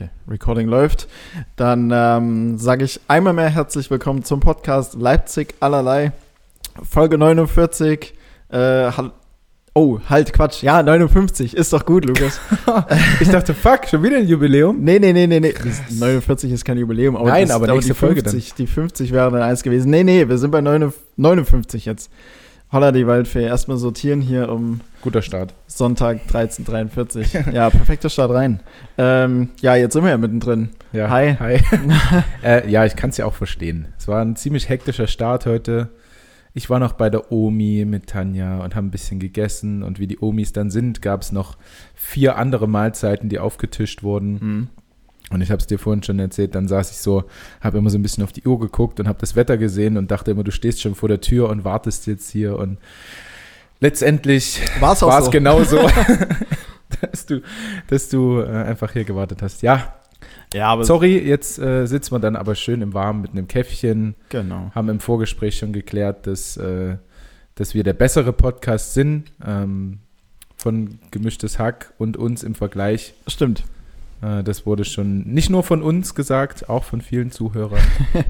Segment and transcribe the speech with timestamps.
[0.00, 1.08] Okay, Recording läuft.
[1.56, 6.12] Dann ähm, sage ich einmal mehr herzlich willkommen zum Podcast Leipzig allerlei.
[6.82, 8.14] Folge 49.
[8.48, 8.90] Äh,
[9.74, 10.62] oh, halt, Quatsch.
[10.62, 11.54] Ja, 59.
[11.54, 12.40] Ist doch gut, Lukas.
[13.20, 14.82] ich dachte, fuck, schon wieder ein Jubiläum?
[14.82, 15.54] Nee, nee, nee, nee, nee.
[15.90, 17.14] 49 ist kein Jubiläum.
[17.14, 18.42] Aber Nein, das, aber nächste die 50, Folge dann.
[18.56, 19.90] Die 50 wäre dann eins gewesen.
[19.90, 22.10] Nee, nee, wir sind bei 59 jetzt.
[22.72, 23.44] Holla die Waldfee.
[23.44, 24.80] Erstmal sortieren hier um.
[25.02, 25.54] Guter Start.
[25.66, 27.50] Sonntag 13.43.
[27.52, 28.60] ja, perfekter Start rein.
[28.96, 30.70] Ähm, ja, jetzt sind wir ja mittendrin.
[30.92, 31.10] Ja.
[31.10, 31.34] Hi.
[31.40, 31.60] Hi.
[32.44, 33.88] äh, ja, ich kann es ja auch verstehen.
[33.98, 35.88] Es war ein ziemlich hektischer Start heute.
[36.54, 39.82] Ich war noch bei der Omi mit Tanja und habe ein bisschen gegessen.
[39.82, 41.58] Und wie die Omis dann sind, gab es noch
[41.94, 44.32] vier andere Mahlzeiten, die aufgetischt wurden.
[44.32, 44.68] Mhm.
[45.30, 47.24] Und ich habe es dir vorhin schon erzählt, dann saß ich so,
[47.60, 50.10] habe immer so ein bisschen auf die Uhr geguckt und habe das Wetter gesehen und
[50.10, 52.58] dachte immer, du stehst schon vor der Tür und wartest jetzt hier.
[52.58, 52.78] Und
[53.80, 55.30] letztendlich war es so.
[55.30, 55.78] genau so,
[57.12, 57.42] dass du,
[57.86, 59.62] dass du äh, einfach hier gewartet hast.
[59.62, 59.94] Ja,
[60.52, 64.16] ja, aber Sorry, jetzt äh, sitzen wir dann aber schön im Warmen mit einem Käffchen.
[64.30, 64.70] Genau.
[64.74, 66.96] Haben im Vorgespräch schon geklärt, dass, äh,
[67.54, 70.00] dass wir der bessere Podcast sind ähm,
[70.56, 73.14] von Gemischtes Hack und uns im Vergleich.
[73.28, 73.62] Stimmt.
[74.22, 77.80] Äh, das wurde schon nicht nur von uns gesagt, auch von vielen Zuhörern.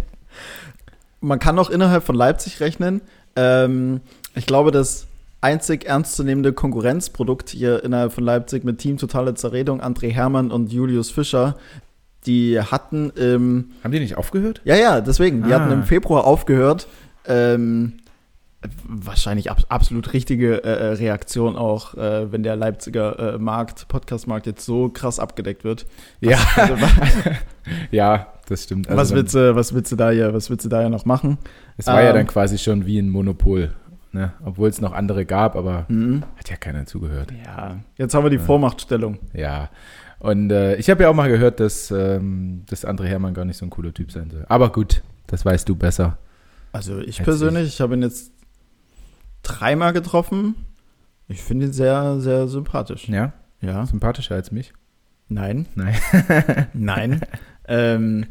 [1.21, 3.03] Man kann auch innerhalb von Leipzig rechnen.
[3.37, 4.01] Ähm,
[4.35, 5.07] ich glaube, das
[5.41, 11.11] einzig ernstzunehmende Konkurrenzprodukt hier innerhalb von Leipzig mit Team Totale Zerredung, André Hermann und Julius
[11.11, 11.57] Fischer,
[12.27, 13.13] die hatten.
[13.19, 14.61] Ähm, Haben die nicht aufgehört?
[14.65, 15.43] Ja, ja, deswegen.
[15.45, 15.61] Die ah.
[15.61, 16.87] hatten im Februar aufgehört.
[17.27, 17.95] Ähm,
[18.87, 24.47] wahrscheinlich ab, absolut richtige äh, äh, Reaktion auch, äh, wenn der Leipziger äh, Markt, Podcast-Markt
[24.47, 25.87] jetzt so krass abgedeckt wird.
[26.21, 26.75] Ja, also,
[27.91, 28.89] ja, das stimmt.
[28.89, 31.07] Also was, willst du, was willst du da ja, was willst du da ja noch
[31.07, 31.39] machen?
[31.79, 33.73] Es war ähm, ja dann quasi schon wie ein Monopol,
[34.13, 34.33] ne?
[34.45, 36.25] obwohl es noch andere gab, aber mhm.
[36.37, 37.33] hat ja keiner zugehört.
[37.45, 38.43] Ja, jetzt haben wir die ja.
[38.43, 39.19] Vormachtstellung.
[39.33, 39.71] Ja,
[40.19, 43.57] und äh, ich habe ja auch mal gehört, dass, ähm, dass André Hermann gar nicht
[43.57, 44.45] so ein cooler Typ sein soll.
[44.51, 46.19] Aber gut, das weißt du besser.
[46.73, 48.33] Also ich persönlich, ich, ich habe ihn jetzt
[49.43, 50.55] dreimal getroffen.
[51.29, 53.09] Ich finde ihn sehr, sehr sympathisch.
[53.09, 53.33] Ja?
[53.61, 53.87] Ja.
[53.87, 54.73] Sympathischer als mich?
[55.29, 55.67] Nein.
[55.75, 55.95] Nein.
[56.73, 57.21] Nein.
[57.69, 58.27] Ähm,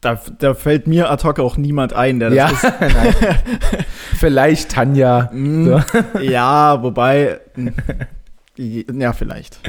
[0.00, 2.66] da, da fällt mir ad hoc auch niemand ein, der das ja, ist.
[4.16, 5.30] vielleicht Tanja.
[5.32, 5.82] Mm, so.
[6.20, 7.40] Ja, wobei.
[8.56, 9.60] Ja, vielleicht.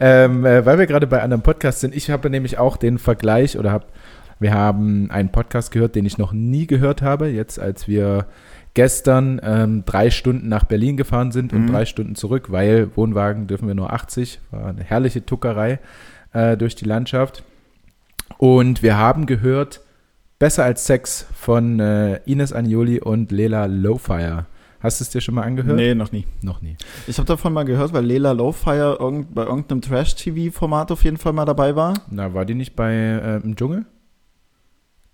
[0.00, 3.58] Ähm, äh, weil wir gerade bei anderen Podcasts sind, ich habe nämlich auch den Vergleich
[3.58, 3.86] oder habe,
[4.38, 8.26] wir haben einen Podcast gehört, den ich noch nie gehört habe, jetzt als wir
[8.78, 11.72] gestern ähm, drei Stunden nach Berlin gefahren sind und mhm.
[11.72, 14.38] drei Stunden zurück, weil Wohnwagen dürfen wir nur 80.
[14.52, 15.80] War eine herrliche Tuckerei
[16.32, 17.42] äh, durch die Landschaft.
[18.36, 19.80] Und wir haben gehört,
[20.38, 24.46] Besser als Sex von äh, Ines Agnoli und Lela Lowfire.
[24.78, 25.74] Hast du es dir schon mal angehört?
[25.74, 26.24] Nee, noch nie.
[26.42, 26.76] Noch nie.
[27.08, 31.32] Ich habe davon mal gehört, weil Lela Lowfire irgend, bei irgendeinem Trash-TV-Format auf jeden Fall
[31.32, 31.94] mal dabei war.
[32.12, 33.86] Na, war die nicht bei äh, im Dschungel?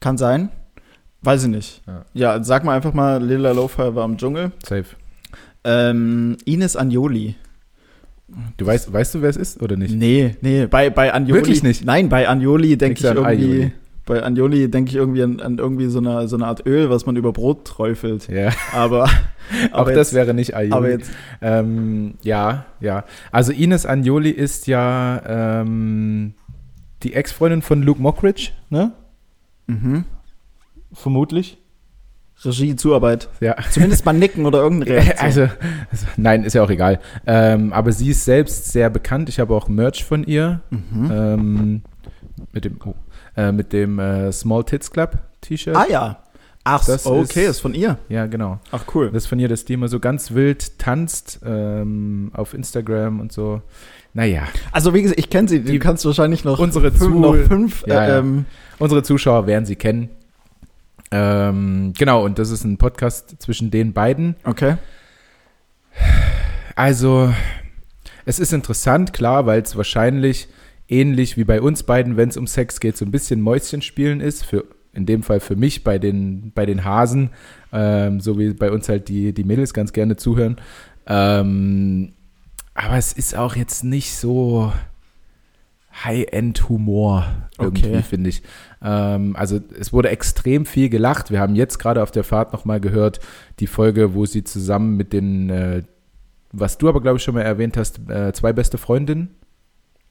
[0.01, 0.51] Kann sein.
[1.25, 1.83] Weiß ich nicht.
[1.87, 4.53] Ja, ja sag mal einfach mal, Lila Lowfire war im Dschungel.
[4.63, 4.85] Safe.
[5.65, 7.37] Ähm, Ines Anjoli.
[8.57, 9.95] Du weißt, weißt du, wer es ist oder nicht?
[9.95, 11.41] Nee, nee, bei, bei Anjoli.
[11.41, 11.85] Wirklich nicht?
[11.85, 13.25] Nein, bei Anjoli denke ich irgendwie.
[13.25, 13.73] Aioli.
[14.07, 17.07] Bei Anjoli denke ich irgendwie an, an, irgendwie so eine, so eine Art Öl, was
[17.07, 18.29] man über Brot träufelt.
[18.29, 18.51] Ja.
[18.73, 19.05] Aber.
[19.73, 20.73] aber Auch jetzt, das wäre nicht Aioli.
[20.73, 21.11] Aber jetzt.
[21.41, 23.05] Ähm, ja, ja.
[23.33, 25.23] Also Ines Anjoli ist ja
[25.63, 26.35] ähm,
[27.03, 28.93] die Ex-Freundin von Luke Mockridge, ne?
[29.67, 30.05] Mhm.
[30.95, 31.59] Vermutlich.
[32.43, 33.29] Regie, Zuarbeit.
[33.41, 33.57] Ja.
[33.71, 35.19] Zumindest mal nicken oder irgendeine Reaktion.
[35.19, 35.43] Also,
[35.91, 37.01] also, nein, ist ja auch egal.
[37.27, 39.29] Ähm, aber sie ist selbst sehr bekannt.
[39.29, 40.61] Ich habe auch Merch von ihr.
[40.71, 41.11] Mhm.
[41.13, 41.83] Ähm,
[42.53, 42.95] mit dem, oh,
[43.37, 45.77] äh, mit dem äh, Small Tits Club T-Shirt.
[45.77, 46.19] Ah ja.
[46.67, 47.99] Ach, das okay, ist, ist, von ihr.
[48.09, 48.59] Ja, genau.
[48.73, 49.11] Ach cool.
[49.11, 53.33] Das ist von ihr, dass die immer so ganz wild tanzt ähm, auf Instagram und
[53.33, 53.61] so.
[54.15, 54.45] Naja.
[54.73, 55.63] Also wie gesagt, ich kenne sie.
[55.63, 58.19] Du kannst wahrscheinlich noch unsere fünf, noch fünf ja, ja.
[58.19, 58.47] Ähm,
[58.79, 60.09] unsere Zuschauer werden sie kennen.
[61.17, 64.35] Ähm, genau, und das ist ein Podcast zwischen den beiden.
[64.43, 64.77] Okay.
[66.75, 67.33] Also,
[68.25, 70.49] es ist interessant, klar, weil es wahrscheinlich
[70.89, 74.45] ähnlich wie bei uns beiden, wenn es um Sex geht, so ein bisschen Mäuschenspielen ist.
[74.45, 77.31] Für, in dem Fall für mich bei den, bei den Hasen,
[77.73, 80.57] ähm, so wie bei uns halt die, die Mädels ganz gerne zuhören.
[81.07, 82.13] Ähm,
[82.75, 84.73] aber es ist auch jetzt nicht so
[86.03, 87.27] High-End-Humor
[87.59, 88.03] irgendwie, okay.
[88.03, 88.43] finde ich.
[88.83, 91.31] Ähm, also es wurde extrem viel gelacht.
[91.31, 93.21] Wir haben jetzt gerade auf der Fahrt nochmal gehört,
[93.61, 95.83] die Folge, wo sie zusammen mit den, äh,
[96.53, 99.31] was du aber glaube ich schon mal erwähnt hast, äh, zwei beste Freundinnen.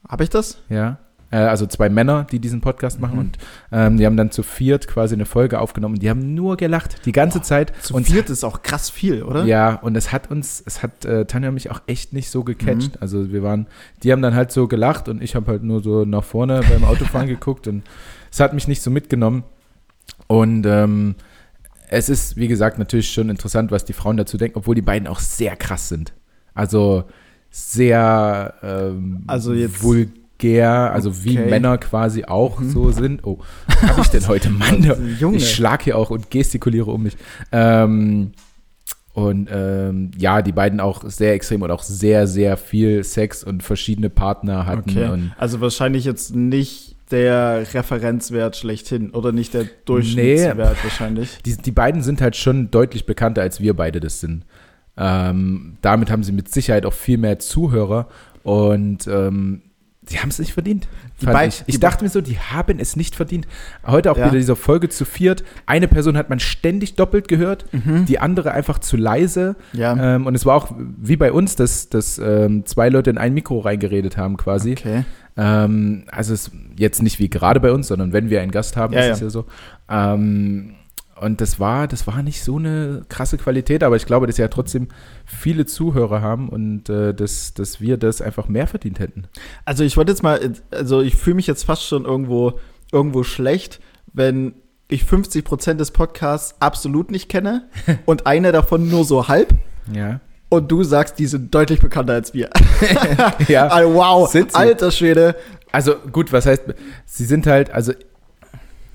[0.08, 0.58] Habe ich das?
[0.68, 0.98] Ja.
[1.34, 3.14] Äh, also zwei Männer, die diesen Podcast machen.
[3.14, 3.18] Mhm.
[3.20, 3.38] Und
[3.72, 5.94] ähm, die haben dann zu viert quasi eine Folge aufgenommen.
[5.96, 7.72] Und die haben nur gelacht, die ganze Zeit.
[7.82, 9.44] Zu und viert ist auch krass viel, oder?
[9.44, 12.44] ja, und es hat uns, es hat äh, Tanja mich auch echt nicht so Mhm.
[12.46, 13.02] gecatcht.
[13.02, 13.66] Also wir waren,
[14.02, 16.84] die haben dann halt so gelacht und ich habe halt nur so nach vorne beim
[16.84, 17.82] Autofahren geguckt und
[18.30, 19.42] es hat mich nicht so mitgenommen.
[20.26, 21.14] Und ähm,
[21.88, 25.06] es ist, wie gesagt, natürlich schon interessant, was die Frauen dazu denken, obwohl die beiden
[25.08, 26.12] auch sehr krass sind.
[26.54, 27.04] Also
[27.50, 31.48] sehr ähm, Also jetzt- vulgär, also wie Okay.
[31.50, 32.70] Männer quasi auch Mhm.
[32.70, 33.24] so sind.
[33.24, 34.82] Oh, was habe ich denn heute, Mann?
[35.34, 37.16] Ich schlag hier auch und gestikuliere um mich.
[37.52, 38.32] Ähm,
[39.14, 43.62] und ähm, ja, die beiden auch sehr extrem und auch sehr, sehr viel Sex und
[43.62, 44.90] verschiedene Partner hatten.
[44.90, 45.30] Okay.
[45.38, 51.38] Also wahrscheinlich jetzt nicht der Referenzwert schlechthin oder nicht der Durchschnittswert wahrscheinlich.
[51.46, 54.44] die, die beiden sind halt schon deutlich bekannter, als wir beide das sind.
[54.96, 58.08] Ähm, damit haben sie mit Sicherheit auch viel mehr Zuhörer
[58.42, 59.62] und ähm,
[60.06, 60.86] sie haben es nicht verdient.
[61.20, 63.46] Die fand beid- ich ich die dachte mir so, die haben es nicht verdient.
[63.86, 64.26] Heute auch Ja.
[64.26, 65.44] wieder dieser Folge zu viert.
[65.66, 69.56] Eine Person hat man ständig doppelt gehört, die andere einfach zu leise.
[69.72, 70.16] Ja.
[70.16, 73.32] Ähm, und es war auch wie bei uns, dass, dass ähm, zwei Leute in ein
[73.34, 74.72] Mikro reingeredet haben quasi.
[74.72, 75.04] Okay.
[75.36, 78.92] Ähm, also es jetzt nicht wie gerade bei uns, sondern wenn wir einen Gast haben,
[78.94, 79.12] Ja, ist ja.
[79.14, 79.46] es ja so.
[81.20, 84.48] Und das war, das war nicht so eine krasse Qualität, aber ich glaube, dass ja
[84.48, 84.88] trotzdem
[85.24, 89.24] viele Zuhörer haben und äh, dass, dass wir das einfach mehr verdient hätten.
[89.64, 90.40] Also ich wollte jetzt mal,
[90.72, 92.58] also ich fühle mich jetzt fast schon irgendwo,
[92.90, 93.80] irgendwo schlecht,
[94.12, 94.54] wenn
[94.88, 97.68] ich 50 Prozent des Podcasts absolut nicht kenne
[98.06, 99.54] und eine davon nur so halb
[99.92, 100.20] Ja.
[100.48, 102.50] und du sagst, die sind deutlich bekannter als wir.
[103.48, 103.68] ja.
[103.68, 105.36] Also, wow, alter Schwede.
[105.70, 106.62] Also gut, was heißt,
[107.06, 107.92] sie sind halt, also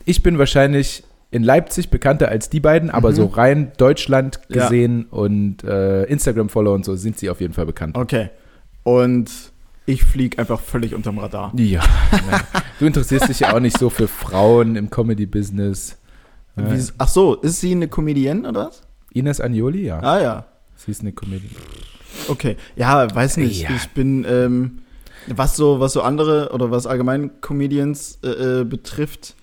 [0.05, 3.15] ich bin wahrscheinlich in Leipzig bekannter als die beiden, aber Mhm.
[3.15, 4.63] so rein Deutschland Ja.
[4.63, 7.95] gesehen und äh, Instagram-Follower und so sind sie auf jeden Fall bekannt.
[7.97, 8.29] Okay.
[8.83, 9.29] Und
[9.85, 11.51] ich fliege einfach völlig unterm Radar.
[11.55, 11.81] Ja,
[12.79, 15.97] du interessierst dich ja auch nicht so für Frauen im Comedy-Business.
[16.55, 18.81] Wie- Ach so, ist sie eine Comedienne oder was?
[19.13, 19.99] Ines Agnoli, ja.
[20.01, 20.45] Ah ja.
[20.75, 21.51] Sie ist eine Comedian.
[22.27, 22.57] Okay.
[22.75, 23.61] Ja, weiß nicht.
[23.63, 23.69] Ja.
[23.75, 24.79] Ich bin, ähm,
[25.27, 29.35] was so, was so andere oder was allgemein Comedians äh, äh, betrifft,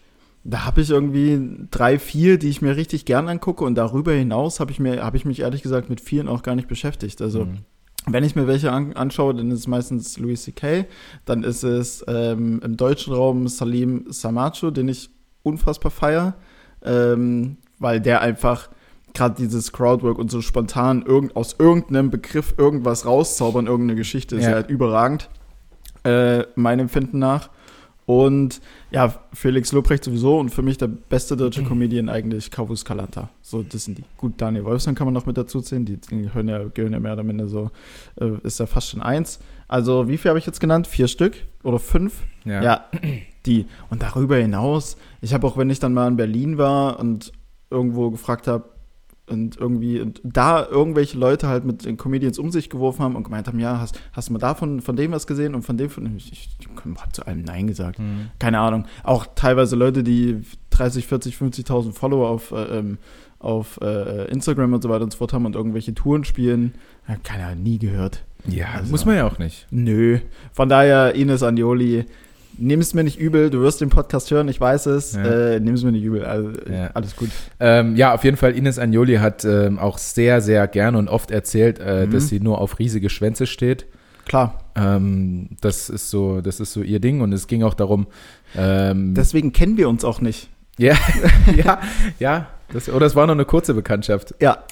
[0.48, 4.60] da habe ich irgendwie drei, vier, die ich mir richtig gern angucke und darüber hinaus
[4.60, 7.20] habe ich mir, habe ich mich ehrlich gesagt mit vielen auch gar nicht beschäftigt.
[7.20, 7.58] Also Mhm.
[8.06, 10.84] wenn ich mir welche an, anschaue, dann ist es meistens Louis C.K.,
[11.25, 15.10] dann ist es ähm, im deutschen Raum Salim Samacho, den ich
[15.43, 16.34] unfassbar feier,
[16.84, 18.69] ähm, weil der einfach
[19.14, 24.44] gerade dieses Crowdwork und so spontan irgend, aus irgendeinem Begriff irgendwas rauszaubern, irgendeine Geschichte, ist
[24.44, 24.50] Ja.
[24.50, 25.28] ja halt überragend,
[26.04, 27.50] äh, meinem Empfinden nach.
[28.06, 28.61] Und
[28.93, 33.31] ja, Felix Lobrecht sowieso und für mich der beste deutsche Comedian eigentlich Kavus Kalanta.
[33.43, 34.05] So, das sind die.
[34.17, 37.00] Gut, Daniel Wolfson kann man noch mit dazu zählen, die, die gehören ja, gehören ja
[37.00, 37.73] mehr oder minder so,
[38.20, 39.41] äh, ist ja fast schon eins.
[39.67, 40.87] Also, wie viel habe ich jetzt genannt?
[40.87, 42.23] Vier Stück oder fünf?
[42.44, 42.62] Ja.
[42.62, 42.85] Ja,
[43.47, 43.67] die.
[43.91, 47.32] Und darüber hinaus, ich habe auch, wenn ich dann mal in Berlin war und
[47.70, 48.69] irgendwo gefragt habe,
[49.28, 53.25] und irgendwie und da irgendwelche Leute halt mit den Comedians um sich geworfen haben und
[53.25, 55.90] gemeint haben, ja, hast, hast du mal davon von dem was gesehen und von dem
[55.90, 57.99] von ich, ich, ich habe zu allem Nein gesagt.
[57.99, 58.31] Mhm.
[58.38, 58.84] Keine Ahnung.
[59.02, 62.99] Auch teilweise Leute, die 30, 40, 50.000 Follower auf, äh, ähm,
[63.38, 66.75] auf äh, Instagram und so weiter und so fort haben und irgendwelche Touren spielen.
[67.08, 68.25] Ja, keine Ahnung, nie gehört.
[68.49, 69.67] Ja, Also- muss man ja auch nicht.
[69.70, 70.19] Nö.
[70.52, 72.06] Von daher, Ines Anjoli,
[72.58, 73.50] nimm es mir nicht übel.
[73.50, 75.14] Du wirst den Podcast hören, ich weiß es.
[75.14, 75.25] Ja.
[75.55, 76.25] Äh, nimm es mir nicht übel.
[76.25, 76.91] Also, Ja.
[76.94, 77.31] Alles gut.
[77.61, 81.31] Ähm, ja, auf jeden Fall, Ines Agnoli hat ähm, auch sehr, sehr gerne und oft
[81.31, 82.11] erzählt, äh, Mhm.
[82.12, 83.87] dass sie nur auf riesige Schwänze steht.
[84.26, 84.58] Klar.
[84.75, 88.06] Ähm, das ist so, das ist so ihr Ding und es ging auch darum,
[88.56, 90.48] ähm, Deswegen kennen wir uns auch nicht.
[90.79, 90.94] ja,
[91.56, 91.81] ja,
[92.19, 94.34] ja, das, oder es war noch eine kurze Bekanntschaft.
[94.41, 94.65] Ja.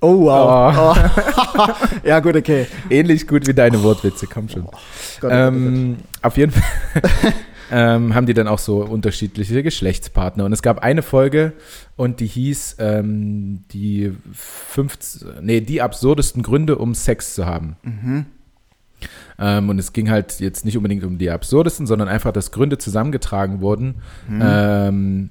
[0.00, 0.96] Oh, wow.
[0.96, 1.68] Oh.
[2.06, 2.66] ja, gut, okay.
[2.88, 4.64] Ähnlich gut wie deine Wortwitze, komm schon.
[5.20, 6.62] Gott, Ähm, auf jeden Fall
[7.72, 10.44] ähm, haben die dann auch so unterschiedliche Geschlechtspartner.
[10.44, 11.52] Und es gab eine Folge
[11.96, 17.76] und die hieß ähm, die 15, nee, die absurdesten Gründe, um Sex zu haben.
[17.82, 18.26] Mhm.
[19.40, 22.78] Ähm, und es ging halt jetzt nicht unbedingt um die absurdesten, sondern einfach, dass Gründe
[22.78, 23.96] zusammengetragen wurden,
[24.28, 24.42] Mhm.
[24.44, 25.30] ähm,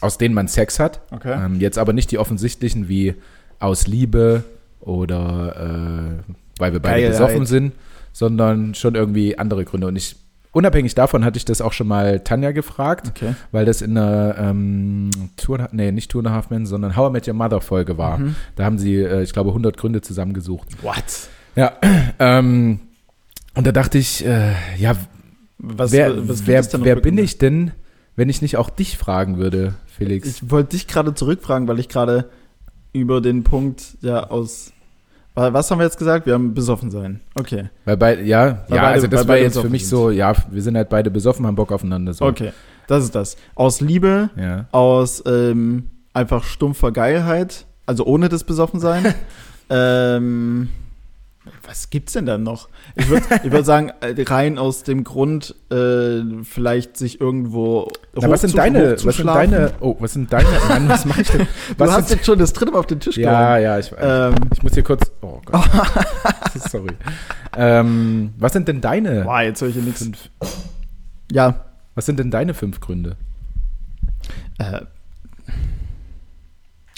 [0.00, 1.00] aus denen man Sex hat.
[1.10, 1.32] Okay.
[1.46, 3.14] Ähm, jetzt aber nicht die offensichtlichen wie
[3.62, 4.44] aus Liebe
[4.80, 7.10] oder äh, weil wir beide Geilheit.
[7.12, 7.72] besoffen sind,
[8.12, 9.86] sondern schon irgendwie andere Gründe.
[9.86, 10.16] Und ich,
[10.52, 13.34] unabhängig davon hatte ich das auch schon mal Tanja gefragt, Okay.
[13.52, 17.28] weil das in einer ähm, Tour, nee, nicht Tour Half Men, sondern How I Met
[17.28, 18.18] Your Mother Folge war.
[18.18, 18.34] Mhm.
[18.56, 20.82] Da haben sie, äh, ich glaube, 100 Gründe zusammengesucht.
[20.82, 21.04] What?
[21.56, 21.72] Ja,
[22.18, 22.80] ähm,
[23.54, 24.96] und da dachte ich, äh, ja,
[25.58, 27.70] Was, wer, was wer, wer bin ich denn,
[28.16, 30.26] wenn ich nicht auch dich fragen würde, Felix?
[30.28, 32.28] Ich wollte dich gerade zurückfragen, weil ich gerade
[32.92, 34.72] über den Punkt ja aus
[35.34, 36.26] Wa- Was haben wir jetzt gesagt?
[36.26, 37.20] Wir haben besoffen sein.
[37.34, 37.70] Okay.
[37.86, 39.90] Weil bei, ja, Weil ja, beide- also das war jetzt für mich sind.
[39.98, 42.12] so, ja, wir sind halt beide besoffen, haben Bock aufeinander.
[42.12, 42.26] So.
[42.26, 42.52] Okay.
[42.86, 43.36] Das ist das.
[43.54, 44.66] Aus Liebe, Ja.
[44.72, 49.14] aus ähm, einfach stumpfer Geilheit, also ohne das Besoffensein.
[49.70, 50.68] ähm,
[51.66, 52.68] was gibt's denn dann noch?
[52.96, 57.90] Ich würde würd sagen, äh, rein aus dem Grund, äh, vielleicht sich irgendwo.
[58.14, 61.30] Na, was sind deine, was sind deine, oh, was sind deine, Mann, was mach ich
[61.30, 61.40] denn?
[61.68, 63.92] Du Was hast sind, jetzt schon das dritte Mal auf den Tisch ja, ja, ich,
[63.98, 65.62] Ähm, ich muss hier kurz, oh Gott,
[66.70, 66.90] sorry.
[67.56, 70.02] Ähm, was sind denn deine boah, jetzt höre ich hier nichts.
[70.02, 70.30] fünf,
[71.30, 71.64] Ja.
[71.94, 73.16] was sind denn deine fünf Gründe?
[74.58, 74.80] Äh,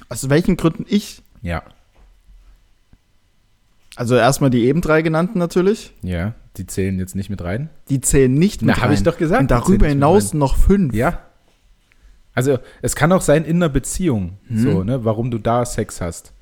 [0.09, 1.23] aus welchen Gründen ich?
[1.43, 1.63] Ja,
[3.97, 5.93] Also erstmal die eben drei genannten natürlich.
[6.03, 7.69] ja, die zählen jetzt nicht mit rein.
[7.89, 9.05] Die zählen nicht mit Na, hab ich rein.
[9.05, 10.39] doch gesagt, Und darüber hinaus rein.
[10.39, 10.95] noch fünf.
[10.95, 11.21] Ja.
[12.33, 14.59] Also, es kann auch sein in einer Beziehung, Hm.
[14.59, 16.33] so, ne, warum du da Sex hast.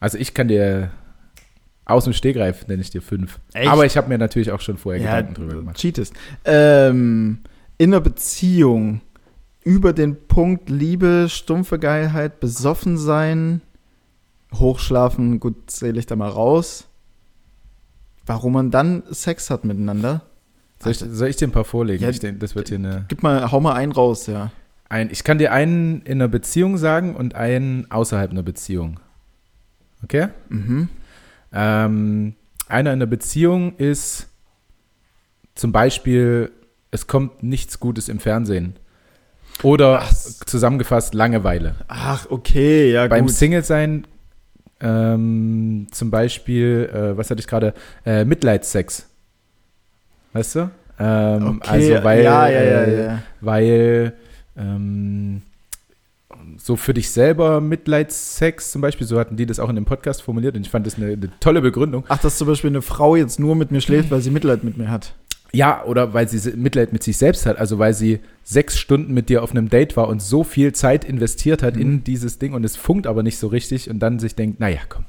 [0.00, 0.90] Also, ich kann dir
[1.86, 3.38] aus dem Stegreif nenne ich dir fünf.
[3.52, 3.70] Echt?
[3.70, 5.76] Aber ich habe mir natürlich auch schon vorher Ja, Gedanken drüber gemacht.
[5.76, 6.14] cheatest.
[6.46, 7.40] Ähm,
[7.78, 9.00] in einer Beziehung
[9.64, 13.60] über den Punkt Liebe, stumpfe Geilheit, besoffen sein,
[14.58, 16.86] hochschlafen, gut, zähle ich da mal raus.
[18.26, 20.22] Warum man dann Sex hat miteinander?
[20.82, 22.02] Soll ich, soll ich dir ein paar vorlegen?
[22.02, 23.04] Ja, denke, das wird hier eine.
[23.08, 24.50] Gib mal, hau mal einen raus, ja.
[24.88, 29.00] Ein, ich kann dir einen in einer Beziehung sagen und einen außerhalb einer Beziehung.
[30.02, 30.28] Okay?
[30.48, 30.88] Mhm.
[31.52, 32.34] Ähm,
[32.68, 34.28] einer in einer Beziehung ist
[35.54, 36.50] zum Beispiel,
[36.90, 38.76] es kommt nichts Gutes im Fernsehen.
[39.62, 40.12] Oder Ach.
[40.12, 41.76] zusammengefasst Langeweile.
[41.88, 43.34] Ach, okay, ja Beim gut.
[43.34, 44.06] Single-Sein
[44.84, 47.72] ähm, zum Beispiel, äh, was hatte ich gerade?
[48.04, 49.08] Äh, Mitleidssex.
[50.34, 50.70] Weißt du?
[50.98, 53.22] Ähm, Okay, also weil, ja, ja, ja, äh, ja.
[53.40, 54.12] weil
[54.56, 55.42] ähm,
[56.58, 60.22] so für dich selber Mitleidssex zum Beispiel, so hatten die das auch in dem Podcast
[60.22, 62.04] formuliert und ich fand das eine, eine tolle Begründung.
[62.08, 64.76] Ach, dass zum Beispiel eine Frau jetzt nur mit mir schläft, weil sie Mitleid mit
[64.76, 65.14] mir hat.
[65.54, 69.28] Ja, oder weil sie Mitleid mit sich selbst hat, also weil sie sechs Stunden mit
[69.28, 71.82] dir auf einem Date war und so viel Zeit investiert hat Mhm.
[71.82, 74.80] in dieses Ding und es funkt aber nicht so richtig und dann sich denkt, naja,
[74.88, 75.04] komm.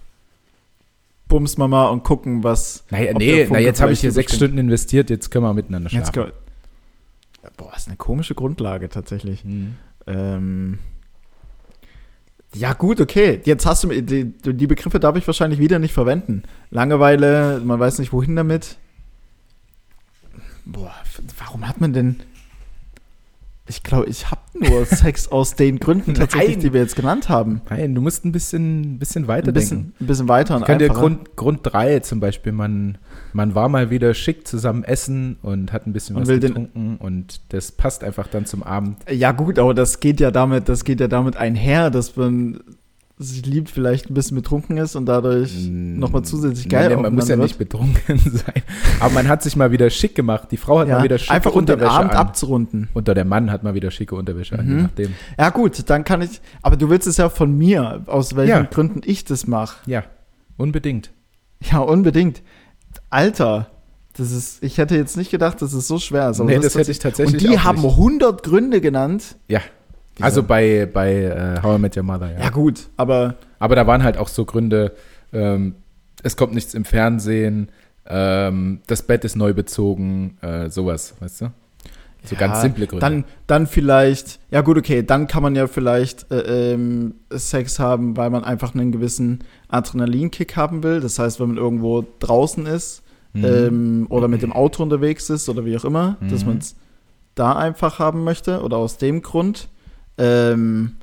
[1.27, 2.83] Bums Mama und gucken, was.
[2.91, 4.35] Naja, nee, na jetzt habe ich hier sechs.
[4.35, 6.31] Stunden investiert, jetzt können wir miteinander Jetzt schlafen.
[6.31, 9.43] go- Boah, ist eine komische Grundlage tatsächlich.
[9.43, 9.75] Mhm.
[10.07, 10.79] Ähm,
[12.53, 13.41] ja, gut, okay.
[13.43, 16.43] Jetzt hast du die, die Begriffe darf ich wahrscheinlich wieder nicht verwenden.
[16.69, 18.77] Langeweile, man weiß nicht wohin damit.
[20.65, 20.93] Boah,
[21.37, 22.17] warum hat man denn.
[23.67, 26.59] Ich glaube, ich habe nur Sex aus den Gründen tatsächlich, Nein.
[26.59, 27.61] die wir jetzt genannt haben.
[27.69, 30.03] Nein, du musst ein bisschen, bisschen weiter Ein bisschen, denken.
[30.03, 31.01] ein bisschen weiter Ich kann dir einfacher.
[31.01, 32.99] Grund, Grund drei zum Beispiel, man,
[33.33, 37.41] man war mal wieder schick zusammen essen und hat ein bisschen Und was getrunken und
[37.49, 38.97] das passt einfach dann zum Abend.
[39.11, 42.59] Ja, gut, aber das geht ja damit, das geht ja damit einher, dass man
[43.17, 47.29] sich liebt, vielleicht ein bisschen betrunken ist und dadurch nochmal zusätzlich geil Nein, man muss
[47.29, 48.61] ja aufeinander nicht betrunken sein.
[48.99, 50.49] Aber man hat sich mal wieder schick gemacht.
[50.51, 52.17] Die Frau hat Ja, mal wieder schicke einfach um den Unterwäsche Abend an.
[52.17, 52.89] abzurunden.
[52.93, 54.81] Oder der Mann hat mal wieder schicke Unterwäsche an, je Mhm.
[54.83, 55.13] nachdem.
[55.39, 56.41] Ja, gut, dann kann ich.
[56.61, 58.63] Aber du willst es ja von mir, aus welchen Ja.
[58.63, 59.77] Gründen ich das mache.
[59.89, 60.03] Ja,
[60.57, 61.11] unbedingt.
[61.71, 62.41] Ja, unbedingt.
[63.09, 63.67] Alter,
[64.17, 64.63] das ist.
[64.63, 66.39] Ich hätte jetzt nicht gedacht, dass es so schwer ist.
[66.39, 67.91] aber nee, ist das hätte ich tatsächlich Und die haben nicht.
[67.91, 69.35] 100 Gründe genannt.
[69.47, 69.61] Ja?
[70.21, 72.39] Also bei, bei äh, How I Met Your Mother, ja.
[72.45, 73.35] Ja, gut, aber.
[73.59, 74.93] Aber da waren halt auch so Gründe,
[75.33, 75.75] ähm,
[76.23, 77.69] es kommt nichts im Fernsehen,
[78.07, 81.45] ähm, das Bett ist neu bezogen, äh, sowas, weißt du?
[82.23, 83.01] So ja, ganz simple Gründe.
[83.05, 84.39] Dann, dann vielleicht.
[84.49, 88.73] Ja, gut, okay, dann kann man ja vielleicht äh, ähm, Sex haben, weil man einfach
[88.73, 91.01] einen gewissen Adrenalinkick haben will.
[91.01, 93.03] Das heißt, wenn man irgendwo draußen ist
[93.33, 93.43] Mhm.
[93.45, 96.47] ähm, oder mit dem Auto unterwegs ist oder wie auch immer, dass Mhm.
[96.51, 96.75] man es
[97.35, 99.67] da einfach haben möchte oder aus dem Grund.
[100.17, 100.95] Ähm,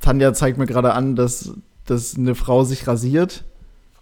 [0.00, 1.52] Tanja zeigt mir gerade an, dass,
[1.86, 3.44] dass eine Frau sich rasiert.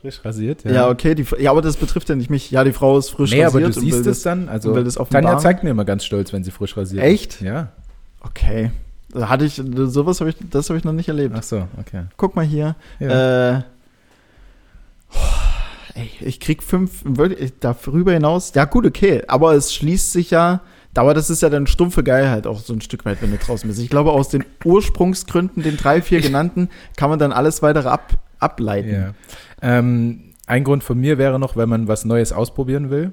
[0.01, 2.51] frisch rasiert, Ja, okay, die, ja, aber das betrifft ja nicht mich.
[2.51, 3.77] Ja, die Frau ist frisch Nee, aber rasiert.
[3.77, 4.49] du und will siehst es dann.
[4.49, 4.75] Also
[5.05, 7.41] Tanja zeigt mir immer ganz stolz, wenn sie frisch rasiert Echt?
[7.41, 7.69] Ja.
[8.21, 8.71] Okay.
[9.15, 11.35] Hatte ich, sowas habe ich, das habe ich noch nicht erlebt.
[11.37, 12.05] Ach so, okay.
[12.17, 12.77] Guck mal hier.
[12.99, 13.59] Ja.
[13.59, 13.63] Äh,
[15.95, 20.61] ey, ich krieg fünf, wirklich, darüber hinaus, ja gut, okay, aber es schließt sich ja,
[20.95, 23.69] aber das ist ja dann stumpfe Geilheit auch so ein Stück weit, wenn du draußen
[23.69, 23.81] bist.
[23.81, 28.19] Ich glaube, aus den Ursprungsgründen, den drei, vier genannten, kann man dann alles weitere ab,
[28.39, 28.93] ableiten.
[28.93, 29.15] ja.
[29.63, 33.13] Ähm, ein Grund von mir wäre noch, wenn man was Neues ausprobieren will.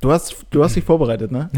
[0.00, 1.50] Du hast, du hast dich vorbereitet, ne?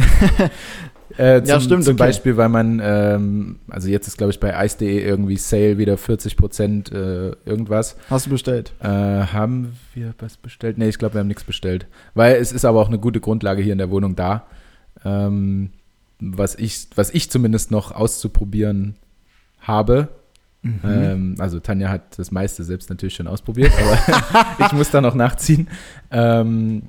[1.17, 2.05] Äh, zum, Ja, stimmt, Zum okay.
[2.05, 6.37] Beispiel, weil man, ähm, also jetzt ist, glaube ich, bei Ice.de irgendwie Sale wieder 40
[6.37, 7.97] Prozent äh, irgendwas.
[8.11, 8.73] Hast du bestellt.
[8.81, 10.79] Äh, haben wir was bestellt?
[10.79, 11.87] Nee, ich glaube, wir haben nichts bestellt.
[12.15, 14.47] Weil es ist aber auch eine gute Grundlage hier in der Wohnung da.
[15.05, 15.71] Ähm,
[16.21, 18.97] was, ich, was ich zumindest noch auszuprobieren
[19.61, 20.09] habe.
[20.63, 20.81] Mhm.
[20.85, 25.15] Ähm, also Tanja hat das meiste selbst natürlich schon ausprobiert, aber ich muss da noch
[25.15, 25.69] nachziehen.
[26.11, 26.83] Ähm,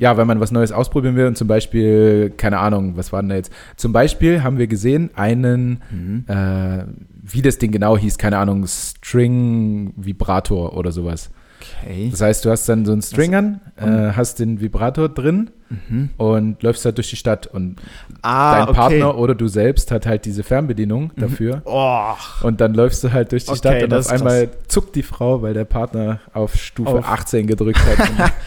[0.00, 3.28] ja, wenn man was Neues ausprobieren will und zum Beispiel, keine Ahnung, was war denn
[3.28, 3.52] da jetzt?
[3.76, 6.24] Zum Beispiel haben wir gesehen einen, mhm.
[6.26, 6.84] äh,
[7.22, 11.30] wie das Ding genau hieß, keine Ahnung, String Vibrator oder sowas.
[11.60, 12.08] Okay.
[12.10, 16.08] Das heißt, du hast dann so einen String an, äh, hast den Vibrator drin mhm.
[16.16, 17.76] und läufst halt durch die Stadt und
[18.22, 19.18] ah, dein Partner okay.
[19.18, 21.20] oder du selbst hat halt diese Fernbedienung mhm.
[21.20, 21.60] dafür.
[21.66, 22.14] Oh.
[22.40, 24.56] Und dann läufst du halt durch die okay, Stadt und auf einmal krass.
[24.68, 27.06] zuckt die Frau, weil der Partner auf Stufe auf.
[27.06, 28.32] 18 gedrückt hat.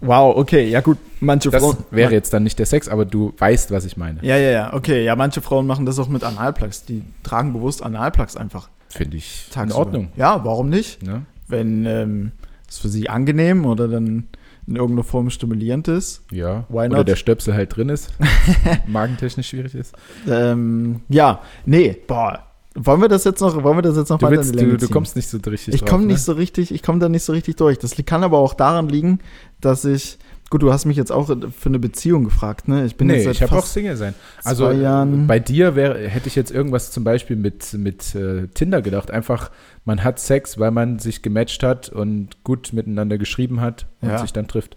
[0.00, 1.76] Wow, okay, ja gut, manche das Frauen.
[1.90, 4.18] wäre jetzt dann nicht der Sex, aber du weißt, was ich meine.
[4.22, 6.84] Ja, ja, ja, okay, ja, manche Frauen machen das auch mit Analplugs.
[6.84, 8.70] Die tragen bewusst Analplugs einfach.
[8.88, 9.74] Finde ich tagsüber.
[9.74, 10.08] in Ordnung.
[10.16, 11.02] Ja, warum nicht?
[11.06, 11.22] Ja.
[11.48, 12.32] Wenn ähm,
[12.68, 14.28] es für sie angenehm oder dann
[14.66, 16.22] in irgendeiner Form stimulierend ist.
[16.30, 16.92] Ja, Why not?
[16.92, 18.12] oder der Stöpsel halt drin ist,
[18.86, 19.94] magentechnisch schwierig ist.
[20.28, 24.26] Ähm, ja, nee, boah, wollen wir das jetzt noch, wollen wir das jetzt noch du
[24.26, 26.12] weiter willst, in die Länge du, du kommst nicht so richtig Ich komme ne?
[26.12, 27.78] nicht so richtig, ich komme da nicht so richtig durch.
[27.78, 29.18] Das kann aber auch daran liegen,
[29.60, 30.18] dass ich,
[30.50, 32.84] gut, du hast mich jetzt auch für eine Beziehung gefragt, ne?
[32.84, 34.14] Ich bin nee, jetzt ich habe auch Single sein.
[34.44, 35.26] Also Jahren.
[35.26, 39.10] bei dir wäre, hätte ich jetzt irgendwas zum Beispiel mit, mit äh, Tinder gedacht.
[39.10, 39.50] Einfach,
[39.84, 44.18] man hat Sex, weil man sich gematcht hat und gut miteinander geschrieben hat und ja.
[44.18, 44.76] sich dann trifft.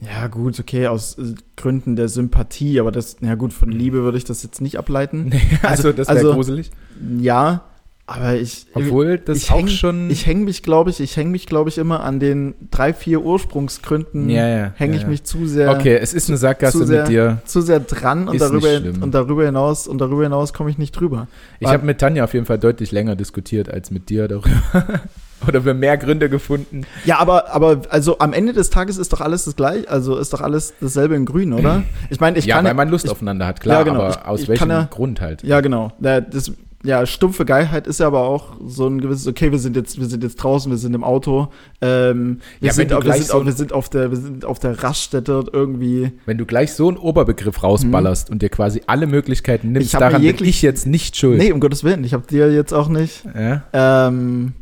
[0.00, 4.18] Ja, gut, okay, aus äh, Gründen der Sympathie, aber das, ja gut, von Liebe würde
[4.18, 5.30] ich das jetzt nicht ableiten.
[5.30, 6.70] Nee, also, also das wäre also, gruselig.
[7.18, 7.64] Ja,
[8.06, 8.66] aber ich.
[8.74, 10.10] Obwohl das ich auch häng, schon.
[10.10, 13.22] Ich hänge mich, glaube ich, ich hänge mich, glaube ich, immer an den drei, vier
[13.22, 14.28] Ursprungsgründen.
[14.28, 14.72] Ja, ja.
[14.76, 15.70] Hänge ja, ich mich zu sehr.
[15.70, 17.42] Okay, es ist eine Sackgasse sehr, mit dir.
[17.46, 18.68] Zu sehr dran und darüber,
[19.02, 21.26] und darüber hinaus und darüber hinaus komme ich nicht drüber.
[21.58, 24.50] Ich habe mit Tanja auf jeden Fall deutlich länger diskutiert als mit dir darüber.
[25.46, 26.86] Oder wir mehr Gründe gefunden.
[27.04, 30.32] Ja, aber, aber also am Ende des Tages ist doch alles das gleiche, also ist
[30.32, 31.82] doch alles dasselbe in Grün, oder?
[32.10, 32.64] Ich meine, ich ja, kann.
[32.64, 34.00] Ja, weil man Lust ich, aufeinander hat, klar, ja, genau.
[34.00, 35.42] aber ich, aus ich welchem ja, Grund halt?
[35.42, 35.92] Ja, genau.
[35.98, 36.52] Das,
[36.86, 40.06] ja, stumpfe Geilheit ist ja aber auch so ein gewisses, okay, wir sind jetzt, wir
[40.06, 41.48] sind jetzt draußen, wir sind im Auto,
[41.80, 44.82] ähm, wir, ja, sind, wir, sind, so wir sind auf der, wir sind auf der
[44.82, 46.12] Raststätte irgendwie.
[46.26, 48.34] Wenn du gleich so einen Oberbegriff rausballerst mhm.
[48.34, 51.38] und dir quasi alle Möglichkeiten nimmst, ich daran bin ich jetzt nicht schuld.
[51.38, 53.24] Nee, um Gottes Willen, ich habe dir jetzt auch nicht.
[53.34, 53.64] Ja.
[53.72, 54.52] Ähm,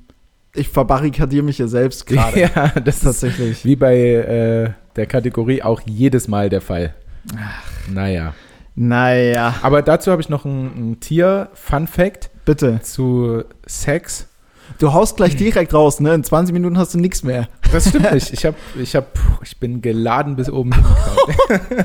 [0.54, 2.40] ich verbarrikadiere mich hier selbst gerade.
[2.40, 3.64] Ja, das ist tatsächlich.
[3.64, 6.94] Wie bei äh, der Kategorie auch jedes Mal der Fall.
[7.36, 7.62] Ach.
[7.92, 8.34] Naja.
[8.76, 9.54] Naja.
[9.62, 12.30] Aber dazu habe ich noch ein, ein Tier-Fun-Fact.
[12.44, 12.80] Bitte.
[12.82, 14.28] Zu Sex.
[14.78, 16.14] Du haust gleich direkt raus, ne?
[16.14, 17.48] In 20 Minuten hast du nichts mehr.
[17.70, 18.32] Das stimmt nicht.
[18.32, 19.06] Ich, hab, ich, hab,
[19.42, 20.72] ich bin geladen bis oben
[21.48, 21.84] hin.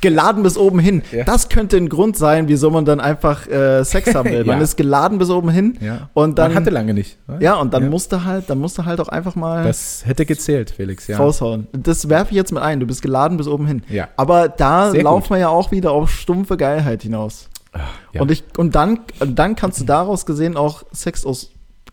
[0.00, 1.02] geladen bis oben hin.
[1.12, 1.24] Ja.
[1.24, 4.44] Das könnte ein Grund sein, wieso man dann einfach äh, Sex haben will.
[4.50, 4.64] Man ja.
[4.64, 6.08] ist geladen bis oben hin ja.
[6.14, 6.52] und dann.
[6.52, 7.18] Man hatte lange nicht.
[7.28, 7.40] Oder?
[7.40, 9.64] Ja, und dann musste halt, dann musste halt auch einfach mal.
[9.64, 11.18] Das hätte gezählt, Felix, ja.
[11.18, 11.66] Raushauen.
[11.72, 12.80] Das werfe ich jetzt mit ein.
[12.80, 13.82] Du bist geladen bis oben hin.
[13.88, 14.08] Ja.
[14.16, 15.30] Aber da Sehr laufen gut.
[15.30, 17.48] wir ja auch wieder auf stumpfe Geilheit hinaus.
[17.72, 21.52] Ach, und ich, und dann, dann kannst du daraus gesehen auch Sex aus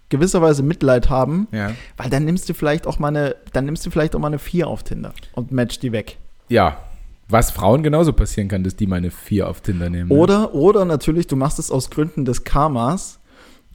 [0.10, 1.72] gewisser Weise Mitleid haben, ja.
[1.98, 4.40] weil dann nimmst du vielleicht auch mal eine, dann nimmst du vielleicht auch mal eine
[4.40, 6.18] 4 auf Tinder und match die weg.
[6.50, 6.78] Ja,
[7.30, 10.10] was Frauen genauso passieren kann, dass die meine vier auf Tinder nehmen.
[10.10, 10.16] Ne?
[10.16, 13.20] Oder, oder natürlich, du machst es aus Gründen des Karmas.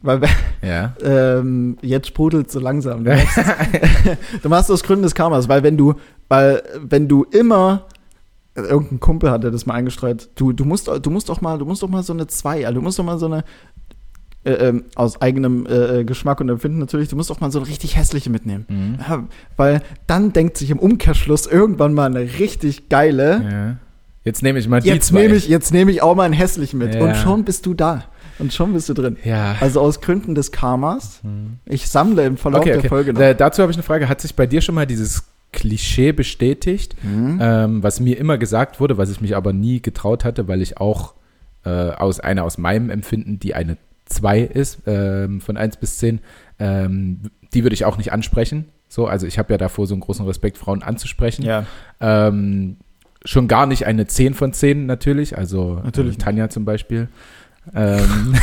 [0.01, 0.21] Weil
[0.63, 0.97] ja.
[1.03, 3.05] ähm, jetzt sprudelt so langsam.
[3.05, 3.39] Du machst,
[4.43, 5.95] du machst es aus Gründen des Karmas, weil wenn du,
[6.29, 7.87] weil wenn du immer
[8.55, 11.65] irgendein Kumpel hat, der das mal eingestreut, du, du musst, du musst doch mal, du
[11.65, 13.45] musst doch mal so eine 2, also du musst doch mal so eine,
[14.45, 17.61] äh, ähm, aus eigenem äh, äh, Geschmack und Empfinden natürlich, du musst auch mal so
[17.61, 18.67] eine richtig hässliche mitnehmen.
[18.69, 18.99] Mhm.
[18.99, 19.25] Ja,
[19.57, 23.43] weil dann denkt sich im Umkehrschluss irgendwann mal eine richtig geile.
[23.51, 23.77] Ja.
[24.25, 26.79] Jetzt nehme ich mal die jetzt Nehme ich, jetzt nehme ich auch mal einen hässlichen
[26.79, 26.95] mit.
[26.95, 27.05] Ja.
[27.05, 28.05] Und schon bist du da.
[28.39, 29.17] Und schon bist du drin.
[29.25, 29.57] Ja.
[29.61, 31.21] Also aus Gründen des Karmas.
[31.23, 31.59] Mhm.
[31.67, 32.81] Ich sammle im Verlauf okay, okay.
[32.83, 33.21] der Folge noch.
[33.21, 34.09] Äh, dazu habe ich eine Frage.
[34.09, 37.39] Hat sich bei dir schon mal dieses Klischee bestätigt, mhm.
[37.41, 40.79] ähm, was mir immer gesagt wurde, was ich mich aber nie getraut hatte, weil ich
[40.79, 41.15] auch
[41.65, 43.77] äh, aus einer aus meinem Empfinden, die eine
[44.07, 46.21] 2 ist, ähm, von 1 bis 10,
[46.59, 47.23] ähm,
[47.55, 48.67] die würde ich auch nicht ansprechen.
[48.89, 51.45] So, also ich habe ja davor so einen großen Respekt, Frauen anzusprechen.
[51.45, 51.67] Ja.
[52.01, 52.77] Ähm,
[53.25, 57.09] schon gar nicht eine 10 von 10 natürlich, also natürlich äh, Tanja zum Beispiel.
[57.75, 58.35] ähm,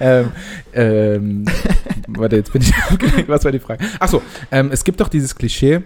[0.00, 0.32] ähm,
[0.72, 1.44] ähm,
[2.06, 3.28] warte, jetzt bin ich aufgeregt.
[3.28, 3.84] Was war die Frage?
[3.98, 5.82] Achso, ähm, es gibt doch dieses Klischee,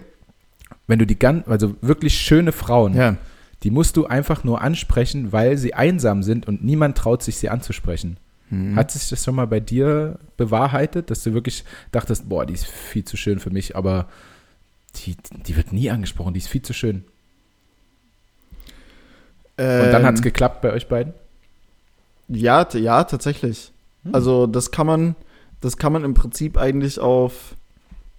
[0.87, 3.17] wenn du die ganz, also wirklich schöne Frauen, ja.
[3.63, 7.49] die musst du einfach nur ansprechen, weil sie einsam sind und niemand traut sich, sie
[7.49, 8.17] anzusprechen.
[8.53, 8.75] Mhm.
[8.75, 12.65] Hat sich das schon mal bei dir bewahrheitet, dass du wirklich dachtest, boah, die ist
[12.65, 14.07] viel zu schön für mich, aber
[14.97, 17.03] die, die wird nie angesprochen, die ist viel zu schön.
[19.57, 21.13] Ähm, Und dann hat es geklappt bei euch beiden?
[22.27, 23.71] Ja, ja, tatsächlich.
[24.03, 24.13] Hm.
[24.13, 25.15] Also das kann man,
[25.61, 27.55] das kann man im Prinzip eigentlich auf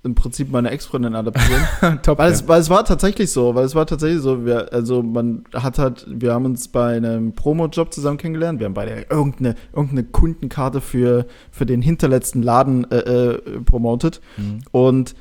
[0.04, 1.62] im Prinzip meine Ex-Freundin adaptieren.
[2.02, 2.18] Top.
[2.18, 2.36] weil, ja.
[2.36, 5.78] es, weil es war tatsächlich so, weil es war tatsächlich so, wir, also man hat
[5.78, 10.80] halt, wir haben uns bei einem Promo-Job zusammen kennengelernt, wir haben beide irgendeine, irgendeine Kundenkarte
[10.80, 14.60] für, für den hinterletzten Laden äh, äh, promotet Mhm.
[14.72, 15.14] und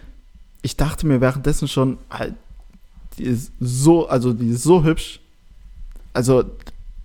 [0.62, 1.98] ich dachte mir währenddessen schon,
[3.17, 5.19] die ist so, also die ist so hübsch,
[6.13, 6.43] also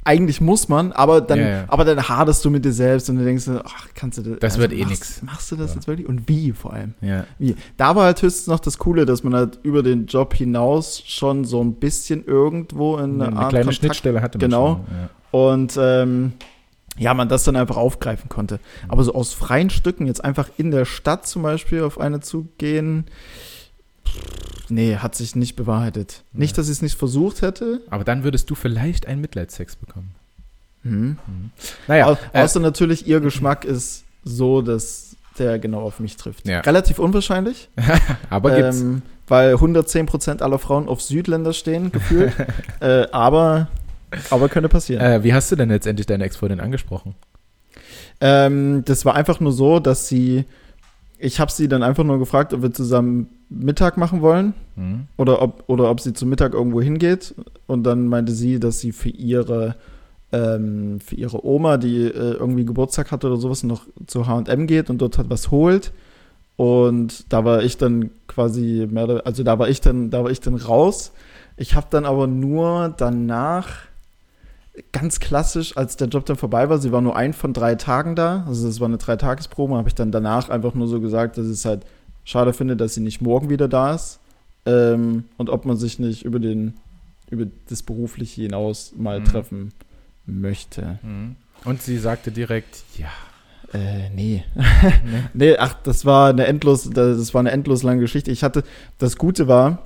[0.08, 1.64] eigentlich muss man, aber dann, Ja, ja.
[1.68, 4.58] aber dann hadest du mit dir selbst und du denkst, ach, kannst du das, Das
[4.58, 5.22] wird eh nix.
[5.22, 5.74] Machst du das Ja.
[5.76, 6.08] jetzt wirklich?
[6.08, 6.94] Und wie vor allem?
[7.02, 7.24] Ja.
[7.38, 7.54] Wie?
[7.76, 11.44] Da war halt höchstens noch das Coole, dass man halt über den Job hinaus schon
[11.44, 14.80] so ein bisschen irgendwo in Eine, eine, Art kleine Kontakt Schnittstelle hatte man Genau.
[15.30, 15.40] schon.
[15.40, 16.32] Und ähm,
[16.96, 18.58] ja, man das dann einfach aufgreifen konnte.
[18.88, 23.04] Aber so aus freien Stücken jetzt einfach in der Stadt zum Beispiel auf eine zugehen,
[24.06, 24.18] pff,
[24.70, 26.24] nee, hat sich nicht bewahrheitet.
[26.32, 26.40] Ja.
[26.40, 27.80] Nicht, dass ich es nicht versucht hätte.
[27.90, 30.14] Aber dann würdest du vielleicht einen Mitleidssex bekommen.
[30.82, 31.18] Mhm.
[31.86, 36.46] Naja, Au äh, außer natürlich, ihr Geschmack ist so, dass der genau auf mich trifft.
[36.46, 36.60] Ja.
[36.60, 37.68] Relativ unwahrscheinlich.
[38.30, 38.80] aber gibt's.
[38.80, 42.32] Ähm, weil 110% aller Frauen auf Südländer stehen, gefühlt.
[42.80, 43.68] äh, aber,
[44.30, 45.04] aber könnte passieren.
[45.04, 47.14] Äh, wie hast du denn letztendlich deine Ex-Freundin angesprochen?
[48.20, 50.44] Ähm, das war einfach nur so, dass sie,
[51.18, 55.06] ich habe sie dann einfach nur gefragt, ob wir zusammen Mittag machen wollen Mhm.
[55.16, 57.34] oder ob, oder ob sie zum Mittag irgendwo hingeht.
[57.66, 59.74] Und dann meinte sie, dass sie für ihre,
[60.32, 64.90] ähm, für ihre Oma, die äh, irgendwie Geburtstag hatte oder sowas, noch zu H&M geht
[64.90, 65.92] und dort halt was holt.
[66.56, 70.30] Und da war ich dann quasi mehr, oder- also da war ich dann, da war
[70.30, 71.12] ich dann raus.
[71.56, 73.68] Ich habe dann aber nur danach
[74.92, 78.14] ganz klassisch, als der Job dann vorbei war, sie war nur ein von drei Tagen
[78.16, 81.46] da, also das war eine Dreitagesprobe, habe ich dann danach einfach nur so gesagt, dass
[81.46, 81.84] ich es halt
[82.24, 84.20] schade finde, dass sie nicht morgen wieder da ist
[84.66, 86.74] ähm, und ob man sich nicht über den
[87.30, 89.24] über das berufliche hinaus mal Mhm.
[89.24, 89.72] treffen
[90.26, 90.98] möchte.
[91.02, 91.36] Mhm.
[91.64, 93.08] Und sie sagte direkt, ja.
[93.74, 94.44] Äh, nee.
[94.54, 95.28] Ne?
[95.34, 98.30] Nee, ach, das war eine endlos, das war eine endlos lange Geschichte.
[98.30, 98.64] Ich hatte,
[98.98, 99.82] das Gute war,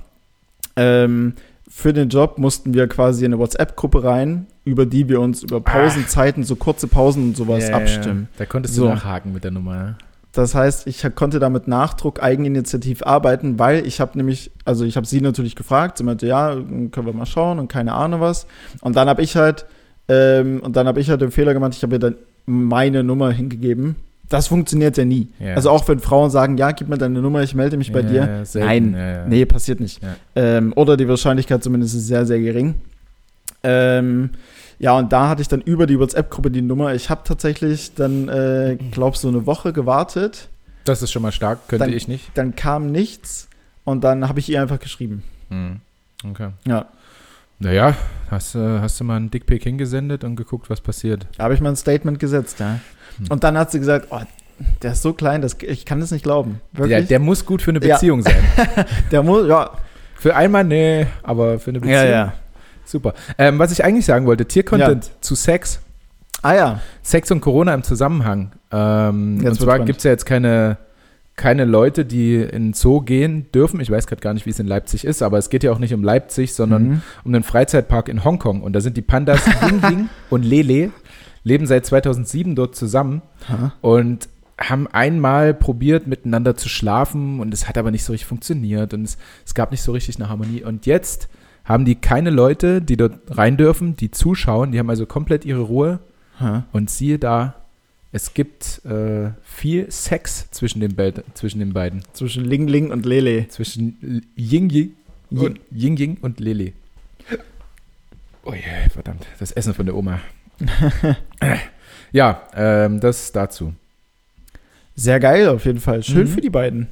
[0.77, 1.33] ähm,
[1.75, 5.59] für den Job mussten wir quasi in eine WhatsApp-Gruppe rein, über die wir uns über
[5.59, 8.27] Pausenzeiten, so kurze Pausen und sowas Ja, ja, abstimmen.
[8.33, 8.35] Ja.
[8.37, 8.83] Da konntest So.
[8.83, 9.73] du nachhaken mit der Nummer.
[9.73, 9.97] ne?
[10.33, 14.95] Das heißt, ich konnte da mit Nachdruck eigeninitiativ arbeiten, weil ich habe nämlich, also ich
[14.97, 18.45] habe sie natürlich gefragt, sie meinte, ja, können wir mal schauen und keine Ahnung was.
[18.81, 19.65] Und dann habe ich halt,
[20.07, 23.31] ähm, und dann habe ich halt den Fehler gemacht, ich habe ihr dann meine Nummer
[23.31, 23.95] hingegeben.
[24.29, 25.27] Das funktioniert ja nie.
[25.39, 25.55] Ja.
[25.55, 28.25] Also auch wenn Frauen sagen, ja, gib mir deine Nummer, ich melde mich bei Ja,
[28.25, 28.45] dir.
[28.45, 29.25] selten, Nein, ja.
[29.27, 29.99] Nee, passiert nicht.
[30.35, 32.75] Ähm, oder die Wahrscheinlichkeit zumindest ist sehr, sehr gering.
[33.63, 34.31] Ähm,
[34.79, 36.93] ja, und da hatte ich dann über die WhatsApp-Gruppe die Nummer.
[36.93, 40.49] Ich habe tatsächlich dann, äh, glaub so eine Woche gewartet.
[40.85, 42.31] Das ist schon mal stark, könnte Dann- ich nicht.
[42.33, 43.47] Dann kam nichts
[43.85, 45.23] und dann habe ich ihr einfach geschrieben.
[45.49, 45.79] Mhm.
[46.29, 46.49] Okay.
[46.67, 46.87] Ja,
[47.59, 47.95] Naja,
[48.29, 51.27] hast, du- hast du mal einen Dickpick hingesendet und geguckt, was passiert.
[51.37, 52.79] da habe ich mal ein Statement gesetzt, ja.
[53.17, 53.27] Hm.
[53.29, 54.19] Und dann hat sie gesagt, oh,
[54.81, 56.61] der ist so klein, das, ich kann das nicht glauben.
[56.73, 57.07] Der, Wirklich?
[57.07, 57.95] der muss gut für eine Ja.
[57.95, 58.35] Beziehung sein.
[59.11, 59.71] der muss, ja.
[60.15, 62.31] Für einmal, nee, aber für eine Beziehung.
[62.85, 63.13] Super.
[63.37, 65.79] Ähm, was ich eigentlich sagen wollte, Tiercontent zu Sex.
[66.41, 68.51] Ah ja, Sex und Corona im Zusammenhang.
[68.71, 70.77] Ähm, und zwar gibt es ja jetzt keine,
[71.35, 73.79] keine Leute, die in den Zoo gehen dürfen.
[73.81, 75.79] Ich weiß gerade gar nicht, wie es in Leipzig ist, aber es geht ja auch
[75.79, 77.01] nicht um Leipzig, sondern Mhm.
[77.23, 78.61] um den Freizeitpark in Hongkong.
[78.61, 80.91] Und da sind die Pandas Ying Ying und Lele,
[81.43, 83.73] leben seit 2007 dort zusammen Ha.
[83.81, 84.29] und
[84.61, 89.03] haben einmal probiert, miteinander zu schlafen und es hat aber nicht so richtig funktioniert und
[89.03, 90.63] es, es gab nicht so richtig eine Harmonie.
[90.63, 91.27] Und jetzt
[91.65, 95.61] haben die keine Leute, die dort rein dürfen, die zuschauen, die haben also komplett ihre
[95.61, 95.99] Ruhe
[96.39, 96.65] Ha.
[96.71, 97.55] und siehe da,
[98.13, 102.03] es gibt äh, viel Sex zwischen den, Be zwischen den beiden.
[102.13, 103.47] Zwischen Ling Ling und Lele.
[103.49, 104.69] Zwischen Ying Ying
[105.31, 105.39] Ying.
[105.41, 106.71] und, Ying Ying und Lele.
[108.45, 110.19] Oh je, verdammt, das Essen von der Oma.
[112.11, 113.73] ja, ähm, das dazu.
[114.95, 116.03] Sehr geil auf jeden Fall.
[116.03, 116.27] Schön Mhm.
[116.27, 116.87] für die beiden.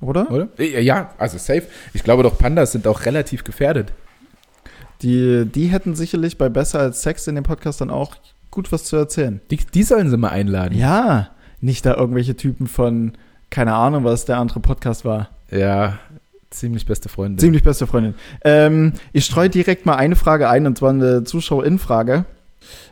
[0.00, 0.28] Oder?
[0.30, 0.48] Oder?
[0.60, 1.62] Ja, also safe.
[1.94, 3.92] Ich glaube doch, Pandas sind auch relativ gefährdet.
[5.02, 8.16] Die, die hätten sicherlich bei Besser als Sex in dem Podcast dann auch
[8.50, 9.40] gut was zu erzählen.
[9.50, 10.76] Die, die sollen sie mal einladen.
[10.76, 11.28] Ja,
[11.60, 13.12] nicht da irgendwelche Typen von,
[13.50, 15.28] keine Ahnung, was der andere Podcast war.
[15.50, 15.98] Ja,
[16.50, 17.40] ziemlich beste Freunde.
[17.40, 18.14] Ziemlich beste Freundin.
[18.44, 22.24] Ähm, ich streue direkt mal eine Frage ein, und zwar eine Zuschauerin-Frage.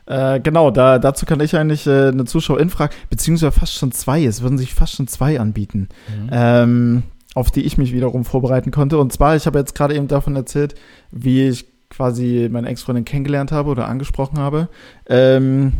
[0.07, 4.42] Äh, genau, da, dazu kann ich eigentlich äh, eine Zuschauerin-Frage, beziehungsweise fast schon zwei, es
[4.42, 6.29] würden sich fast schon zwei anbieten, Mhm.
[6.33, 7.03] ähm,
[7.35, 8.99] auf die ich mich wiederum vorbereiten konnte.
[8.99, 10.75] Und zwar, ich habe jetzt gerade eben davon erzählt,
[11.11, 14.68] wie ich quasi meine Ex-Freundin kennengelernt habe oder angesprochen habe.
[15.09, 15.74] Ähm,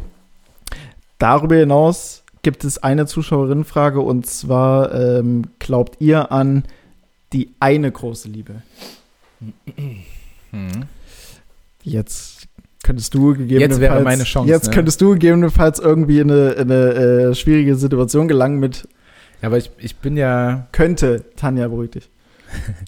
[1.19, 6.65] darüber hinaus gibt es eine Zuschauerinnenfrage und zwar, ähm, glaubt ihr an
[7.33, 8.63] die eine große Liebe?
[10.51, 10.85] Mhm.
[11.83, 12.49] Jetzt
[12.83, 13.81] könntest du gegebenenfalls.
[13.81, 14.75] Jetzt wäre meine Chance, Jetzt ne?
[14.75, 18.89] könntest du gegebenenfalls irgendwie in eine, in eine äh, schwierige Situation gelangen mit
[19.43, 20.69] Ja, aber ich, ich bin ja.
[20.73, 22.11] Könnte, Tanja, beruhig dich.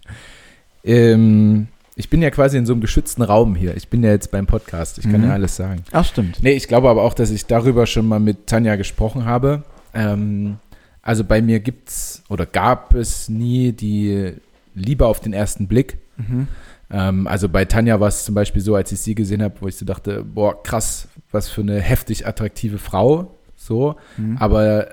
[0.85, 3.77] ähm, ich bin ja quasi in so einem geschützten Raum hier.
[3.77, 4.99] Ich bin ja jetzt beim Podcast.
[4.99, 5.27] Ich kann Mhm.
[5.29, 5.83] ja alles sagen.
[5.93, 6.43] Ach, stimmt.
[6.43, 9.63] Nee, ich glaube aber auch, dass ich darüber schon mal mit Tanja gesprochen habe.
[9.93, 10.59] Ähm,
[11.03, 14.33] also bei mir gibt's oder gab es nie die
[14.75, 15.99] Liebe auf den ersten Blick.
[16.17, 16.49] Mhm.
[16.91, 19.69] Ähm, also bei Tanja war es zum Beispiel so, als ich sie gesehen habe, wo
[19.69, 23.35] ich so dachte, boah, krass, was für eine heftig attraktive Frau.
[23.57, 23.97] So.
[24.17, 24.37] Mhm.
[24.39, 24.89] Aber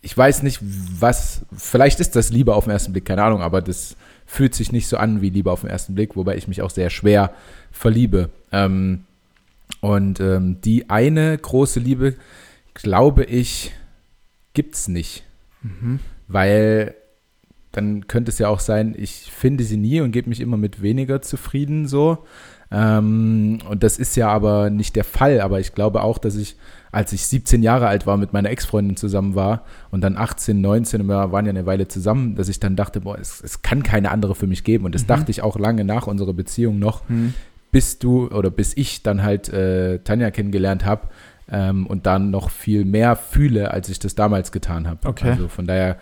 [0.00, 3.60] ich weiß nicht, was, vielleicht ist das Liebe auf den ersten Blick, keine Ahnung, aber
[3.60, 3.96] das
[4.28, 6.70] fühlt sich nicht so an wie Liebe auf den ersten Blick, wobei ich mich auch
[6.70, 7.32] sehr schwer
[7.72, 8.28] verliebe.
[8.52, 9.04] Ähm,
[9.80, 12.14] und ähm, die eine große Liebe,
[12.74, 13.72] glaube ich,
[14.52, 15.24] gibt's nicht.
[15.62, 15.98] Mhm.
[16.28, 16.94] Weil
[17.72, 20.82] dann könnte es ja auch sein, ich finde sie nie und gebe mich immer mit
[20.82, 22.18] weniger zufrieden so.
[22.70, 25.40] Ähm, und das ist ja aber nicht der Fall.
[25.40, 26.56] Aber ich glaube auch, dass ich,
[26.92, 31.02] als ich 17 Jahre alt war, mit meiner Ex-Freundin zusammen war und dann 18, 19
[31.02, 33.82] und wir waren ja eine Weile zusammen, dass ich dann dachte, boah, es, es kann
[33.82, 34.84] keine andere für mich geben.
[34.84, 35.08] Und das Mhm.
[35.08, 37.34] dachte ich auch lange nach unserer Beziehung noch Mhm.
[37.72, 41.08] bis du oder bis ich dann halt äh, Tanja kennengelernt habe
[41.50, 45.06] ähm, und dann noch viel mehr fühle, als ich das damals getan habe.
[45.06, 45.30] Okay.
[45.30, 45.98] Also von daher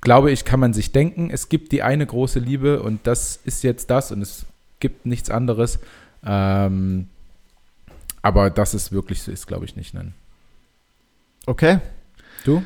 [0.00, 3.62] glaube ich, kann man sich denken, es gibt die eine große Liebe und das ist
[3.64, 4.46] jetzt das und es
[4.80, 5.78] gibt nichts anderes.
[6.24, 7.06] Ähm,
[8.26, 9.94] aber dass es wirklich so ist, glaube ich nicht.
[9.94, 10.12] Nein.
[11.46, 11.78] Okay.
[12.44, 12.62] Du?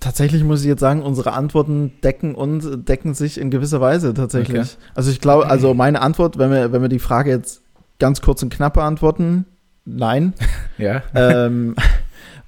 [0.00, 4.58] Tatsächlich muss ich jetzt sagen, unsere Antworten decken und decken sich in gewisser Weise tatsächlich.
[4.58, 4.84] Okay.
[4.94, 7.60] Also ich glaube, also meine Antwort, wenn wir, wenn wir die Frage jetzt
[7.98, 9.44] ganz kurz und knapp beantworten,
[9.84, 10.32] nein.
[10.78, 11.02] Ja.
[11.14, 11.76] ähm,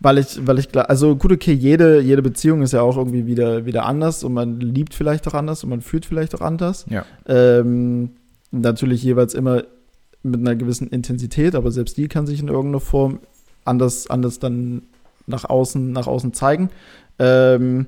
[0.01, 3.67] weil ich, weil ich also gut, okay, jede, jede Beziehung ist ja auch irgendwie wieder,
[3.67, 6.87] wieder anders und man liebt vielleicht auch anders und man fühlt vielleicht auch anders.
[6.89, 7.05] Ja.
[7.27, 8.11] Ähm,
[8.51, 9.63] natürlich jeweils immer
[10.25, 13.21] mit einer gewissen Intensität, aber selbst die kann sich in irgendeiner Form
[13.65, 14.83] anders, anders dann
[15.27, 16.71] nach außen, nach außen zeigen.
[17.19, 17.87] Ähm,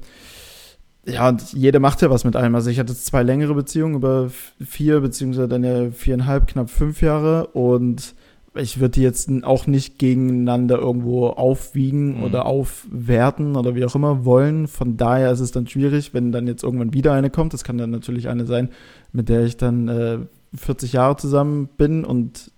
[1.06, 2.54] ja, und jeder macht ja was mit einem.
[2.54, 7.48] Also ich hatte zwei längere Beziehungen über vier, beziehungsweise dann ja viereinhalb, knapp fünf Jahre
[7.48, 8.14] und
[8.54, 12.24] ich würde die jetzt auch nicht gegeneinander irgendwo aufwiegen Mhm.
[12.24, 14.66] oder aufwerten oder wie auch immer wollen.
[14.66, 17.52] Von daher ist es dann schwierig, wenn dann jetzt irgendwann wieder eine kommt.
[17.52, 18.70] Das kann dann natürlich eine sein,
[19.12, 20.18] mit der ich dann äh,
[20.54, 22.50] 40 Jahre zusammen bin und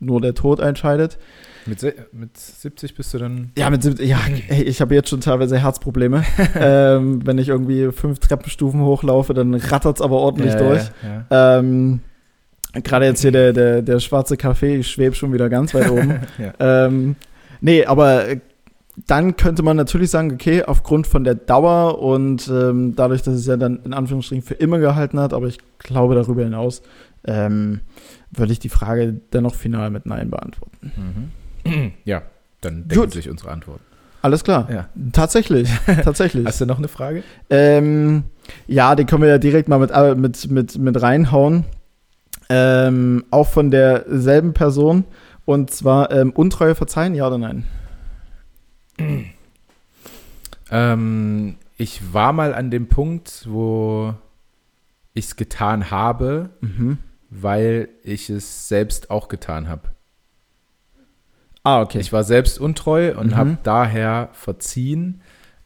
[0.00, 1.18] nur der Tod entscheidet.
[1.66, 3.50] Mit, mit 70 bist du dann.
[3.58, 6.24] Ja, mit, sieb- ja ey, ich habe jetzt schon teilweise Herzprobleme.
[6.54, 10.82] ähm, wenn ich irgendwie fünf Treppenstufen hochlaufe, dann rattert's aber ordentlich Ja, durch.
[11.02, 11.58] Ja, ja.
[11.58, 12.00] Ähm,
[12.84, 16.20] Gerade jetzt hier der, der, der schwarze Kaffee, ich schwebe schon wieder ganz weit oben.
[16.60, 17.16] Ähm,
[17.60, 18.40] nee, aber äh,
[19.06, 23.46] dann könnte man natürlich sagen, okay, aufgrund von der Dauer und ähm, dadurch, dass es
[23.46, 26.82] ja dann in Anführungsstrichen für immer gehalten hat, aber ich glaube darüber hinaus,
[27.24, 27.80] ähm,
[28.30, 30.92] würde ich die Frage dennoch final mit Nein beantworten.
[31.64, 31.92] Mhm.
[32.04, 32.22] Ja,
[32.60, 33.12] dann decken Gut.
[33.12, 33.82] sich unsere Antworten.
[34.22, 34.68] Alles klar.
[34.72, 34.88] Ja.
[35.12, 35.68] Tatsächlich,
[36.04, 36.46] tatsächlich.
[36.46, 37.22] Hast du noch eine Frage?
[37.50, 38.24] Ähm,
[38.66, 41.64] ja, die können wir ja direkt mal mit, äh, mit, mit, mit reinhauen.
[42.48, 45.04] Ähm, auch von derselben Person.
[45.44, 47.64] Und zwar ähm, Untreue verzeihen, ja oder nein?
[50.70, 54.14] Ähm, ich war mal an dem Punkt, wo
[55.14, 56.98] ich es getan habe, Mhm.
[57.30, 59.82] Weil ich es selbst auch getan habe.
[61.64, 61.98] Ah, okay.
[62.00, 63.36] Ich war selbst untreu und Mhm.
[63.36, 65.20] habe daher verziehen.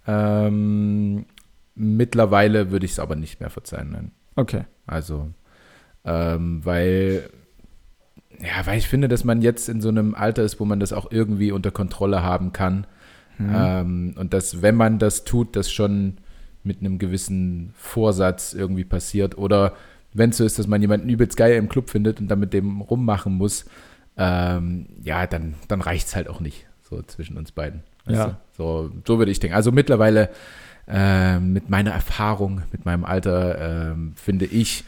[0.07, 1.27] Ähm,
[1.75, 3.91] mittlerweile würde ich es aber nicht mehr verzeihen.
[3.93, 4.11] Nein.
[4.37, 4.65] okay.
[4.87, 5.31] Also,
[6.05, 7.31] ähm, weil,
[8.41, 10.93] ja, weil ich finde, dass man jetzt in so einem Alter ist, wo man das
[10.93, 12.87] auch irgendwie unter Kontrolle haben kann.
[13.39, 13.53] Mhm.
[13.55, 16.19] Ähm, und dass, wenn man das tut, das schon
[16.65, 19.39] mit einem gewissen Vorsatz irgendwie passiert.
[19.39, 19.75] Oder
[20.15, 22.53] wenn es so ist, dass man jemanden übelst geil im Club findet und dann mit
[22.53, 23.65] dem rummachen muss,
[24.17, 27.83] ähm, ja, dann, dann reicht es halt auch nicht, so zwischen uns beiden.
[28.07, 28.27] Ja.
[28.27, 28.37] du?
[28.57, 29.57] So, so würde ich denken.
[29.57, 30.31] Also mittlerweile
[30.89, 34.85] ähm, mit meiner Erfahrung, mit meinem Alter, ähm, finde ich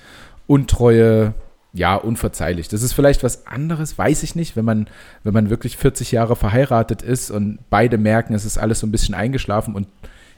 [0.47, 1.33] Untreue
[1.75, 2.69] ja, unverzeihlich.
[2.69, 4.87] Das ist vielleicht was anderes, weiß ich nicht, wenn man,
[5.25, 8.93] wenn man wirklich 40 Jahre verheiratet ist und beide merken, es ist alles so ein
[8.93, 9.89] bisschen eingeschlafen und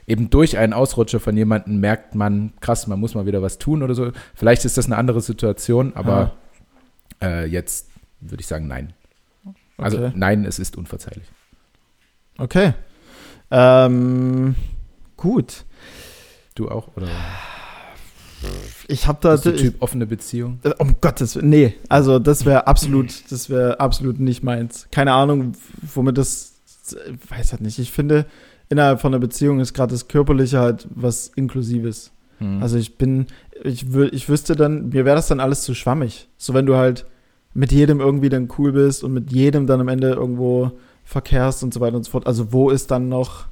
[0.07, 3.83] eben durch einen Ausrutscher von jemandem merkt man, krass, man muss mal wieder was tun
[3.83, 4.11] oder so.
[4.33, 6.33] Vielleicht ist das eine andere Situation, aber
[7.21, 7.89] äh, jetzt
[8.21, 8.93] würde ich sagen, nein.
[9.77, 10.11] Also Okay.
[10.15, 11.25] nein, es ist unverzeihlich.
[12.37, 12.73] Okay.
[13.51, 14.55] Ähm,
[15.17, 15.65] gut.
[16.55, 16.95] Du auch?
[16.95, 17.07] Oder
[18.87, 19.31] Ich habe da.
[19.33, 20.59] bist du Typ offene Beziehung?
[20.63, 21.49] Äh, Um Gottes Willen.
[21.49, 24.87] Nee, also das wäre absolut, das wäre absolut nicht meins.
[24.91, 25.53] Keine Ahnung,
[25.93, 26.53] womit das.
[26.89, 27.79] Ich weiß halt nicht.
[27.79, 28.25] Ich finde,
[28.69, 32.11] innerhalb von einer Beziehung ist gerade das Körperliche halt was Inklusives.
[32.39, 32.61] Hm.
[32.61, 33.27] Also ich bin,
[33.63, 36.27] ich, ich wüsste dann, mir wäre das dann alles zu schwammig.
[36.37, 37.05] So wenn du halt
[37.53, 40.71] mit jedem irgendwie dann cool bist und mit jedem dann am Ende irgendwo
[41.03, 42.27] verkehrst und so weiter und so fort.
[42.27, 43.47] Also wo ist dann noch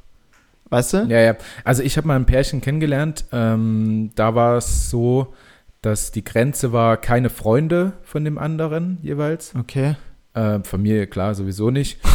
[0.69, 0.97] Weißt du?
[1.09, 1.35] Ja, ja.
[1.63, 3.25] Also ich habe mal ein Pärchen kennengelernt.
[3.31, 5.33] Ähm, da war es so,
[5.81, 9.53] dass die Grenze war keine Freunde von dem anderen jeweils.
[9.57, 9.95] Okay.
[10.35, 11.99] Äh, Familie, klar, sowieso nicht.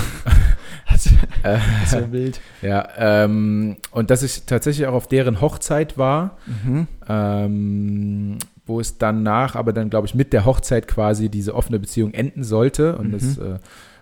[0.92, 1.06] Das
[1.44, 2.40] Äh, ist ja wild.
[2.62, 6.88] ja, ähm, und dass ich tatsächlich auch auf deren Hochzeit war, Mhm.
[7.09, 12.12] ähm, wo es danach, aber dann glaube ich mit der Hochzeit quasi diese offene Beziehung
[12.12, 13.14] enden sollte und Mhm.
[13.14, 13.59] es äh,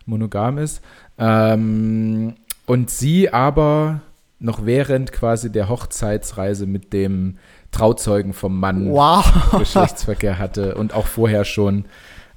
[0.06, 0.80] monogam ist.
[1.18, 2.34] Ähm,
[2.66, 4.00] und sie aber
[4.40, 7.36] noch während quasi der Hochzeitsreise mit dem
[7.70, 9.56] Trauzeugen vom Mann Wow.
[9.58, 11.84] Geschlechtsverkehr hatte und auch vorher schon,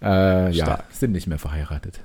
[0.01, 1.99] äh, ja, sind nicht mehr verheiratet.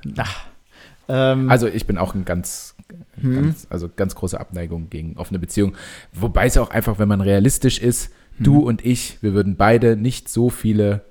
[1.08, 2.74] Ähm, Also ich bin auch ein ganz,
[3.20, 3.34] Hm.
[3.34, 5.74] ganz, also ganz große Abneigung gegen offene Beziehungen.
[6.12, 8.44] Wobei es auch einfach, wenn man realistisch ist, Hm.
[8.44, 11.02] du und ich, wir würden beide nicht so viele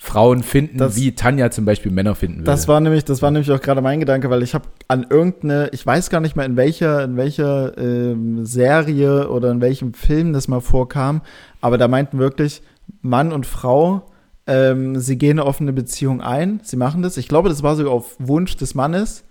[0.00, 2.44] Frauen finden, Das- wie Tanja zum Beispiel Männer finden würde.
[2.44, 5.70] Das war nämlich, das war nämlich auch gerade mein Gedanke, weil ich habe an irgendeine,
[5.72, 10.32] ich weiß gar nicht mehr in welcher, in welcher ähm, Serie oder in welchem Film
[10.32, 11.22] das mal vorkam,
[11.60, 12.62] aber da meinten wirklich
[13.02, 14.06] Mann und Frau,
[14.48, 17.16] ähm, sie gehen eine offene Beziehung ein, sie machen das.
[17.16, 19.24] Ich glaube, das war sogar auf Wunsch des Mannes.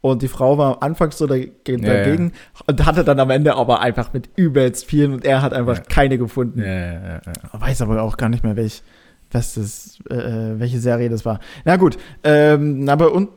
[0.00, 1.76] Und die Frau war anfangs so dag ja.
[1.76, 2.32] dagegen
[2.66, 5.82] und hatte dann am Ende aber einfach mit übelst vielen und er hat einfach Ja.
[5.88, 6.58] keine gefunden.
[6.58, 7.60] ja, ja, ja, ja.
[7.60, 8.82] Weiß aber auch gar nicht mehr, welch,
[9.30, 11.38] was das, äh, welche Serie das war.
[11.64, 13.28] Na gut, ähm, aber und,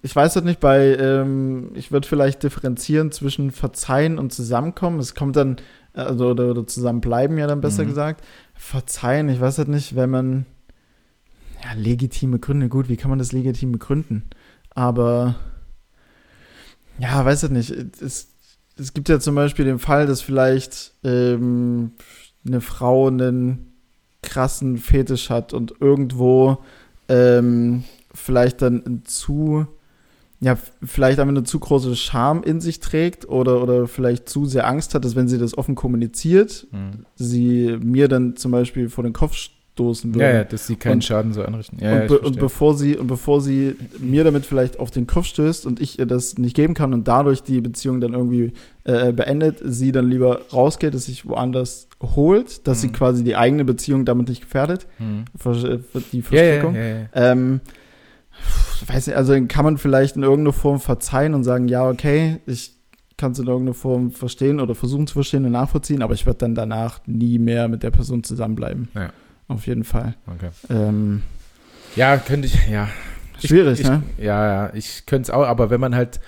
[0.00, 5.00] ich weiß das nicht, bei, ähm, ich würde vielleicht differenzieren zwischen Verzeihen und Zusammenkommen.
[5.00, 5.56] Es kommt dann,
[5.92, 7.88] also, oder, oder Zusammenbleiben ja dann besser Mhm.
[7.88, 8.24] gesagt.
[8.54, 10.46] Verzeihen, ich weiß das nicht, wenn man,
[11.64, 14.24] ja, legitime Gründe, gut, wie kann man das legitim begründen?
[14.70, 15.36] Aber,
[16.98, 17.70] ja, weiß das nicht.
[18.00, 18.28] Es,
[18.76, 21.92] es gibt ja zum Beispiel den Fall, dass vielleicht ähm,
[22.46, 23.72] eine Frau einen
[24.22, 26.58] krassen Fetisch hat und irgendwo
[27.08, 29.66] ähm, vielleicht dann ein zu,
[30.40, 34.66] ja, vielleicht einfach eine zu große Scham in sich trägt oder, oder vielleicht zu sehr
[34.66, 37.06] Angst hat, dass wenn sie das offen kommuniziert, Mhm.
[37.16, 39.34] sie mir dann zum Beispiel vor den Kopf
[39.74, 40.24] stoßen würde.
[40.24, 41.78] Ja, ja, dass sie keinen Und- Schaden so anrichten.
[41.80, 45.06] Ja, und, ja, be und bevor sie und bevor sie mir damit vielleicht auf den
[45.08, 48.52] Kopf stößt und ich ihr das nicht geben kann und dadurch die Beziehung dann irgendwie
[48.84, 52.92] äh, beendet, sie dann lieber rausgeht, dass sich woanders holt, dass sie Mhm.
[52.92, 55.24] quasi die eigene Beziehung damit nicht gefährdet, Mhm.
[55.44, 55.78] Äh,
[56.12, 56.74] die Verstrickung.
[56.76, 57.06] ja, ja.
[57.14, 57.60] Ähm,
[58.86, 62.74] weiß nicht, also kann man vielleicht in irgendeiner Form verzeihen und sagen, ja, okay, ich
[63.16, 66.38] kann es in irgendeiner Form verstehen oder versuchen zu verstehen und nachvollziehen, aber ich werde
[66.40, 68.88] dann danach nie mehr mit der Person zusammenbleiben.
[68.94, 69.10] Ja.
[69.48, 70.14] Auf jeden Fall.
[70.26, 70.50] Okay.
[70.70, 71.22] Ähm,
[71.96, 72.88] Ja, könnte ich, ja.
[73.42, 74.02] schwierig, ich, ne?
[74.18, 76.18] Ja, ja, ich könnte es auch, aber wenn man halt,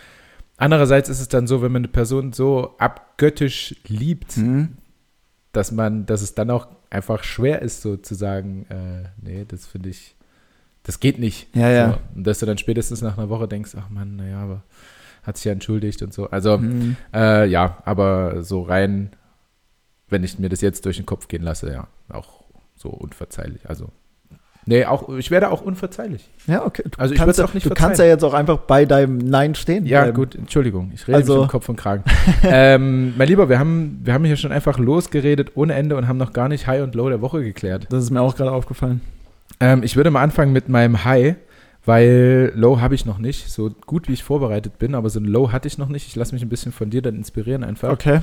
[0.59, 4.77] andererseits ist es dann so, wenn man eine Person so abgöttisch liebt, Mhm.
[5.53, 9.67] dass man, dass es dann auch einfach schwer ist, so zu sagen, äh, nee, das
[9.67, 10.15] finde ich,
[10.85, 11.49] das geht nicht.
[11.57, 11.91] Ja, ja.
[11.93, 11.99] So.
[12.15, 14.63] Und dass du dann spätestens nach einer Woche denkst, ach man, naja, aber
[15.25, 16.31] hat sich ja entschuldigt und so.
[16.31, 16.97] Also, Mhm.
[17.13, 19.11] äh, ja, aber so rein,
[20.09, 22.45] wenn ich mir das jetzt durch den Kopf gehen lasse, ja, auch
[22.87, 23.69] so unverzeihlich.
[23.69, 23.89] Also,
[24.65, 26.29] nee, auch, ich werde auch unverzeihlich.
[26.47, 26.83] Ja, okay.
[26.85, 27.87] Du Also ich kannst, auch nicht du verzeihen.
[27.89, 29.87] kannst ja jetzt auch einfach bei deinem Nein stehen.
[29.87, 30.17] Ja, bleiben.
[30.17, 32.05] gut, Entschuldigung, ich rede Also- mich um Kopf und Kragen.
[32.45, 36.19] ähm, mein Lieber, wir haben, wir haben hier schon einfach losgeredet ohne Ende und haben
[36.19, 37.87] noch gar nicht High und Low der Woche geklärt.
[37.91, 39.01] Das ist mir auch gerade aufgefallen.
[39.61, 41.37] Ähm, ich würde mal anfangen mit meinem High,
[41.85, 45.25] weil Low habe ich noch nicht, so gut wie ich vorbereitet bin, aber so ein
[45.25, 46.07] Low hatte ich noch nicht.
[46.09, 47.91] Ich lasse mich ein bisschen von dir dann inspirieren einfach.
[47.91, 48.21] Okay.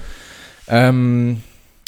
[0.68, 1.42] Ähm,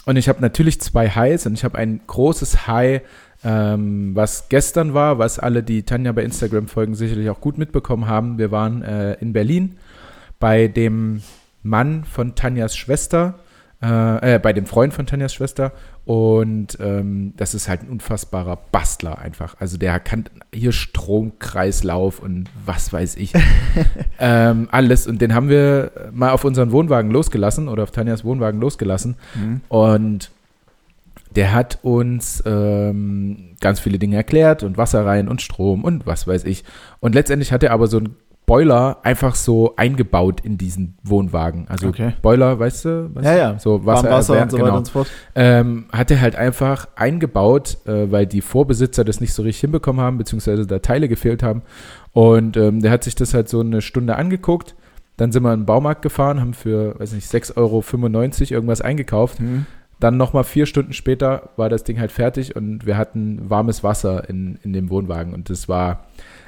[0.06, 3.02] und ich habe natürlich zwei Highs und ich habe ein großes High,
[3.44, 8.08] ähm, was gestern war, was alle, die Tanja bei Instagram folgen, sicherlich auch gut mitbekommen
[8.08, 8.38] haben.
[8.38, 9.78] Wir waren äh, in Berlin
[10.40, 11.22] bei dem
[11.64, 13.40] Mann von Tanjas Schwester,
[13.84, 15.74] äh, äh, bei dem Freund von Tanjas Schwester
[16.06, 19.56] und ähm, das ist halt ein unfassbarer Bastler einfach.
[19.60, 23.34] Also der kann hier Stromkreislauf und was weiß ich.
[24.20, 25.08] ähm, alles.
[25.08, 29.16] Und den haben wir mal auf unseren Wohnwagen losgelassen oder auf Tanjas Wohnwagen losgelassen.
[29.34, 29.62] Mhm.
[29.68, 30.32] Und
[31.36, 36.28] der hat uns ähm, ganz viele Dinge erklärt und Wasser rein und Strom und was
[36.28, 36.64] weiß ich.
[37.00, 41.68] Und letztendlich hat er aber so einen Boiler einfach so eingebaut in diesen Wohnwagen.
[41.68, 42.14] Also Okay.
[42.22, 43.10] Boiler, weißt du?
[43.14, 43.26] Was?
[43.26, 43.60] Ja, ja.
[43.60, 45.12] So Wasser, Wasser und so genau weiter und so fort.
[45.34, 50.02] ähm, hat er halt einfach eingebaut, äh, weil die Vorbesitzer das nicht so richtig hinbekommen
[50.02, 51.64] haben, beziehungsweise da Teile gefehlt haben.
[52.14, 54.76] Und ähm, der hat sich das halt so eine Stunde angeguckt.
[55.18, 57.84] Dann sind wir in den Baumarkt gefahren, haben für, weiß nicht, 6,95 Euro
[58.54, 59.40] irgendwas eingekauft.
[59.40, 59.66] Mhm.
[60.00, 64.30] Dann nochmal vier Stunden später war das Ding halt fertig und wir hatten warmes Wasser
[64.30, 65.34] in, in dem Wohnwagen.
[65.34, 66.06] Und das war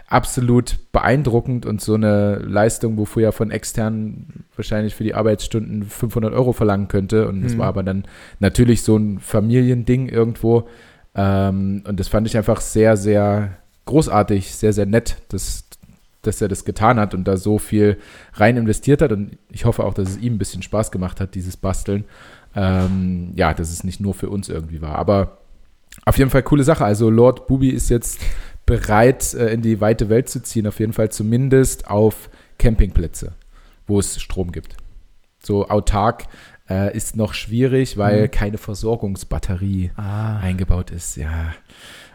[0.07, 6.33] absolut beeindruckend und so eine Leistung, wofür ja von externen wahrscheinlich für die Arbeitsstunden 500
[6.33, 7.27] Euro verlangen könnte.
[7.27, 7.57] Und das Mhm.
[7.59, 8.05] war aber dann
[8.39, 10.67] natürlich so ein Familiending irgendwo.
[11.13, 15.65] Ähm, und das fand ich einfach sehr, sehr großartig, sehr, sehr nett, dass,
[16.21, 17.97] dass er das getan hat und da so viel
[18.33, 19.11] rein investiert hat.
[19.11, 22.05] Und ich hoffe auch, dass es ihm ein bisschen Spaß gemacht hat, dieses Basteln.
[22.55, 24.95] Ähm, ja, dass es nicht nur für uns irgendwie war.
[24.95, 25.39] Aber
[26.05, 26.85] auf jeden Fall coole Sache.
[26.85, 28.19] Also Lord Bubi ist jetzt
[28.67, 30.67] bereit, äh, in die weite Welt zu ziehen.
[30.67, 33.31] Auf jeden Fall zumindest auf Campingplätze,
[33.87, 34.77] wo es Strom gibt.
[35.43, 36.25] So autark
[36.69, 38.31] äh, ist noch schwierig, weil Mhm.
[38.31, 40.37] keine Versorgungsbatterie Ah.
[40.39, 41.15] eingebaut ist.
[41.15, 41.53] Ja,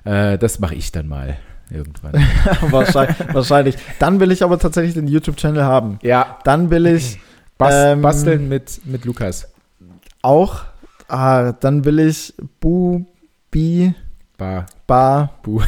[0.04, 1.38] äh, das mache ich dann mal
[1.70, 2.12] irgendwann.
[2.70, 3.76] wahrscheinlich, wahrscheinlich.
[3.98, 5.98] Dann will ich aber tatsächlich den YouTube-Channel haben.
[6.02, 7.18] ja, Dann will ich
[7.56, 9.48] Bas Ähm, basteln mit, mit Lukas.
[10.20, 10.62] auch,
[11.08, 13.04] ah, dann will ich Bu,
[13.50, 13.94] Bi,
[14.36, 15.62] Bar, Ba, Bu.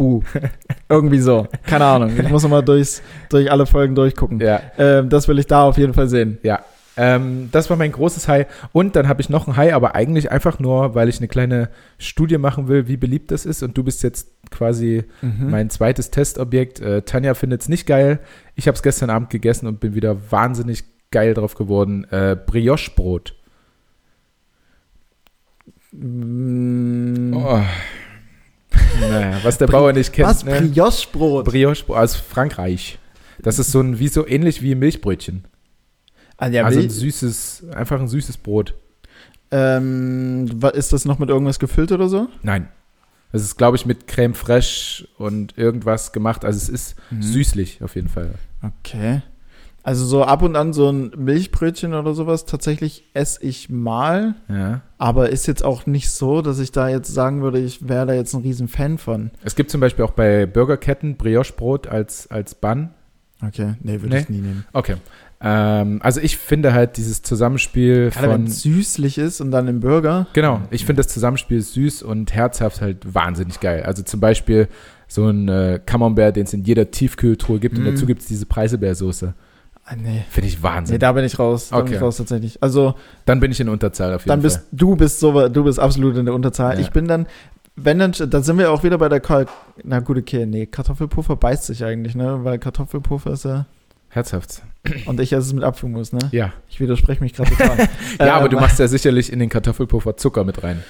[0.00, 0.22] Bu.
[0.88, 1.46] Irgendwie so.
[1.66, 2.10] Keine Ahnung.
[2.18, 4.40] Ich muss nochmal durchs, durch alle Folgen durchgucken.
[4.40, 6.38] Ja, Ähm, das will ich da auf jeden Fall sehen.
[6.42, 6.60] ja.
[6.96, 8.46] Ähm, das war mein großes High.
[8.72, 11.68] Und dann habe ich noch ein High, aber eigentlich einfach nur, weil ich eine kleine
[11.98, 13.62] Studie machen will, wie beliebt das ist.
[13.62, 15.50] Und du bist jetzt quasi Mhm.
[15.50, 16.80] mein zweites Testobjekt.
[16.80, 18.18] Äh, Tanja findet es nicht geil.
[18.54, 22.04] Ich habe es gestern Abend gegessen und bin wieder wahnsinnig geil drauf geworden.
[22.10, 23.34] Äh, Brioche-Brot.
[25.92, 27.60] Mm, Oh.
[29.00, 30.28] Naja, was der Bauer nicht kennt.
[30.28, 30.44] Was?
[30.44, 30.60] ne?
[30.60, 31.44] Brioche-Brot?
[31.46, 32.98] Brioche aus Frankreich.
[33.42, 35.44] Das ist so ein, wie so ähnlich wie Milchbrötchen.
[36.36, 38.74] Ah, ja, also ein süßes, einfach ein süßes Brot.
[39.50, 42.28] ähm, ist das noch mit irgendwas gefüllt oder so?
[42.42, 42.68] Nein.
[43.32, 46.44] Das ist, glaube ich, mit Creme fraiche und irgendwas gemacht.
[46.44, 48.34] Also es ist süßlich auf jeden Fall.
[48.62, 49.22] Okay.
[49.82, 54.82] Also so ab und an so ein Milchbrötchen oder sowas, tatsächlich esse ich mal, Ja.
[54.98, 58.12] aber ist jetzt auch nicht so, dass ich da jetzt sagen würde, ich wäre da
[58.12, 59.30] jetzt ein riesen Fan von.
[59.42, 62.90] Es gibt zum Beispiel auch bei Burgerketten Brioche-Brot als, als Bun.
[63.46, 64.20] Okay, nee, würde Nee?
[64.22, 64.66] ich nie nehmen.
[64.74, 64.96] Okay.
[65.42, 68.44] Ähm, also ich finde halt dieses Zusammenspiel Gerade wenn von.
[68.48, 70.26] es süßlich ist und dann im Burger.
[70.34, 73.84] Genau, ich finde das Zusammenspiel süß und herzhaft halt wahnsinnig geil.
[73.84, 74.68] Also zum Beispiel
[75.08, 77.86] so ein äh, Camembert, den es in jeder Tiefkühltruhe gibt und Mm.
[77.94, 79.32] dazu gibt es diese Preiselbeersoße.
[79.84, 80.24] Ah, nee.
[80.30, 80.98] Finde ich Nee, Wahnsinn.
[80.98, 81.68] da bin ich raus.
[81.70, 81.96] Da bin Okay.
[81.96, 82.62] ich raus tatsächlich.
[82.62, 84.58] Also Dann bin ich in Unterzahl auf jeden dann Fall.
[84.60, 86.74] bist du bist so du bist absolut in der Unterzahl.
[86.74, 86.80] Ja.
[86.80, 87.26] Ich bin dann
[87.76, 89.46] wenn dann da sind wir auch wieder bei der Kar
[89.82, 93.66] na gut okay, nee, Kartoffelpuffer beißt sich eigentlich, ne, weil Kartoffelpuffer ist ja
[94.12, 94.62] Herzhaft.
[95.06, 96.18] und ich esse es mit Apfelmus, ne?
[96.32, 96.52] Ja.
[96.68, 97.88] Ich widerspreche mich gerade total.
[98.18, 100.82] Ja, aber du Ähm, machst ja sicherlich in den Kartoffelpuffer Zucker mit rein.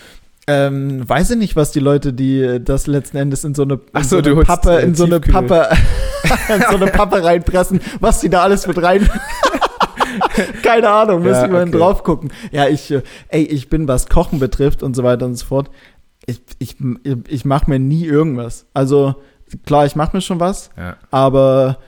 [0.50, 3.74] Ähm, weiß ich nicht, was die Leute, die äh, das letzten Endes in so eine,
[3.94, 5.20] in so so, eine Pappe, in so eine.
[5.20, 5.68] Pappe,
[6.54, 9.08] in so eine Pappe reinpressen, was die da alles mit rein.
[10.62, 11.70] Keine Ahnung, müssen Ja, wir okay.
[11.70, 12.32] drauf gucken.
[12.50, 15.70] Ja, ich, äh, ey, ich bin, was Kochen betrifft und so weiter und so fort.
[16.26, 16.76] Ich, ich,
[17.28, 18.66] ich mache mir nie irgendwas.
[18.74, 19.14] Also,
[19.66, 20.96] klar, ich mache mir schon was, Ja.
[21.10, 21.78] aber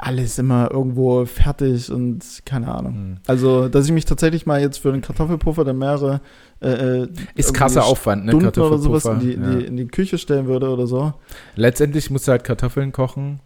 [0.00, 2.94] alles immer irgendwo fertig und keine Ahnung.
[2.94, 3.16] Hm.
[3.26, 6.20] Also, dass ich mich tatsächlich mal jetzt für den Kartoffelpuffer dann mehrere
[6.60, 8.32] äh, äh, Ist krasser Aufwand, ne?
[8.32, 9.24] Stunden oder sowas in Kartoffelpuffer.
[9.26, 9.58] die, in, ja.
[9.58, 11.12] die, in die Küche stellen würde oder so.
[11.54, 13.40] Letztendlich musst du halt Kartoffeln kochen,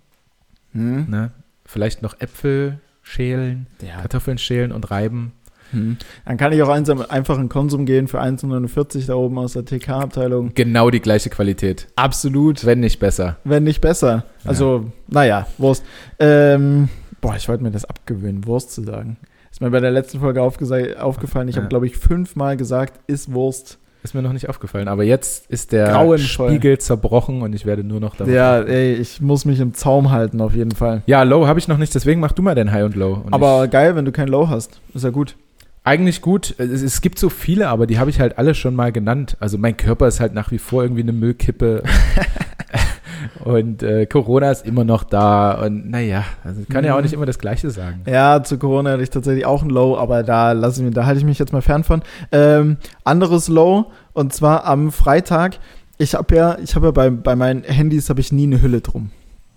[0.72, 1.10] Hm.
[1.10, 1.30] ne?
[1.64, 4.00] Vielleicht noch Äpfel schälen, Ja.
[4.00, 5.32] Kartoffeln schälen und reiben.
[5.72, 5.96] Hm.
[6.24, 9.64] Dann kann ich auch einsam, einfach in Konsum gehen für 1,49 da oben aus der
[9.64, 10.52] TK-Abteilung.
[10.54, 11.88] Genau die gleiche Qualität.
[11.96, 13.36] Absolut, Wenn nicht besser.
[13.44, 14.24] wenn nicht besser.
[14.44, 15.84] Also, naja, Wurst.
[16.18, 16.88] Ähm,
[17.20, 19.16] boah, ich wollte mir das abgewöhnen, Wurst zu sagen.
[19.50, 21.48] Ist mir bei der letzten Folge aufgefallen.
[21.48, 21.60] Ich Ja.
[21.62, 23.78] habe, glaube ich, fünfmal gesagt, ist Wurst.
[24.04, 24.88] Ist mir noch nicht aufgefallen.
[24.88, 26.48] Aber jetzt ist der Grauenvoll.
[26.48, 30.10] Spiegel zerbrochen und ich werde nur noch darauf Ja, ey, ich muss mich im Zaum
[30.10, 31.02] halten, auf jeden Fall.
[31.06, 33.22] Ja, Low habe ich noch nicht, deswegen mach du mal den High und Low.
[33.24, 34.80] Und Aber geil, wenn du kein Low hast.
[34.92, 35.36] Ist ja gut.
[35.84, 36.54] Eigentlich gut.
[36.58, 39.36] Es, es gibt so viele, aber die habe ich halt alle schon mal genannt.
[39.40, 41.82] Also mein Körper ist halt nach wie vor irgendwie eine Müllkippe.
[43.44, 45.64] und äh, Corona ist immer noch da.
[45.64, 47.02] Und naja, also ich kann ja auch Mhm.
[47.04, 48.02] nicht immer das Gleiche sagen.
[48.06, 51.04] Ja, zu Corona hatte ich tatsächlich auch ein Low, aber da lasse ich mich, da
[51.06, 52.02] halte ich mich jetzt mal fern von.
[52.30, 55.58] Ähm, anderes Low und zwar am Freitag.
[55.98, 58.80] Ich habe ja, ich habe ja bei, bei meinen Handys habe ich nie eine Hülle
[58.80, 59.10] drum.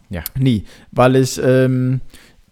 [0.09, 0.21] Ja.
[0.37, 2.01] Nie, weil ich ähm,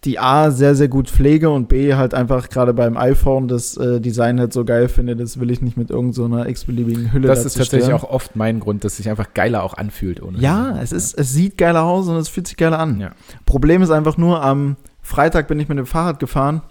[0.06, 4.02] die A sehr sehr gut pflege und B halt einfach gerade beim iPhone das äh,
[4.02, 7.46] Design halt so geil finde, das will ich nicht mit irgendeiner so x-beliebigen Hülle Das
[7.46, 8.02] ist tatsächlich stören.
[8.02, 10.22] auch oft mein Grund, dass sich einfach geiler auch anfühlt.
[10.22, 13.00] Ohne Ja, es ist, es sieht geiler aus und es fühlt sich geiler an.
[13.00, 13.12] Ja.
[13.46, 16.62] Problem ist einfach nur, am Freitag bin ich mit dem Fahrrad gefahren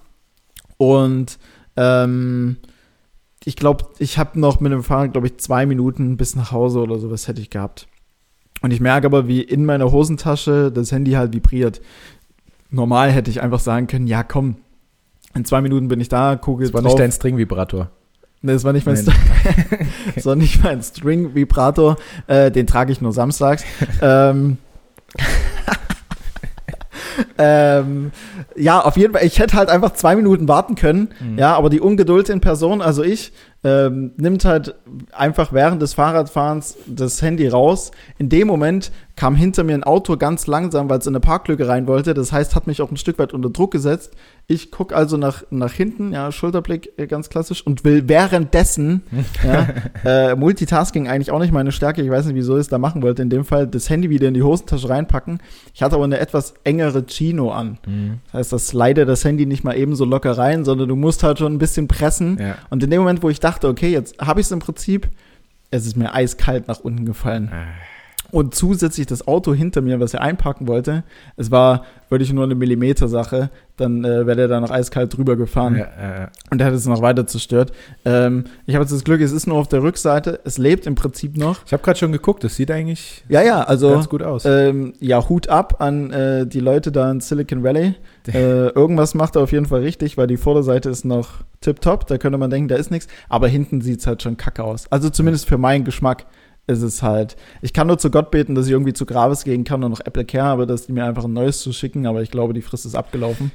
[0.76, 1.38] und
[1.76, 2.58] ähm,
[3.44, 6.80] ich glaube, ich habe noch mit dem Fahrrad, glaube ich, zwei Minuten bis nach Hause
[6.80, 7.88] oder sowas hätte ich gehabt.
[8.62, 11.80] Und ich merke aber, wie in meiner Hosentasche das Handy halt vibriert.
[12.72, 14.56] Normal hätte ich einfach sagen können, ja komm,
[15.34, 16.92] in zwei Minuten bin ich da, gucke Das war drauf.
[16.92, 17.90] nicht dein String-Vibrator.
[18.42, 18.96] Nee, das war nicht mein.
[18.96, 19.12] St
[20.14, 21.96] das war nicht mein String-Vibrator.
[22.26, 23.64] Äh, den trage ich nur samstags.
[24.02, 24.58] ähm,
[27.38, 28.10] ähm,
[28.56, 29.24] ja, auf jeden Fall.
[29.24, 31.10] Ich hätte halt einfach zwei Minuten warten können.
[31.20, 31.38] Mhm.
[31.38, 33.32] Ja, aber die Ungeduld in Person, also ich,
[33.64, 34.74] ähm, nimmt halt
[35.12, 37.92] einfach während des Fahrradfahrens das Handy raus.
[38.18, 41.68] In dem Moment kam hinter mir ein Auto ganz langsam, weil es in eine Parklücke
[41.68, 42.14] rein wollte.
[42.14, 44.14] Das heißt, hat mich auch ein Stück weit unter Druck gesetzt.
[44.46, 49.02] Ich gucke also nach, nach hinten, ja, Schulterblick äh, ganz klassisch und will währenddessen,
[49.44, 49.68] ja,
[50.04, 53.02] äh, Multitasking eigentlich auch nicht meine Stärke, ich weiß nicht, wieso ich es da machen
[53.02, 55.40] wollte, in dem Fall das Handy wieder in die Hosentasche reinpacken.
[55.74, 57.78] Ich hatte aber eine etwas engere Chino an.
[57.86, 58.18] Mhm.
[58.26, 61.22] Das heißt, das slide das Handy nicht mal eben so locker rein, sondern du musst
[61.22, 62.38] halt schon ein bisschen pressen.
[62.40, 62.56] Ja.
[62.70, 65.08] Und in dem Moment, wo ich dachte, okay, jetzt habe ich es im Prinzip,
[65.70, 67.50] es ist mir eiskalt nach unten gefallen.
[67.52, 67.91] Ah.
[68.32, 71.04] Und zusätzlich das Auto hinter mir, was er einpacken wollte,
[71.36, 75.76] es war wirklich nur eine Millimeter-Sache, dann äh, wäre der da noch eiskalt drüber gefahren.
[75.76, 75.84] Ja,
[76.24, 77.72] äh, Und der hat es noch weiter zerstört.
[78.04, 80.94] Ähm, ich habe jetzt das Glück, es ist nur auf der Rückseite, es lebt im
[80.94, 81.60] Prinzip noch.
[81.66, 84.44] ich habe gerade schon geguckt, das sieht eigentlich Ja, ja, also ganz gut aus.
[84.46, 87.94] ähm, ja, Hut ab an äh, die Leute da in Silicon Valley.
[88.28, 92.06] Äh, irgendwas macht er auf jeden Fall richtig, weil die Vorderseite ist noch tipptopp.
[92.06, 93.08] Da könnte man denken, da ist nichts.
[93.28, 94.86] Aber hinten sieht es halt schon kacke aus.
[94.90, 96.24] Also zumindest für meinen Geschmack
[96.66, 97.36] ist es halt.
[97.60, 100.00] Ich kann nur zu Gott beten, dass ich irgendwie zu Graves gehen kann und noch
[100.00, 102.06] Apple Care habe, dass die mir einfach ein neues zu schicken.
[102.06, 103.50] Aber ich glaube, die Frist ist abgelaufen.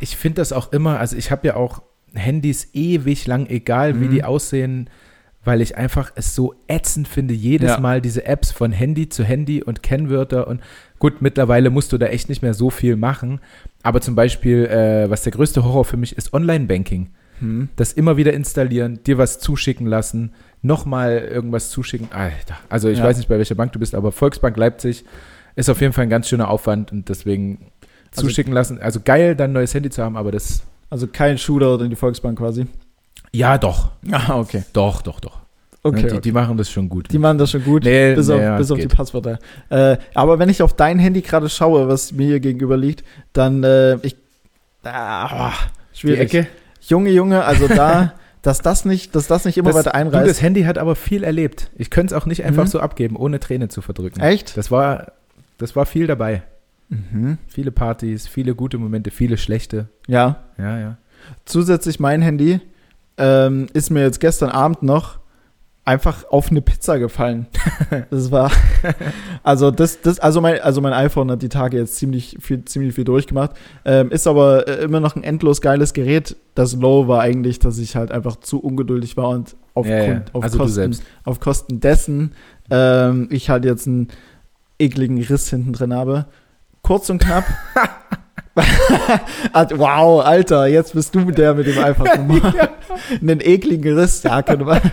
[0.00, 1.82] Ich finde das auch immer, also ich habe ja auch
[2.14, 4.10] Handys ewig lang, egal wie Mhm.
[4.10, 4.90] die aussehen,
[5.44, 7.80] weil ich einfach es so ätzend finde, jedes Ja.
[7.80, 10.60] Mal diese Apps von Handy zu Handy und Kennwörter und
[10.98, 13.40] gut, mittlerweile musst du da echt nicht mehr so viel machen,
[13.82, 17.10] aber zum Beispiel, äh, was der größte Horror für mich ist, Online-Banking.
[17.40, 17.68] Hm.
[17.76, 20.32] Das immer wieder installieren, dir was zuschicken lassen,
[20.64, 22.08] nochmal irgendwas zuschicken.
[22.12, 23.04] Alter, also ich Ja.
[23.04, 25.04] weiß nicht, bei welcher Bank du bist, aber Volksbank Leipzig
[25.56, 27.70] ist auf jeden Fall ein ganz schöner Aufwand und deswegen
[28.10, 28.80] Also- zuschicken lassen.
[28.80, 31.96] Also geil, dann ein neues Handy zu haben, aber das Also kein Shooter in die
[31.96, 32.66] Volksbank quasi.
[33.32, 33.90] ja, doch.
[34.10, 34.64] Ah, okay.
[34.72, 35.38] Doch, doch, doch.
[35.86, 36.00] Okay.
[36.00, 36.20] die, okay.
[36.22, 37.12] die machen das schon gut.
[37.12, 37.84] Die machen das schon gut.
[37.84, 38.86] Nee, bis auf, naja, bis auf die.
[38.86, 39.38] Passwörter.
[39.68, 43.04] Äh, aber wenn ich auf dein Handy gerade schaue, was mir hier gegenüber liegt,
[43.34, 44.16] dann äh, ich
[44.82, 45.52] ah,
[45.92, 46.32] schwierig.
[46.32, 46.46] Ecke.
[46.80, 48.14] Junge, Junge, also da,
[48.44, 50.30] dass das nicht, dass das nicht immer Das, weiter du, einreißt.
[50.30, 51.70] das Handy hat aber viel erlebt.
[51.76, 52.68] Ich könnte es auch nicht einfach Mhm.
[52.68, 54.20] so abgeben, ohne Träne zu verdrücken.
[54.20, 54.56] Echt?
[54.56, 55.12] Das war,
[55.58, 56.42] das war viel dabei.
[56.90, 57.38] Mhm.
[57.48, 59.88] Viele Partys, viele gute Momente, viele schlechte.
[60.06, 60.44] Ja.
[60.58, 60.96] Ja, ja.
[61.46, 62.60] Zusätzlich mein Handy
[63.16, 65.18] ähm, ist mir jetzt gestern Abend noch
[65.84, 67.46] einfach auf eine Pizza gefallen.
[68.10, 68.50] das war
[69.42, 72.94] also das das also mein also mein iPhone hat die Tage jetzt ziemlich viel ziemlich
[72.94, 73.52] viel durchgemacht.
[73.84, 76.36] Ähm, ist aber äh, immer noch ein endlos geiles Gerät.
[76.54, 80.22] Das Low war eigentlich, dass ich halt einfach zu ungeduldig war und aufgrund Ja, ja.
[80.32, 82.32] auf Also Kosten auf Kosten dessen
[82.70, 84.08] ähm, ich halt jetzt einen
[84.78, 86.26] ekligen Riss hinten drin habe.
[86.82, 87.44] Kurz und knapp.
[88.54, 92.70] Wow, Alter, jetzt bist du der mit dem einfach nochmal.
[93.20, 94.80] Einen ekligen Riss, ja, könnte man.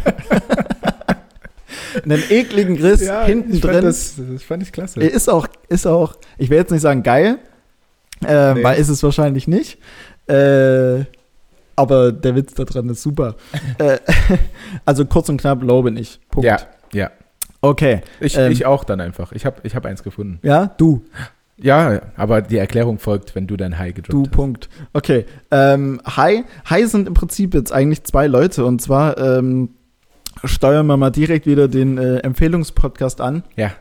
[2.04, 3.86] Einen ekligen Riss hinten ich fand drin.
[3.86, 5.00] Das, das fand ich klasse.
[5.02, 7.38] Ist auch, ist auch, ich will jetzt nicht sagen geil,
[8.26, 8.64] äh, Nee.
[8.64, 9.78] weil ist es wahrscheinlich nicht.
[10.28, 11.04] Äh,
[11.76, 13.36] aber der Witz da dran ist super.
[13.78, 13.98] äh,
[14.86, 16.20] also kurz und knapp, low bin ich.
[16.30, 16.46] Punkt.
[16.46, 16.58] Ja,
[16.94, 17.12] ja.
[17.62, 18.02] Okay.
[18.20, 18.52] Ich, Ähm.
[18.52, 19.32] ich auch dann einfach.
[19.34, 20.40] Ich habe ich hab eins gefunden.
[20.44, 21.04] Ja, du.
[21.62, 24.32] Ja, aber die Erklärung folgt, wenn du dein High gedroppt Du, hast.
[24.32, 24.70] Punkt.
[24.94, 25.26] Okay.
[25.52, 26.44] Ähm, Hi.
[26.66, 28.66] Hi sind im Prinzip jetzt eigentlich zwei Leute.
[28.66, 29.70] Und zwar ähm,
[30.44, 33.44] steuern wir mal direkt wieder den äh, Empfehlungspodcast an.
[33.56, 33.72] Ja.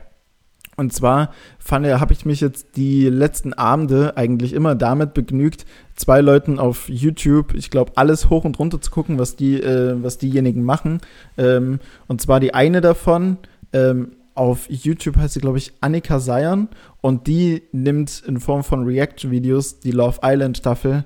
[0.77, 1.31] Und zwar
[1.69, 5.65] habe ich mich jetzt die letzten Abende eigentlich immer damit begnügt,
[5.95, 10.01] zwei Leuten auf YouTube, ich glaube, alles hoch und runter zu gucken, was die, äh,
[10.01, 11.01] was diejenigen machen.
[11.37, 13.37] Ähm, und zwar die eine davon,
[13.73, 16.69] ähm, auf YouTube heißt sie, glaube ich, Annika Seiern
[17.01, 21.03] und die nimmt in Form von Reaction-Videos die Love Island Staffel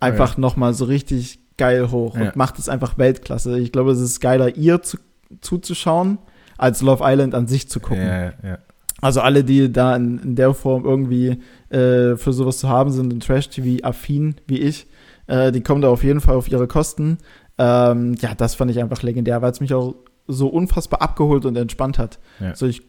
[0.00, 0.40] einfach ja.
[0.40, 2.22] noch mal so richtig geil hoch Ja.
[2.22, 3.58] und macht es einfach Weltklasse.
[3.58, 4.98] Ich glaube, es ist geiler, ihr zu,
[5.40, 6.18] zuzuschauen,
[6.58, 8.06] als Love Island an sich zu gucken.
[8.06, 8.58] Ja, ja.
[9.00, 13.12] Also alle, die da in, in der Form irgendwie äh, für sowas zu haben sind,
[13.12, 14.86] in Trash-TV-affin wie ich,
[15.26, 17.18] äh, die kommen da auf jeden Fall auf ihre Kosten.
[17.58, 19.96] Ähm, ja, das fand ich einfach legendär, weil es mich auch
[20.28, 22.18] so unfassbar abgeholt und entspannt hat.
[22.40, 22.50] Ja.
[22.50, 22.82] Also ich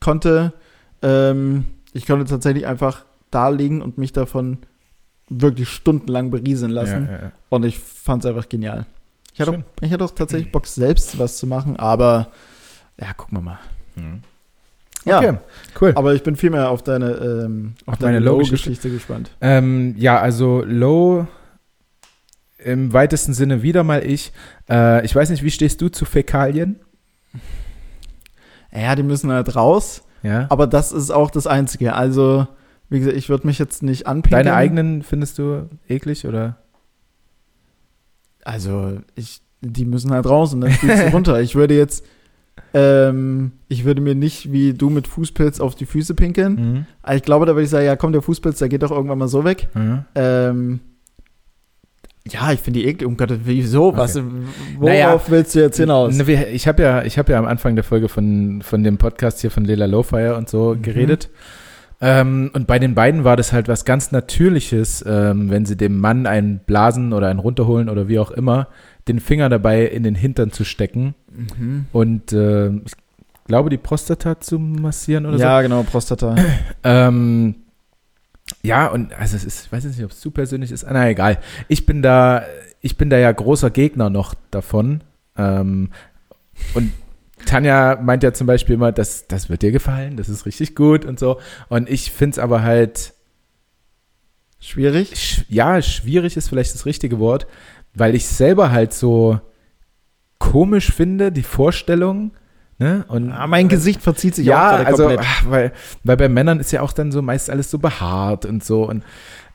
[0.00, 0.52] konnte,
[1.02, 4.58] ähm, ich konnte tatsächlich einfach da liegen und mich davon
[5.28, 7.06] wirklich stundenlang berieseln lassen.
[7.10, 7.32] Ja, ja.
[7.48, 8.86] Und ich fand es einfach genial.
[9.34, 12.28] Ich hatte, auch, ich hatte auch tatsächlich Bock, selbst was zu machen, aber
[13.00, 13.58] ja, gucken wir mal.
[13.96, 14.20] Mhm.
[15.04, 15.36] Ja, Okay,
[15.80, 15.92] cool.
[15.96, 18.20] aber ich bin viel mehr auf deine, ähm, auf Auf deine.
[18.20, 19.30] Low-Geschichte gespannt.
[19.40, 21.26] Ähm, ja, also Low
[22.64, 24.32] im weitesten Sinne wieder mal ich.
[24.70, 26.76] Äh, ich weiß nicht, wie stehst du zu Fäkalien?
[28.74, 30.46] Ja, die müssen halt raus, Ja.
[30.48, 31.94] aber das ist auch das Einzige.
[31.94, 32.46] Also,
[32.88, 34.44] wie gesagt, ich würde mich jetzt nicht anpinkeln.
[34.44, 36.56] Deine eigenen findest du eklig oder?
[38.44, 41.40] Also, ich, die müssen halt raus und dann spielst du runter.
[41.40, 42.04] Ich würde jetzt,
[42.74, 46.54] ähm, ich würde mir nicht wie du mit Fußpilz auf die Füße pinkeln.
[46.54, 46.86] Mhm.
[47.02, 49.18] Aber ich glaube, da würde ich sagen, ja komm, der Fußpilz, der geht doch irgendwann
[49.18, 49.68] mal so weg.
[49.74, 50.04] Mhm.
[50.14, 50.80] Ähm,
[52.28, 53.06] Ja, ich finde die eklig.
[53.08, 53.96] Um Gottes wieso?
[53.96, 54.26] Was, Okay.
[54.78, 56.16] worauf Naja, willst du jetzt hinaus?
[56.16, 59.40] Ne, Ich habe ja, ich habe ja am Anfang der Folge von, von dem Podcast
[59.40, 60.82] hier von Lela Lowfire und so Mhm.
[60.82, 61.30] geredet.
[62.00, 65.98] Ähm, und bei den beiden war das halt was ganz Natürliches, ähm, wenn sie dem
[65.98, 68.68] Mann einen blasen oder einen runterholen oder wie auch immer,
[69.08, 71.14] den Finger dabei in den Hintern zu stecken
[71.58, 71.86] Mhm.
[71.92, 72.92] und äh, ich
[73.46, 76.36] glaube, die Prostata zu massieren oder Ja, genau, Prostata.
[76.36, 76.42] so.
[76.84, 77.54] Ähm,
[78.62, 80.86] ja, und also es ist, ich weiß jetzt nicht, ob es zu persönlich ist.
[80.88, 81.38] Na egal.
[81.68, 82.44] Ich bin da,
[82.80, 85.02] ich bin da ja großer Gegner noch davon.
[85.36, 85.90] Ähm,
[86.74, 86.92] und
[87.46, 91.04] Tanja meint ja zum Beispiel immer, das, das wird dir gefallen, das ist richtig gut
[91.04, 91.40] und so.
[91.68, 93.14] Und ich finde es aber halt,
[94.60, 95.16] Schwierig.
[95.16, 97.48] sch ja, schwierig ist vielleicht das richtige Wort,
[97.94, 99.40] weil ich selber halt so
[100.38, 102.32] komisch finde, die Vorstellung.
[102.82, 103.04] Ne?
[103.08, 105.26] Und Ah, mein Gesicht verzieht sich auch ja, gerade also, komplett.
[105.28, 105.72] ach, weil,
[106.04, 108.88] weil bei Männern ist ja auch dann so meist alles so behaart und so.
[108.88, 109.02] Und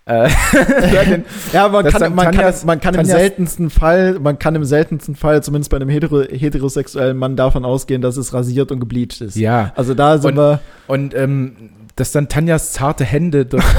[0.05, 0.29] äh,
[1.53, 4.63] Ja, man kann, man, Tanjas- kann, man kann im Tanjas- seltensten Fall, man kann im
[4.63, 9.19] seltensten Fall, zumindest bei einem hetero, heterosexuellen Mann, davon ausgehen, dass es rasiert und gebleicht
[9.21, 9.35] ist.
[9.35, 10.59] ja, Also da sind Und- wir.
[10.87, 11.55] und ähm,
[11.97, 13.65] dass dann Tanjas zarte Hände durch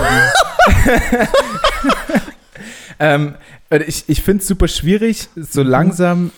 [3.01, 3.34] ähm,
[3.86, 5.28] ich ich finde es super schwierig.
[5.36, 5.68] So Mhm.
[5.70, 6.30] langsam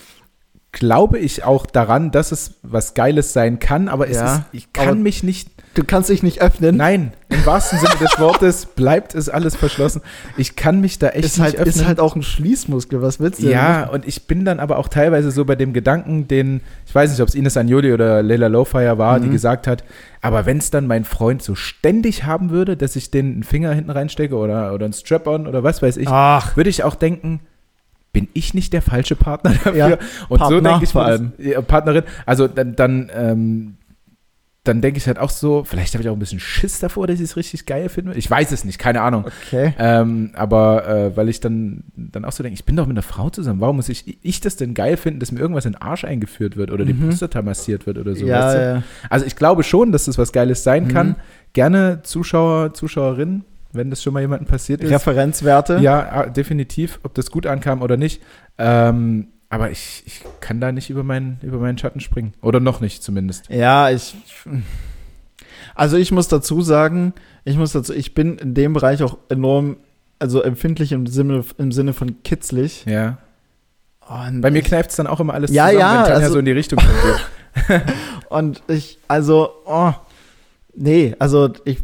[0.73, 4.73] glaube ich auch daran, dass es was Geiles sein kann, aber es Ja, ist, ich
[4.73, 6.77] kann mich nicht Du kannst dich nicht öffnen.
[6.77, 10.03] Nein, im wahrsten Sinne des Wortes bleibt es alles verschlossen.
[10.37, 11.75] Ich kann mich da echt ist halt, nicht öffnen.
[11.83, 13.01] ist halt auch ein Schließmuskel.
[13.03, 15.73] Was willst du denn ja, und ich bin dann aber auch teilweise so bei dem
[15.73, 19.33] Gedanken, den, ich weiß nicht, ob es Ines Agnoli oder Leila Lowfire war, die Mhm.
[19.33, 19.85] gesagt hat,
[20.21, 23.73] aber wenn es dann mein Freund so ständig haben würde, dass ich den einen Finger
[23.73, 27.39] hinten reinstecke oder, oder ein Strap-on oder was weiß ich, Ach, würde ich auch denken,
[28.13, 29.75] bin ich nicht der falsche Partner dafür?
[29.77, 29.87] Ja,
[30.29, 31.33] und so Partner denke ich vor das- allem.
[31.39, 32.05] Ja, Partnerin.
[32.27, 33.75] Also dann, dann, ähm,
[34.65, 37.17] dann denke ich halt auch so, vielleicht habe ich auch ein bisschen Schiss davor, dass
[37.19, 38.13] ich es richtig geil finde.
[38.15, 39.25] Ich weiß es nicht, keine Ahnung.
[39.47, 39.73] okay.
[39.79, 43.03] Ähm, aber äh, weil ich dann, dann auch so denke, ich bin doch mit einer
[43.03, 45.81] Frau zusammen, warum muss ich, ich das denn geil finden, dass mir irgendwas in den
[45.83, 47.09] Arsch eingeführt wird oder die Mhm.
[47.09, 48.27] Prostata massiert wird oder so.
[48.27, 48.61] ja, weißt du?
[48.61, 48.83] ja.
[49.09, 50.89] Also ich glaube schon, dass das was Geiles sein Mhm.
[50.89, 51.17] kann.
[51.55, 54.91] Gerne Zuschauer, Zuschauerinnen, wenn das schon mal jemandem passiert ist.
[54.91, 55.79] Referenzwerte.
[55.81, 58.23] Ja, äh, definitiv, ob das gut ankam oder nicht.
[58.59, 62.35] Ähm, aber ich, ich kann da nicht über meinen, über meinen Schatten springen.
[62.41, 63.49] Oder noch nicht zumindest.
[63.51, 64.15] Ja, ich.
[65.75, 67.15] Also ich muss dazu sagen,
[67.45, 69.77] ich muss dazu, ich bin in dem Bereich auch enorm,
[70.19, 72.85] also empfindlich im Sinne, im Sinne von kitzlig.
[72.87, 73.19] Ja.
[74.09, 76.33] Und Bei mir kneift es dann auch immer alles Ja, zusammen, ja, wenn Tanja also-
[76.33, 77.83] so in die Richtung kommt.
[78.29, 79.93] und ich, also, oh,
[80.75, 81.79] nee, also ich,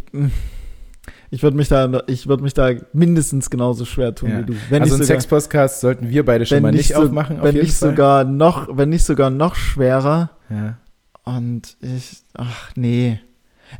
[1.37, 4.39] ich würde mich da, ich würde mich da mindestens genauso schwer tun Ja.
[4.41, 4.55] wie du.
[4.71, 7.67] Wenn also einen Sex-Podcast sollten wir beide schon mal nicht so- aufmachen, auf wenn jeden
[7.67, 7.91] nicht Fall.
[7.91, 10.31] sogar noch, wenn nicht sogar noch schwerer.
[10.49, 10.79] ja.
[11.25, 13.19] Und ich, ach nee.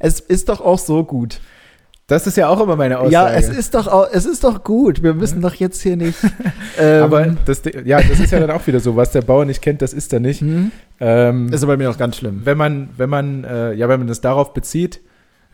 [0.01, 1.41] Es ist doch auch so gut.
[2.09, 3.13] Das ist ja auch immer meine Aussage.
[3.13, 5.03] Ja, es ist doch auch, es ist doch gut.
[5.03, 6.19] Wir müssen doch jetzt hier nicht.
[6.79, 9.63] ähm, aber das, ja, das ist ja dann auch wieder so, was der Bauer nicht
[9.63, 10.41] kennt, das ist er nicht.
[10.41, 12.41] hm, Ähm, ist bei mir auch ganz schlimm.
[12.45, 15.01] wenn man, wenn man, äh, ja, wenn man das darauf bezieht,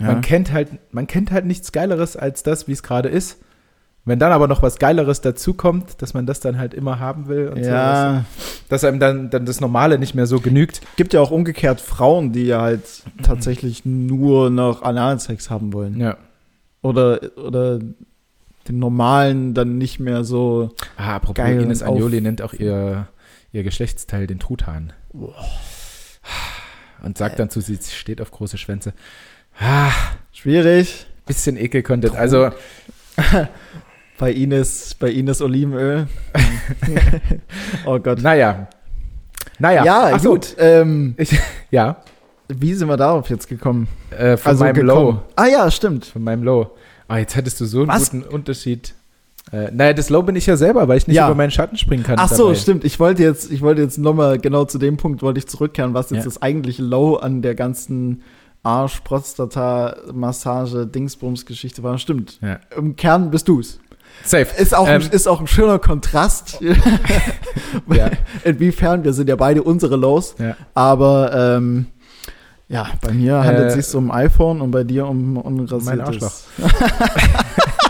[0.02, 0.08] Ja.
[0.08, 3.38] man kennt halt, man kennt halt nichts Geileres als das, wie es gerade ist.
[4.04, 7.48] Wenn dann aber noch was Geileres dazukommt, dass man das dann halt immer haben will
[7.48, 8.24] und so, ja,
[8.68, 10.80] dass einem dann, dann das Normale nicht mehr so genügt.
[10.96, 12.82] gibt ja auch umgekehrt Frauen, die ja halt
[13.22, 16.00] tatsächlich nur noch Analsex haben wollen.
[16.00, 16.16] Ja.
[16.82, 17.78] Oder, oder
[18.68, 20.70] den normalen dann nicht mehr so.
[20.96, 23.06] Ah, apropos, Geil Ines Agnoli nennt auch ihr,
[23.52, 24.92] ihr Geschlechtsteil den Truthahn.
[27.04, 28.94] Und sagt dann zu, sie steht auf große Schwänze.
[29.58, 29.90] Ah,
[30.32, 31.06] Schwierig.
[31.26, 32.16] bisschen Ekel-Content.
[32.16, 32.50] Also,
[34.18, 36.06] Bei Ines, bei Ines Olivenöl.
[37.86, 38.22] oh Gott.
[38.22, 38.68] naja.
[39.58, 40.54] Naja, Ja, Ach so, gut.
[40.58, 41.36] Ähm, Ich,
[41.70, 41.96] ja,
[42.48, 43.88] wie sind wir darauf jetzt gekommen?
[44.10, 44.86] äh, von meinem gekommen.
[45.16, 45.20] Low.
[45.36, 46.04] Ah ja, stimmt.
[46.06, 46.70] Von meinem Low.
[47.08, 48.10] Ah, jetzt hättest du so einen Was?
[48.10, 48.94] guten Unterschied.
[49.52, 51.26] Äh, naja, das Low bin ich ja selber, weil ich nicht Ja.
[51.26, 52.16] über meinen Schatten springen kann.
[52.18, 52.54] Ach so, dabei.
[52.58, 52.84] stimmt.
[52.84, 56.10] Ich wollte jetzt, ich wollte jetzt nochmal genau zu dem Punkt wollte ich zurückkehren, was
[56.10, 56.24] jetzt Ja.
[56.24, 58.22] das eigentliche Low an der ganzen
[58.62, 61.98] Arsch, Prostata, Massage, Dingsbums-Geschichte war.
[61.98, 62.38] Stimmt.
[62.40, 62.58] Ja.
[62.76, 63.80] Im Kern bist du's.
[64.24, 64.46] Safe.
[64.60, 66.60] Ist auch, Ähm, ein, ist auch ein schöner Kontrast.
[67.92, 68.10] Ja.
[68.44, 70.56] Inwiefern, wir sind ja beide unsere Lows, Ja.
[70.74, 71.86] aber ähm,
[72.68, 75.86] ja, bei mir handelt es Äh, sich um iPhone und bei dir um unrasiertes.
[75.86, 76.32] Mein Arschloch.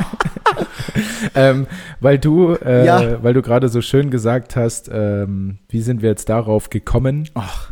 [1.35, 1.67] ähm,
[2.01, 3.23] weil du, äh, Ja.
[3.23, 7.29] weil du gerade so schön gesagt hast, ähm, wie sind wir jetzt darauf gekommen?
[7.35, 7.72] Ach.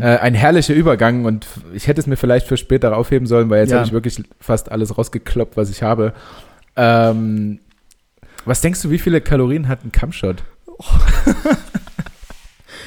[0.00, 3.60] Äh, ein herrlicher Übergang und ich hätte es mir vielleicht für später aufheben sollen, weil
[3.60, 3.78] jetzt Ja.
[3.78, 6.12] habe ich wirklich fast alles rausgekloppt, was ich habe.
[6.76, 7.58] Ähm,
[8.44, 10.42] was denkst du, wie viele Kalorien hat ein Kampfshot?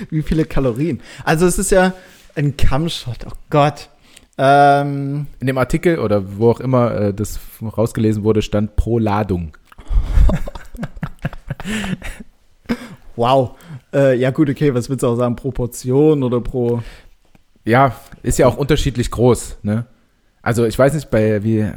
[0.10, 1.00] Wie viele Kalorien?
[1.24, 1.94] Also es ist ja
[2.36, 3.88] ein Kammshot, oh Gott.
[4.38, 9.56] Ähm, In dem Artikel oder wo auch immer äh, das rausgelesen wurde, stand pro Ladung.
[13.16, 13.52] wow.
[13.96, 15.36] Äh, ja, gut, okay, was willst du auch sagen?
[15.36, 16.82] Proportion oder pro.
[17.64, 19.86] Ja, ist ja auch unterschiedlich groß, ne?
[20.42, 21.60] Also ich weiß nicht, bei wie.
[21.60, 21.72] Äh,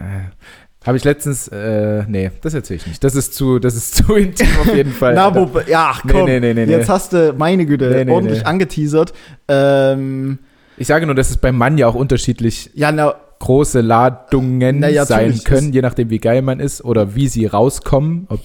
[0.84, 3.04] habe ich letztens, äh, nee, das erzähle ich nicht.
[3.04, 5.14] Das ist zu, das ist zu intim auf jeden Fall.
[5.14, 9.12] Na, wo, ja, komm, Nee, nee, nee, jetzt hast du, meine Güte, ordentlich angeteasert.
[9.48, 10.38] Ähm,
[10.76, 14.88] Ich sage nur, dass es beim Mann ja auch unterschiedlich ja, na, große Ladungen Na
[14.88, 18.40] ja, sein können, je nachdem wie geil man ist oder wie sie rauskommen, ob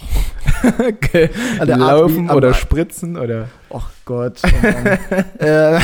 [1.59, 4.39] Art, laufen wie- oder spritzen oder oh Gott.
[4.45, 5.79] Oh äh,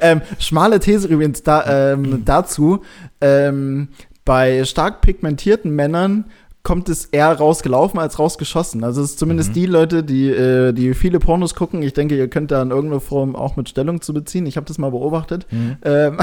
[0.00, 2.82] ähm, schmale These übrigens da, ähm, dazu.
[3.20, 3.88] Ähm,
[4.24, 6.24] bei stark pigmentierten Männern
[6.64, 8.84] kommt es eher rausgelaufen als rausgeschossen.
[8.84, 9.54] Also es ist zumindest Mhm.
[9.54, 11.82] die Leute, die, äh, die viele Pornos gucken.
[11.82, 14.46] Ich denke, ihr könnt da in irgendeiner Form auch mit Stellung zu beziehen.
[14.46, 15.44] Ich habe das mal beobachtet.
[15.84, 16.18] Ähm,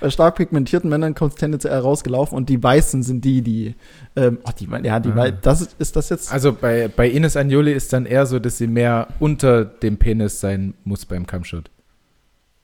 [0.00, 3.74] bei stark pigmentierten Männern kommt es tendenziell rausgelaufen und die Weißen sind die, die,
[4.16, 5.30] ähm, oh, die, ja, die, Ah.
[5.30, 6.32] Das ist, ist das jetzt?
[6.32, 10.40] Also bei, bei Ines Anjoli ist dann eher so, dass sie mehr unter dem Penis
[10.40, 11.70] sein muss beim Kampfshot.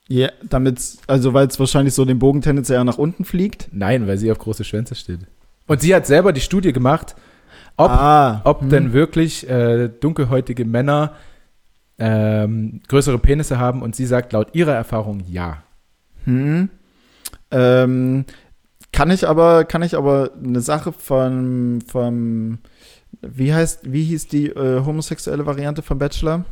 [0.07, 3.69] Ja, damit, also weil es wahrscheinlich so den Bogen tendenziell eher nach unten fliegt.
[3.71, 5.21] Nein, weil sie auf große Schwänze steht.
[5.67, 7.15] Und sie hat selber die Studie gemacht,
[7.75, 8.69] ob, ah, ob hm.
[8.69, 11.13] denn wirklich äh, dunkelhäutige Männer
[11.97, 15.63] ähm, größere Penisse haben und sie sagt laut ihrer Erfahrung ja.
[16.25, 16.69] Hm.
[17.51, 18.25] Ähm,
[18.91, 22.59] kann ich aber, kann ich aber eine Sache von, vom,
[23.21, 26.45] wie heißt, wie hieß die äh, homosexuelle Variante von Bachelor?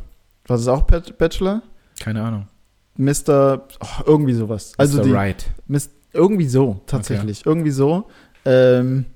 [0.46, 1.62] Was ist auch Bachelor?
[2.00, 2.48] Keine Ahnung.
[2.96, 3.66] Mr.
[3.80, 4.72] Oh, irgendwie sowas.
[4.76, 5.04] Also Mr.
[5.04, 5.46] die, Right.
[5.68, 7.44] Mis- irgendwie so, tatsächlich.
[7.46, 8.08] Irgendwie so.
[8.44, 9.06] Ähm,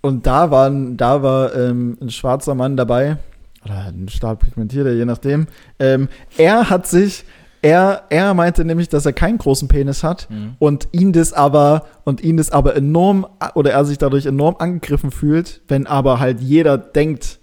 [0.00, 3.18] und da, waren, da war ähm, ein schwarzer Mann dabei,
[3.64, 5.48] oder ein stark pigmentierter, je nachdem.
[5.80, 7.24] Ähm, er hat sich,
[7.62, 10.28] er, er meinte nämlich, dass er keinen großen Penis hat
[10.58, 15.10] und ihn das aber, und ihn das aber enorm, oder er sich dadurch enorm angegriffen
[15.10, 17.38] fühlt, wenn aber halt jeder denkt,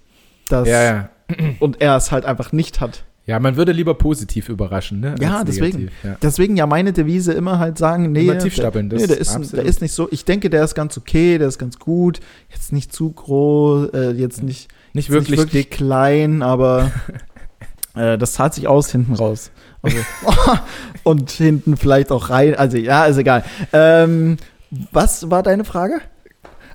[0.48, 1.08] dass, Ja, ja.
[1.60, 3.04] und er es halt einfach nicht hat.
[3.26, 5.14] Ja, man würde lieber positiv überraschen, ne?
[5.18, 5.90] Ja, deswegen.
[6.02, 6.16] Ja.
[6.20, 9.52] Deswegen ja meine Devise immer halt sagen, nee, Immer der, nee der, ist, absolut.
[9.54, 12.72] der ist nicht so, ich denke, der ist ganz okay, der ist ganz gut, jetzt
[12.72, 16.92] nicht zu groß, äh, jetzt nicht, Nicht wirklich, nicht wirklich klein, aber
[17.96, 19.50] äh, das zahlt sich aus hinten raus.
[19.84, 19.98] Also,
[21.04, 23.44] und hinten vielleicht auch rein, also ja, ist egal.
[23.72, 24.36] Ähm,
[24.90, 26.00] was war deine Frage?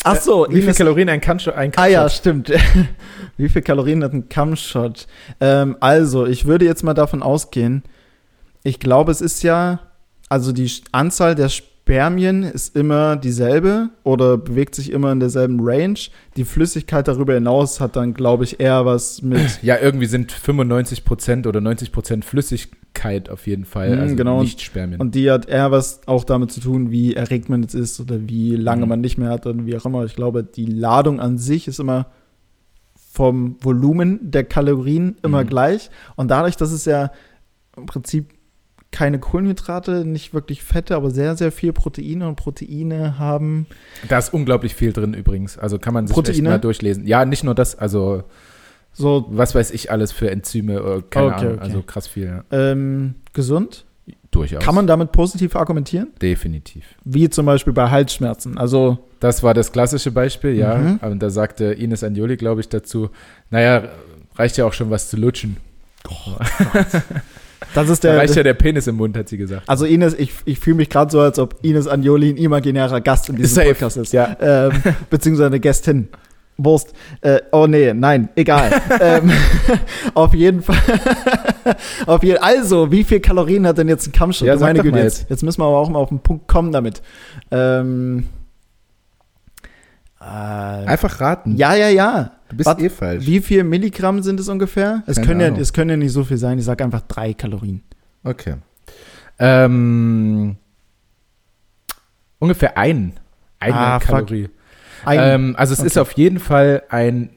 [0.03, 1.55] Ach so, Wie viel Ines- Kalorien ein Kampfshot?
[1.55, 2.18] Ein Ah ja, Kampfshot?
[2.20, 2.51] stimmt.
[3.38, 5.07] Wie viel Kalorien hat ein Cumshot?
[5.41, 7.84] Ähm, also, ich würde jetzt mal davon ausgehen,
[8.64, 9.80] ich glaube, es ist ja,
[10.30, 11.49] also die Anzahl der
[11.90, 15.98] Spermien ist immer dieselbe oder bewegt sich immer in derselben Range.
[16.38, 19.40] Die Flüssigkeit darüber hinaus hat dann, glaube ich, eher was mit.
[19.64, 23.96] Ja, irgendwie sind 95% oder 90% Flüssigkeit auf jeden Fall.
[23.96, 24.42] Mhm, also genau.
[24.44, 25.02] nicht Spermien.
[25.02, 28.30] Und die hat eher was auch damit zu tun, wie erregt man jetzt ist oder
[28.30, 28.90] wie lange Mhm.
[28.90, 30.06] man nicht mehr hat und wie auch immer.
[30.06, 32.06] Ich glaube, die Ladung an sich ist immer
[33.12, 35.48] vom Volumen der Kalorien immer Mhm.
[35.48, 35.90] gleich.
[36.16, 37.12] Und dadurch, dass es ja
[37.76, 38.28] im Prinzip
[38.92, 43.68] keine Kohlenhydrate, nicht wirklich Fette, aber sehr, sehr viel Proteine und Proteine haben.
[44.08, 45.58] Da ist unglaublich viel drin übrigens.
[45.58, 46.50] Also kann man sich echt Proteine?
[46.50, 47.06] mal durchlesen.
[47.06, 48.24] Ja, nicht nur das, also
[48.94, 51.54] So was weiß ich alles für Enzyme, äh, keine Okay, Ahnung.
[51.54, 51.62] okay.
[51.64, 52.44] Also krass viel, ja.
[52.52, 53.86] ähm, gesund.
[54.32, 54.64] Durchaus.
[54.64, 56.10] Kann man damit positiv argumentieren?
[56.22, 56.84] Definitiv.
[57.04, 58.60] Wie zum Beispiel bei Halsschmerzen.
[58.60, 60.76] Also, Das war das klassische Beispiel, ja.
[60.78, 60.98] Mhm.
[61.02, 63.10] Und da sagte Ines Anjoli, glaube ich, dazu,
[63.50, 63.90] naja,
[64.36, 65.58] reicht ja auch schon was zu lutschen.
[67.74, 68.18] das ist Da der.
[68.20, 69.64] reicht ja der Penis im Mund, hat sie gesagt.
[69.68, 73.30] Also Ines, ich, ich fühle mich gerade so, als ob Ines Anjoli ein imaginärer Gast
[73.30, 74.14] in diesem Safe, Podcast ist.
[74.14, 74.36] ja.
[74.39, 74.72] Ähm,
[75.10, 76.10] beziehungsweise eine Gästin.
[76.62, 76.93] Wurst.
[77.22, 78.70] Äh, oh nee, nein, egal.
[78.99, 79.32] ähm,
[80.14, 80.76] auf jeden Fall.
[82.05, 84.49] auf jeden, also, wie viel Kalorien hat denn jetzt ein Kampfschritt?
[84.49, 87.01] Ja, meine Güte, jetzt, jetzt müssen wir aber auch mal auf den Punkt kommen damit.
[87.49, 88.26] Ähm,
[90.20, 91.55] äh, Einfach raten.
[91.55, 92.32] ja, ja, ja.
[92.50, 93.26] Du bist Warte, eh falsch.
[93.26, 95.04] Wie viel Milligramm sind es ungefähr?
[95.06, 96.58] Es Keine können, ja, es können ja nicht so viel sein.
[96.58, 97.82] Ich sage einfach drei Kalorien.
[98.24, 98.56] Okay.
[99.38, 100.58] Ähm,
[102.39, 103.14] ungefähr ein.
[103.60, 104.00] Eine Ah.
[104.00, 104.50] Kalorie.
[105.06, 106.00] Ein, Ähm, also es ist Okay.
[106.02, 107.30] auf jeden Fall ein,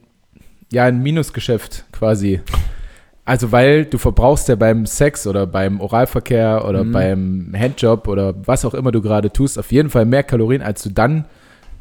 [0.71, 2.41] ja, ein Minusgeschäft quasi.
[3.25, 6.91] Also weil du verbrauchst ja beim Sex oder beim Oralverkehr oder Mhm.
[6.91, 10.83] beim Handjob oder was auch immer du gerade tust, auf jeden Fall mehr Kalorien, als
[10.83, 11.25] du dann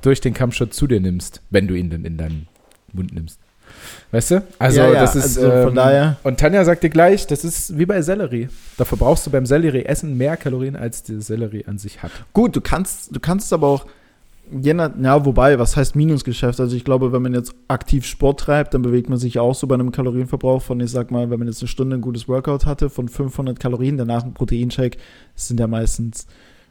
[0.03, 2.47] durch den Kampfshot zu dir nimmst, wenn du ihn dann in deinen
[2.95, 3.38] Mund nimmst.
[4.11, 4.43] Weißt du?
[4.59, 7.78] Also Ja, ja, das ist also von ähm, daher- Und Tanja sagte gleich, das ist
[7.78, 8.49] wie bei Sellerie.
[8.76, 12.11] Da verbrauchst du beim Sellerie essen mehr Kalorien, als der Sellerie an sich hat.
[12.32, 13.86] Gut, du kannst, du kannst es aber auch,
[14.51, 16.61] je nach, ja, wobei, was heißt Minusgeschäft?
[16.61, 19.66] Also ich glaube, wenn man jetzt aktiv Sport treibt, dann bewegt man sich auch so
[19.66, 22.66] bei einem Kalorienverbrauch von, ich sag mal, wenn man jetzt eine Stunde ein gutes Workout
[22.66, 24.99] hatte, von 500 Kalorien, danach ein Proteinshake,
[25.34, 26.26] sind ja meistens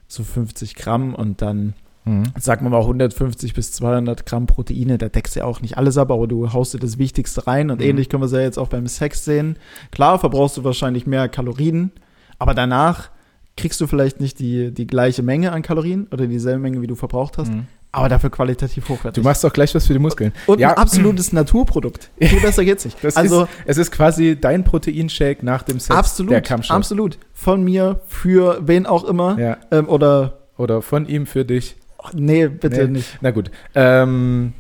[0.08, 1.74] so 50 Gramm und dann
[2.04, 2.24] Mhm.
[2.40, 5.98] sagen wir mal 150 bis 200 Gramm Proteine, da deckst du ja auch nicht alles
[5.98, 7.86] ab, aber du haust dir das Wichtigste rein und Mhm.
[7.88, 9.58] ähnlich können wir es ja jetzt auch beim Sex sehen.
[9.92, 11.92] Klar verbrauchst du wahrscheinlich mehr Kalorien,
[12.40, 13.10] aber danach
[13.58, 16.96] kriegst du vielleicht nicht die, die gleiche Menge an Kalorien oder dieselbe Menge, wie du
[16.96, 17.68] verbraucht hast, Mhm.
[17.92, 19.22] aber dafür qualitativ hochwertig.
[19.22, 20.32] Du machst doch gleich was für die Muskeln.
[20.48, 22.10] und ja, ein absolutes Naturprodukt.
[22.20, 22.98] Viel besser geht's nicht.
[23.04, 26.76] das also ist, es ist quasi dein Proteinshake nach dem Sex absolut, der Kampfshot.
[26.76, 27.18] absolut.
[27.34, 29.38] Von mir, für wen auch immer.
[29.38, 29.58] Ja.
[29.70, 31.76] Ähm, oder, Oder von ihm für dich.
[32.14, 32.92] Nee, bitte Nee.
[33.00, 33.18] nicht.
[33.22, 33.52] Na gut.
[33.76, 34.54] Ähm,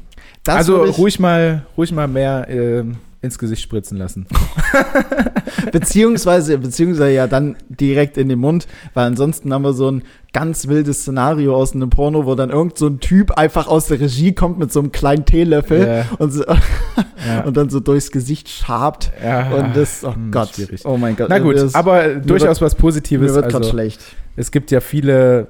[0.44, 4.26] Das also ruhig mal, ruhig mal mehr ähm, ins Gesicht spritzen lassen.
[5.72, 10.68] Beziehungsweise, beziehungsweise ja dann direkt in den Mund, weil ansonsten haben wir so ein ganz
[10.68, 14.34] wildes Szenario aus einem Porno, wo dann irgend so ein Typ einfach aus der Regie
[14.34, 16.06] kommt mit so einem kleinen Teelöffel Ja.
[16.18, 16.44] und, so,
[17.28, 17.42] Ja.
[17.46, 19.12] und dann so durchs Gesicht schabt.
[19.24, 19.52] Ja.
[19.52, 20.56] Und das, oh Hm, Gott.
[20.56, 20.82] schwierig.
[20.86, 21.28] Oh mein Gott.
[21.30, 23.34] Na gut, mir ist- aber durchaus was mir Positives.
[23.34, 24.02] wird gerade Also, schlecht.
[24.36, 25.48] es gibt ja viele,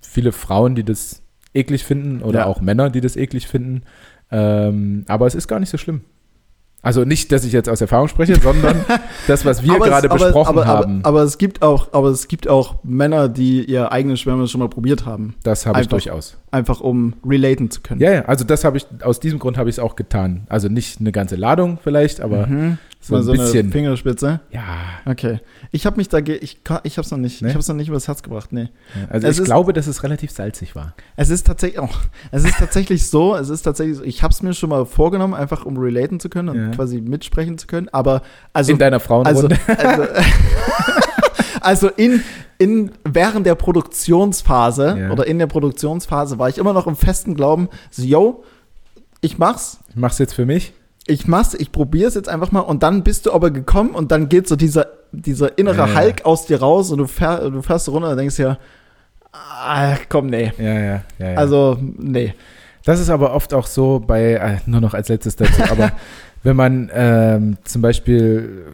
[0.00, 1.20] viele Frauen, die das
[1.54, 2.46] eklig finden oder Ja.
[2.46, 3.82] auch Männer, die das eklig finden.
[4.30, 6.02] Ähm, aber es ist gar nicht so schlimm.
[6.82, 8.84] Also nicht, dass ich jetzt aus Erfahrung spreche, sondern
[9.26, 11.94] das, was wir Aber es- gerade aber, besprochen aber, haben, Aber, aber es gibt auch,
[11.94, 15.34] aber es gibt auch Männer, die ihr eigenes Sperma schon mal probiert haben.
[15.44, 16.36] das habe ich durchaus.
[16.50, 18.02] Einfach um relaten zu können.
[18.02, 20.42] Ja, ja, also das habe ich, aus diesem Grund habe ich es auch getan.
[20.50, 22.76] Also nicht eine ganze Ladung vielleicht, aber Mhm.
[23.06, 23.58] So Mal ein so bisschen.
[23.66, 24.40] eine Fingerspitze.
[24.50, 24.62] Ja,
[25.04, 25.40] Okay.
[25.72, 27.48] Ich habe mich da, ich, ich habe es noch nicht, Nee?
[27.48, 28.52] ich habe es noch nicht übers Herz gebracht.
[28.52, 28.68] Nee.
[29.10, 30.94] also Es ich ist- glaube, dass es relativ salzig war.
[31.16, 31.88] Es ist tatsächlich, oh,
[32.30, 35.34] es ist tatsächlich so, es ist tatsächlich so, ich habe es mir schon mal vorgenommen,
[35.34, 36.68] einfach um relaten zu können und Ja.
[36.70, 39.58] quasi mitsprechen zu können, aber also, In deiner also, Frauenrunde.
[39.66, 40.04] also,
[41.60, 42.22] also in,
[42.58, 45.10] in, während der Produktionsphase Ja.
[45.10, 48.44] oder in der Produktionsphase war ich immer noch im festen Glauben, so, yo,
[49.20, 50.72] ich mach's, Mach's jetzt für mich.
[51.06, 54.28] Ich mach's, ich probier's jetzt einfach mal und dann bist du aber gekommen und dann
[54.28, 56.00] geht so dieser, dieser innere Ja, ja.
[56.00, 58.58] Hulk aus dir raus und du, fähr, du fährst runter und denkst ja,
[59.32, 60.52] ah, komm, nee.
[60.58, 61.02] Ja, ja, ja.
[61.18, 61.34] ja.
[61.36, 62.34] Also, nee.
[62.84, 65.92] Das ist aber oft auch so bei, äh, nur noch als letztes dazu, aber
[66.42, 68.66] wenn man ähm, zum Beispiel,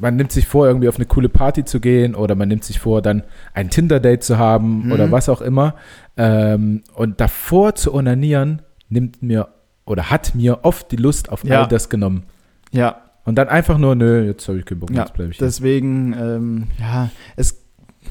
[0.00, 2.78] man nimmt sich vor, irgendwie auf eine coole Party zu gehen oder man nimmt sich
[2.78, 3.24] vor, dann
[3.54, 4.92] ein Tinder-Date zu haben Mhm.
[4.92, 5.74] oder was auch immer
[6.16, 9.48] ähm, und davor zu onanieren, nimmt mir
[9.86, 11.62] oder hat mir oft die Lust auf Ja.
[11.62, 12.24] all das genommen.
[12.72, 15.38] Ja, Und dann einfach nur, nö, jetzt habe ich keinen Bock, Ja, jetzt bleibe ich
[15.38, 15.46] hier.
[15.48, 17.60] deswegen, ähm, ja, es,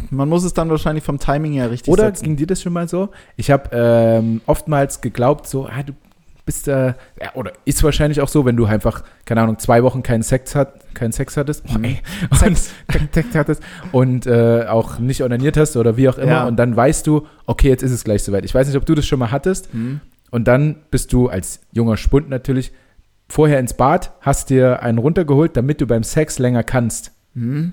[0.10, 2.24] man muss es dann wahrscheinlich vom Timing her richtig Oder setzen.
[2.26, 3.10] ging dir das schon mal so?
[3.38, 5.94] Ich habe ähm, oftmals geglaubt, so, ah, du
[6.46, 10.04] bist da, ja, oder ist wahrscheinlich auch so, wenn du einfach, keine Ahnung, zwei Wochen
[10.04, 11.84] keinen Sex, hat, keinen Sex hattest, oh, Mhm.
[11.86, 12.02] ey,
[12.46, 12.58] und,
[13.14, 13.64] Sex hattest
[13.94, 16.46] und äh, auch nicht onaniert hast oder wie auch immer, Ja.
[16.48, 18.44] und dann weißt du, okay, jetzt ist es gleich soweit.
[18.44, 20.02] Ich weiß nicht, ob du das schon mal hattest, Hm.
[20.36, 22.74] Und dann bist du als junger Spund natürlich
[23.30, 27.14] vorher ins Bad, hast dir einen runtergeholt, damit du beim Sex länger kannst.
[27.36, 27.72] Hm.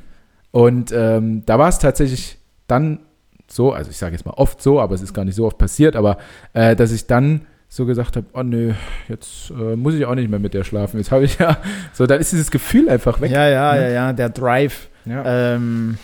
[0.52, 2.38] Und ähm, da war es tatsächlich
[2.68, 3.00] dann
[3.48, 5.58] so, also ich sage jetzt mal oft so, aber es ist gar nicht so oft
[5.58, 6.18] passiert, aber
[6.52, 8.74] äh, dass ich dann so gesagt habe, oh nö,
[9.08, 10.98] jetzt äh, muss ich auch nicht mehr mit der schlafen.
[10.98, 11.56] Jetzt habe ich ja,
[11.92, 13.32] so, dann ist dieses Gefühl einfach weg.
[13.32, 13.82] Ja, ja, Ja.
[13.82, 14.88] ja, ja, der Drive.
[15.04, 15.54] Ja.
[15.56, 15.98] Ähm,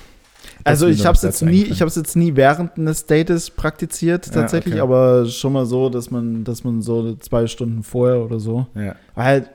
[0.68, 4.26] also ich habe es jetzt nie, ich habe es jetzt nie während eines Dates praktiziert
[4.26, 4.82] Ja, tatsächlich, okay.
[4.82, 8.94] aber schon mal so, dass man, dass man so zwei Stunden vorher oder so, ja.
[9.14, 9.48] weil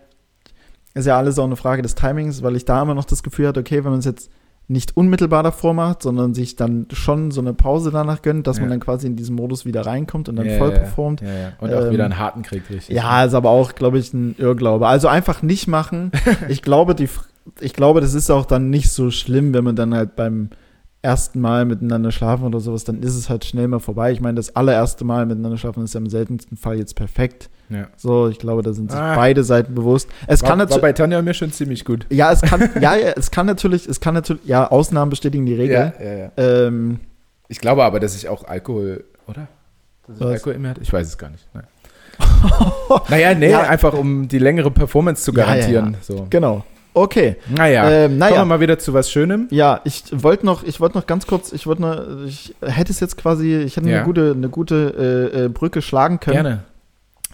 [0.95, 3.47] ist ja alles auch eine Frage des Timings, weil ich da immer noch das Gefühl
[3.47, 4.29] hatte, okay, wenn man es jetzt
[4.67, 8.69] nicht unmittelbar davor macht, sondern sich dann schon so eine Pause danach gönnt, dass man
[8.69, 8.75] Ja.
[8.75, 11.21] dann quasi in diesen Modus wieder reinkommt und dann ja, voll ja, performt.
[11.21, 11.51] Ja, ja.
[11.59, 12.95] Und auch Ähm, wieder einen harten kriegt, richtig.
[12.95, 14.87] Ja, ist aber auch, glaube ich, ein Irrglaube.
[14.87, 16.11] Also einfach nicht machen.
[16.47, 17.09] Ich glaube, die,
[17.59, 20.49] ich glaube, das ist auch dann nicht so schlimm, wenn man dann halt beim
[21.03, 24.11] ersten Mal miteinander schlafen oder sowas, dann ist es halt schnell mal vorbei.
[24.11, 27.49] Ich meine, das allererste Mal miteinander schlafen ist ja im seltensten Fall jetzt perfekt.
[27.69, 27.87] ja.
[27.97, 29.15] So, ich glaube, da sind sich Ah.
[29.15, 30.07] beide Seiten bewusst.
[30.27, 32.05] Es War, kann natürlich, bei Tanja mir schon ziemlich gut.
[32.09, 35.55] ja, es kann, ja, ja, es kann natürlich, es kann natürlich, ja, Ausnahmen bestätigen die
[35.55, 35.93] Regel.
[35.99, 36.31] ja, ja.
[36.37, 36.99] Ähm,
[37.49, 39.47] Ich glaube aber, dass ich auch Alkohol, oder?
[40.07, 40.31] Dass ich Was?
[40.31, 40.81] Alkohol in mir hatte?
[40.81, 41.45] Ich weiß es gar nicht.
[41.53, 41.63] Nein.
[43.09, 43.61] naja, nee, Ja.
[43.61, 45.93] einfach um die längere Performance zu Ja, ja, garantieren.
[45.93, 45.97] ja.
[46.01, 46.27] So.
[46.29, 46.63] genau.
[46.93, 47.37] Okay.
[47.49, 48.35] Naja, Ähm, kommen naja.
[48.37, 49.47] wir mal wieder zu was Schönem.
[49.49, 52.99] Ja, ich wollte noch, ich wollte noch ganz kurz, ich wollte noch, ich hätte es
[52.99, 53.97] jetzt quasi, ich hätte Ja.
[53.97, 56.61] eine gute, eine gute äh, äh, Brücke schlagen können,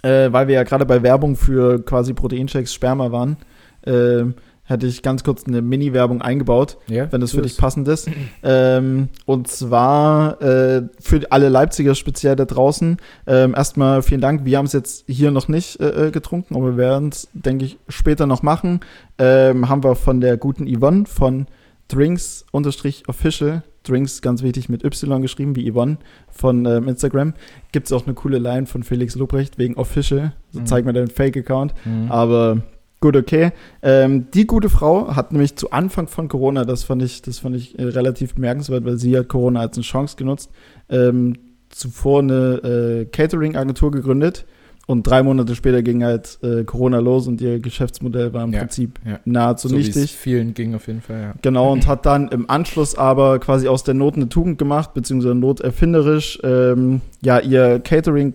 [0.03, 0.27] Gerne.
[0.27, 3.37] äh, weil wir ja gerade bei Werbung für quasi Proteinshakes Sperma waren.
[3.85, 4.33] Ähm,
[4.69, 8.07] hätte ich ganz kurz eine Mini-Werbung eingebaut, Ja, wenn das für dich passend ist.
[8.43, 12.97] ähm, und zwar äh, für alle Leipziger speziell da draußen.
[13.27, 14.45] Ähm, erstmal vielen Dank.
[14.45, 17.65] Wir haben es jetzt hier noch nicht äh, äh, getrunken, aber wir werden es, denke
[17.65, 18.81] ich, später noch machen.
[19.17, 21.47] Ähm, haben wir von der guten Yvonne von
[21.89, 23.63] Drinks-Official.
[23.83, 25.97] Drinks ganz wichtig mit Y geschrieben, wie Yvonne
[26.29, 27.33] von ähm, Instagram.
[27.71, 30.33] Gibt es auch eine coole Line von Felix Lobrecht wegen Official.
[30.51, 30.65] So Mhm.
[30.65, 31.73] zeig mir deinen Fake-Account.
[31.85, 32.11] Mhm.
[32.11, 32.61] Aber
[33.01, 33.51] gut, okay.
[33.81, 37.55] Ähm, die gute Frau hat nämlich zu Anfang von Corona, das fand ich, das fand
[37.55, 40.49] ich äh, relativ bemerkenswert, weil sie hat Corona als eine Chance genutzt,
[40.89, 41.35] ähm,
[41.69, 44.45] zuvor eine äh, Catering-Agentur gegründet
[44.87, 48.61] und drei Monate später ging halt äh, Corona los und ihr Geschäftsmodell war im Ja,
[48.61, 49.19] Prinzip ja.
[49.23, 50.11] nahezu so nichtig.
[50.15, 51.33] vielen ging auf jeden Fall, ja.
[51.43, 55.35] Genau, und hat dann im Anschluss aber quasi aus der Not eine Tugend gemacht, beziehungsweise
[55.35, 58.33] Not erfinderisch, ähm, ja, ihr Catering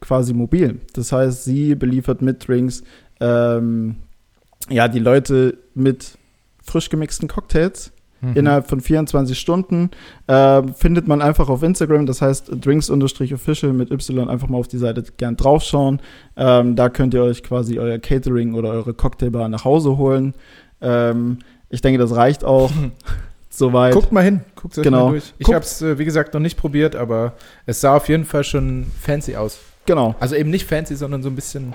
[0.00, 0.80] quasi mobil.
[0.92, 2.82] Das heißt, sie beliefert mit Drinks,
[3.20, 3.96] ähm,
[4.68, 6.18] ja, die Leute mit
[6.62, 7.92] frisch gemixten Cocktails
[8.22, 8.32] Mhm.
[8.34, 9.90] innerhalb von 24 Stunden.
[10.26, 14.78] Äh, findet man einfach auf Instagram, das heißt drinks-official mit Y einfach mal auf die
[14.78, 16.00] Seite gern draufschauen.
[16.34, 20.32] Ähm, da könnt ihr euch quasi euer Catering oder eure Cocktailbar nach Hause holen.
[20.80, 22.70] Ähm, ich denke, das reicht auch
[23.50, 23.92] soweit.
[23.92, 25.04] Guckt mal hin, guckt euch Genau.
[25.06, 25.34] mal durch.
[25.38, 27.34] Ich habe es, äh, wie gesagt, noch nicht probiert, aber
[27.66, 29.58] es sah auf jeden Fall schon fancy aus.
[29.84, 31.74] Genau, Also eben nicht fancy, sondern so ein bisschen,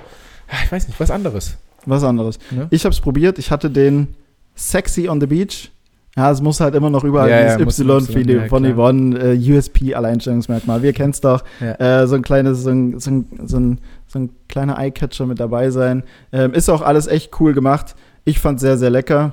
[0.63, 1.57] ich weiß nicht, was anderes.
[1.85, 2.39] was anderes.
[2.51, 2.67] Ne?
[2.69, 3.39] Ich habe es probiert.
[3.39, 4.09] Ich hatte den
[4.55, 5.71] Sexy on the Beach.
[6.17, 8.47] Ja, es muss halt immer noch überall Ja, ja, dieses muss Y für die ja,
[8.47, 8.65] von.
[8.65, 10.83] Yvonne äh, USP Alleinstellungsmerkmal.
[10.83, 11.43] Wir kennen es doch.
[11.61, 12.01] Ja.
[12.01, 15.39] Äh, so ein kleines, so ein, so ein, so ein, so ein kleiner Eyecatcher mit
[15.39, 16.03] dabei sein.
[16.33, 17.95] Ähm, ist auch alles echt cool gemacht.
[18.25, 19.31] Ich fand sehr, sehr lecker.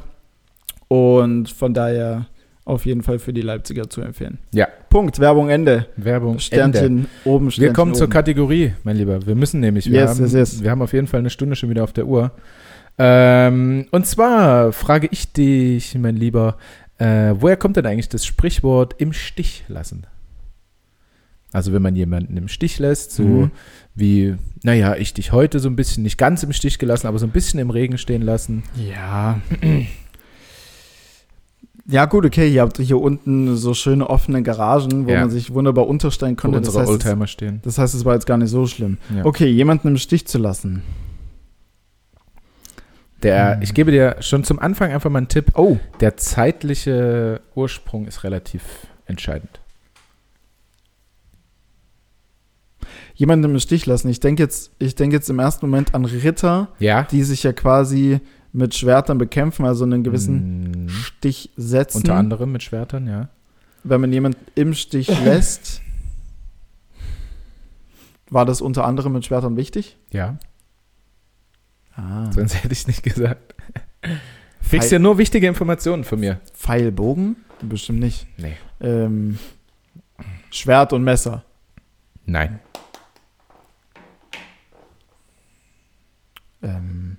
[0.86, 2.26] Und von daher
[2.68, 4.38] auf jeden Fall für die Leipziger zu empfehlen.
[4.52, 4.68] Ja.
[4.90, 5.86] Punkt, Werbung Ende.
[5.96, 6.38] Werbung.
[6.38, 7.08] Sternchen Ende.
[7.24, 8.12] oben, Sternchen Wir kommen zur oben.
[8.12, 9.26] Kategorie, mein Lieber.
[9.26, 10.62] Wir müssen nämlich, wir, Yes, haben, yes, yes.
[10.62, 12.30] wir haben auf jeden Fall eine Stunde schon wieder auf der Uhr.
[12.98, 16.56] Ähm, und zwar frage ich dich, mein Lieber,
[16.98, 20.06] äh, woher kommt denn eigentlich das Sprichwort im Stich lassen?
[21.52, 23.50] Also wenn man jemanden im Stich lässt, so Mhm.
[23.94, 27.26] wie, naja, ich dich heute so ein bisschen, nicht ganz im Stich gelassen, aber so
[27.26, 28.64] ein bisschen im Regen stehen lassen.
[28.76, 29.40] Ja.
[31.91, 32.49] Ja, gut, okay.
[32.53, 35.20] Ihr habt hier unten so schöne offene Garagen, wo Ja.
[35.20, 36.59] man sich wunderbar unterstellen Wo konnte.
[36.61, 37.61] Das unsere heißt, es, Oldtimer stehen.
[37.64, 38.99] das heißt, es war jetzt gar nicht so schlimm.
[39.16, 39.24] Ja.
[39.24, 40.82] Okay, jemanden im Stich zu lassen.
[43.22, 43.62] Der, Hm.
[43.62, 45.53] ich gebe dir schon zum Anfang einfach mal einen Tipp.
[45.55, 45.78] Oh.
[46.01, 48.62] Der zeitliche Ursprung ist relativ
[49.07, 49.61] entscheidend.
[53.14, 54.09] Jemanden im Stich lassen.
[54.09, 57.03] Ich denke jetzt, ich denke jetzt im ersten Moment an Ritter, Ja.
[57.03, 58.20] die sich ja quasi
[58.53, 60.88] mit Schwertern bekämpfen, also einen gewissen Mhm.
[60.88, 61.99] Stich setzen.
[61.99, 63.28] Unter anderem mit Schwertern, ja.
[63.84, 65.82] Wenn man jemanden im Stich lässt,
[68.30, 69.96] war das unter anderem mit Schwertern wichtig?
[70.11, 70.38] Ja,
[71.94, 72.30] Ah.
[72.32, 73.55] sonst hätte ich es nicht gesagt.
[74.70, 76.40] Kriegst ja nur wichtige Informationen von mir.
[76.55, 77.36] Pfeilbogen?
[77.62, 78.26] Bestimmt nicht.
[78.36, 78.57] Nee.
[78.80, 79.38] Ähm,
[80.51, 81.44] Schwert und Messer.
[82.26, 82.61] Nein.
[86.62, 87.17] Ähm.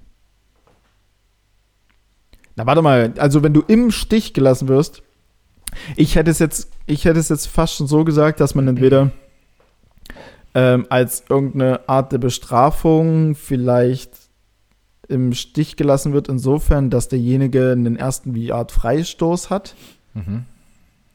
[2.59, 3.13] Na, warte mal.
[3.19, 5.01] Also, wenn du im Stich gelassen wirst,
[5.95, 9.11] ich hätte es jetzt, ich hätte es jetzt fast schon so gesagt, dass man entweder
[10.53, 14.11] ähm, als irgendeine Art der Bestrafung vielleicht
[15.07, 19.75] im Stich gelassen wird, insofern, dass derjenige einen ersten wie Art Freistoß hat.
[20.13, 20.43] Mhm.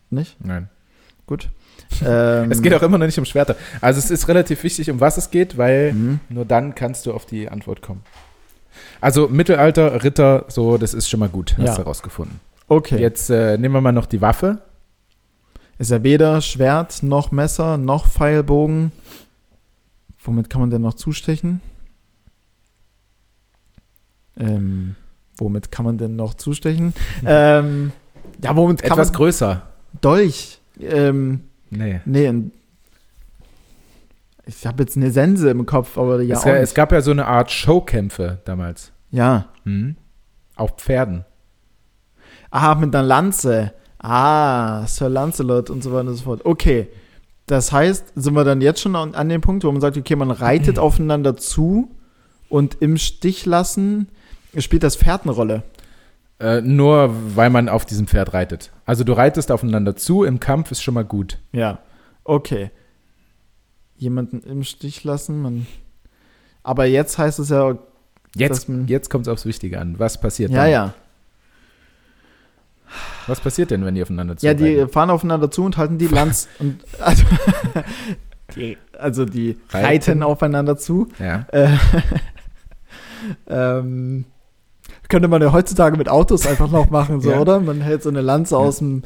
[0.09, 0.43] Nicht?
[0.43, 0.71] Nein.
[1.27, 1.51] Gut.
[2.03, 3.55] Ähm, Es geht auch immer noch nicht um Schwerter.
[3.83, 6.21] Also es ist relativ wichtig, um was es geht, weil Mhm.
[6.31, 8.01] nur dann kannst du auf die Antwort kommen.
[9.05, 11.75] Also Mittelalter, Ritter, so, das ist schon mal gut, hast Ja.
[11.77, 12.41] du rausgefunden.
[12.69, 12.99] Okay.
[12.99, 14.63] Jetzt äh, nehmen wir mal noch die Waffe.
[15.79, 18.93] Ist ja weder Schwert noch Messer noch Pfeilbogen.
[20.23, 21.61] Womit kann man denn noch zustechen?
[24.39, 24.97] Ähm,
[25.37, 26.95] womit kann man denn noch zustechen?
[27.27, 27.93] ähm,
[28.43, 29.63] ja, womit kann Etwas man größer.
[30.01, 30.61] Dolch?
[30.81, 32.01] Ähm, Nee.
[32.07, 32.33] nee,
[34.47, 37.27] ich habe jetzt eine Sense im Kopf, aber ja es, es gab ja so eine
[37.27, 38.93] Art Showkämpfe damals.
[39.15, 39.47] Ja.
[39.65, 39.97] Mhm.
[40.57, 41.25] Auf Pferden.
[42.51, 43.73] Ah, mit einer Lanze.
[43.99, 46.45] Ah, Sir Lancelot und so weiter und so fort.
[46.45, 46.89] Okay.
[47.47, 50.17] Das heißt, sind wir dann jetzt schon an, an dem Punkt, wo man sagt, okay,
[50.17, 51.91] man reitet aufeinander zu
[52.49, 54.09] und im Stich lassen
[54.59, 55.63] spielt das Pferd eine Rolle.
[56.41, 58.73] Äh, nur weil man auf diesem Pferd reitet.
[58.85, 61.39] Also du reitest aufeinander zu, im Kampf ist schon mal gut.
[61.53, 61.79] Ja.
[62.25, 62.71] Okay.
[63.97, 65.67] Jemanden im Stich lassen, man.
[66.63, 67.79] Aber jetzt heißt es ja,
[68.37, 69.99] Jetzt, jetzt kommt es aufs Wichtige an.
[69.99, 70.71] Was passiert ja, dann?
[70.71, 70.95] ja.
[73.27, 76.07] Was passiert denn, wenn die aufeinander zu Ja, die fahren aufeinander zu und halten die
[76.07, 77.25] Lanz und also
[78.57, 80.23] die, also die reiten, Reiten.
[80.23, 81.09] aufeinander zu.
[81.19, 81.47] Ja.
[81.51, 81.69] Äh,
[83.49, 84.25] ähm,
[85.09, 87.41] könnte man ja heutzutage mit Autos einfach noch machen, so, Ja.
[87.41, 87.61] oder?
[87.61, 89.03] Man hält so eine Lanze aus dem.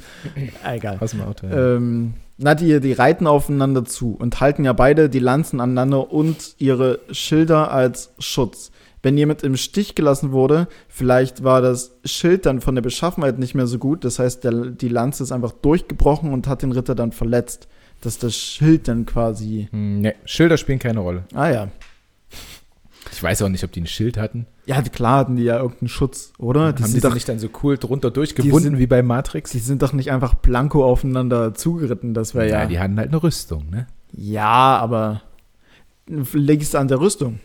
[0.64, 0.99] Ah, egal.
[1.01, 1.47] Aus dem Auto.
[1.47, 1.76] Ja.
[1.76, 6.55] Ähm, na, die, die reiten aufeinander zu und halten ja beide die Lanzen aneinander und
[6.59, 8.70] ihre Schilder als Schutz.
[9.03, 13.55] Wenn jemand im Stich gelassen wurde, vielleicht war das Schild dann von der Beschaffenheit nicht
[13.55, 14.05] mehr so gut.
[14.05, 17.69] Das heißt, der, die Lanze ist einfach durchgebrochen und hat den Ritter dann verletzt.
[18.01, 19.69] Dass das Schild dann quasi.
[19.73, 21.25] Hm, nee, Schilder spielen keine Rolle.
[21.35, 21.69] Ah ja.
[23.13, 24.47] Ich weiß auch nicht, ob die ein Schild hatten.
[24.67, 26.73] Ja, klar hatten die ja irgendeinen Schutz, oder?
[26.73, 29.51] Die Haben die doch, nicht dann so cool drunter durchgebunden sind- wie bei Matrix?
[29.51, 32.15] die sind doch nicht einfach blanko aufeinander zugeritten.
[32.15, 32.67] Das wäre ja, ja.
[32.67, 33.87] die hatten halt eine Rüstung, ne?
[34.13, 35.23] Ja, aber
[36.07, 37.41] liegt es an der Rüstung?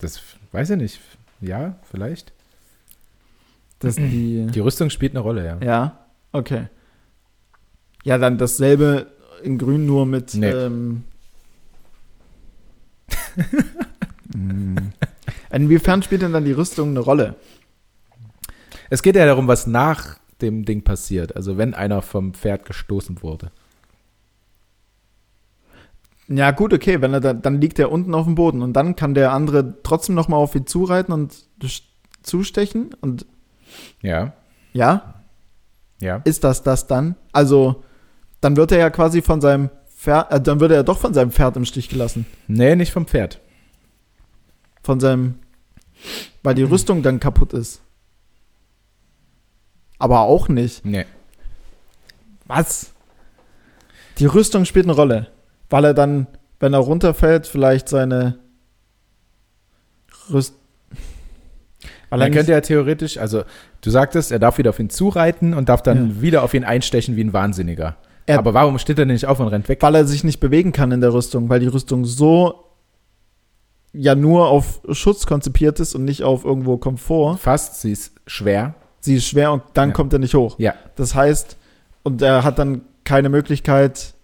[0.00, 0.20] Das
[0.52, 1.00] weiß ich nicht.
[1.40, 2.32] Ja, vielleicht.
[3.78, 5.58] Dass die, Die Rüstung spielt eine Rolle, ja.
[5.64, 5.98] ja,
[6.32, 6.66] okay.
[8.04, 9.06] Ja, dann dasselbe
[9.42, 10.50] in grün nur mit Nee.
[10.50, 11.04] ähm,
[14.34, 14.92] Hm.
[15.50, 17.34] Inwiefern spielt denn dann die Rüstung eine Rolle?
[18.88, 21.36] Es geht ja darum, was nach dem Ding passiert.
[21.36, 23.50] Also wenn einer vom Pferd gestoßen wurde.
[26.32, 28.94] Ja, gut, okay, wenn er da, dann liegt er unten auf dem Boden und dann
[28.94, 31.34] kann der andere trotzdem noch mal auf ihn zureiten und
[32.22, 33.26] zustechen und
[34.00, 34.32] Ja,
[34.72, 35.14] ja,
[36.00, 36.20] ja.
[36.24, 37.16] ist das das dann?
[37.32, 37.82] Also,
[38.40, 41.12] dann wird er ja quasi von seinem Pferd, äh, dann wird er ja doch von
[41.14, 42.26] seinem Pferd im Stich gelassen.
[42.46, 43.40] Nee, nicht vom Pferd.
[44.84, 45.34] Von seinem,
[46.44, 46.58] weil Mhm.
[46.58, 47.82] die Rüstung dann kaputt ist.
[49.98, 50.84] Aber auch nicht.
[50.84, 51.06] Nee.
[52.46, 52.92] Was?
[54.18, 55.26] Die Rüstung spielt eine Rolle.
[55.70, 56.26] Weil er dann,
[56.58, 58.38] wenn er runterfällt, vielleicht seine
[60.30, 60.54] Rüst.
[62.10, 63.44] Weil er nicht, könnte ja theoretisch, also
[63.82, 67.16] du sagtest, er darf wieder auf ihn zureiten und darf dann wieder auf ihn einstechen
[67.16, 67.96] wie ein Wahnsinniger.
[68.26, 69.78] Er- Aber warum steht er denn nicht auf und rennt weg?
[69.82, 72.64] weil er sich nicht bewegen kann in der Rüstung, weil die Rüstung so
[73.92, 77.38] ja nur auf Schutz konzipiert ist und nicht auf irgendwo Komfort.
[77.38, 78.74] Fast, sie ist schwer.
[79.00, 79.94] Sie ist schwer und dann Ja.
[79.94, 80.56] kommt er nicht hoch.
[80.58, 81.56] Ja, Das heißt,
[82.02, 84.14] und er hat dann keine Möglichkeit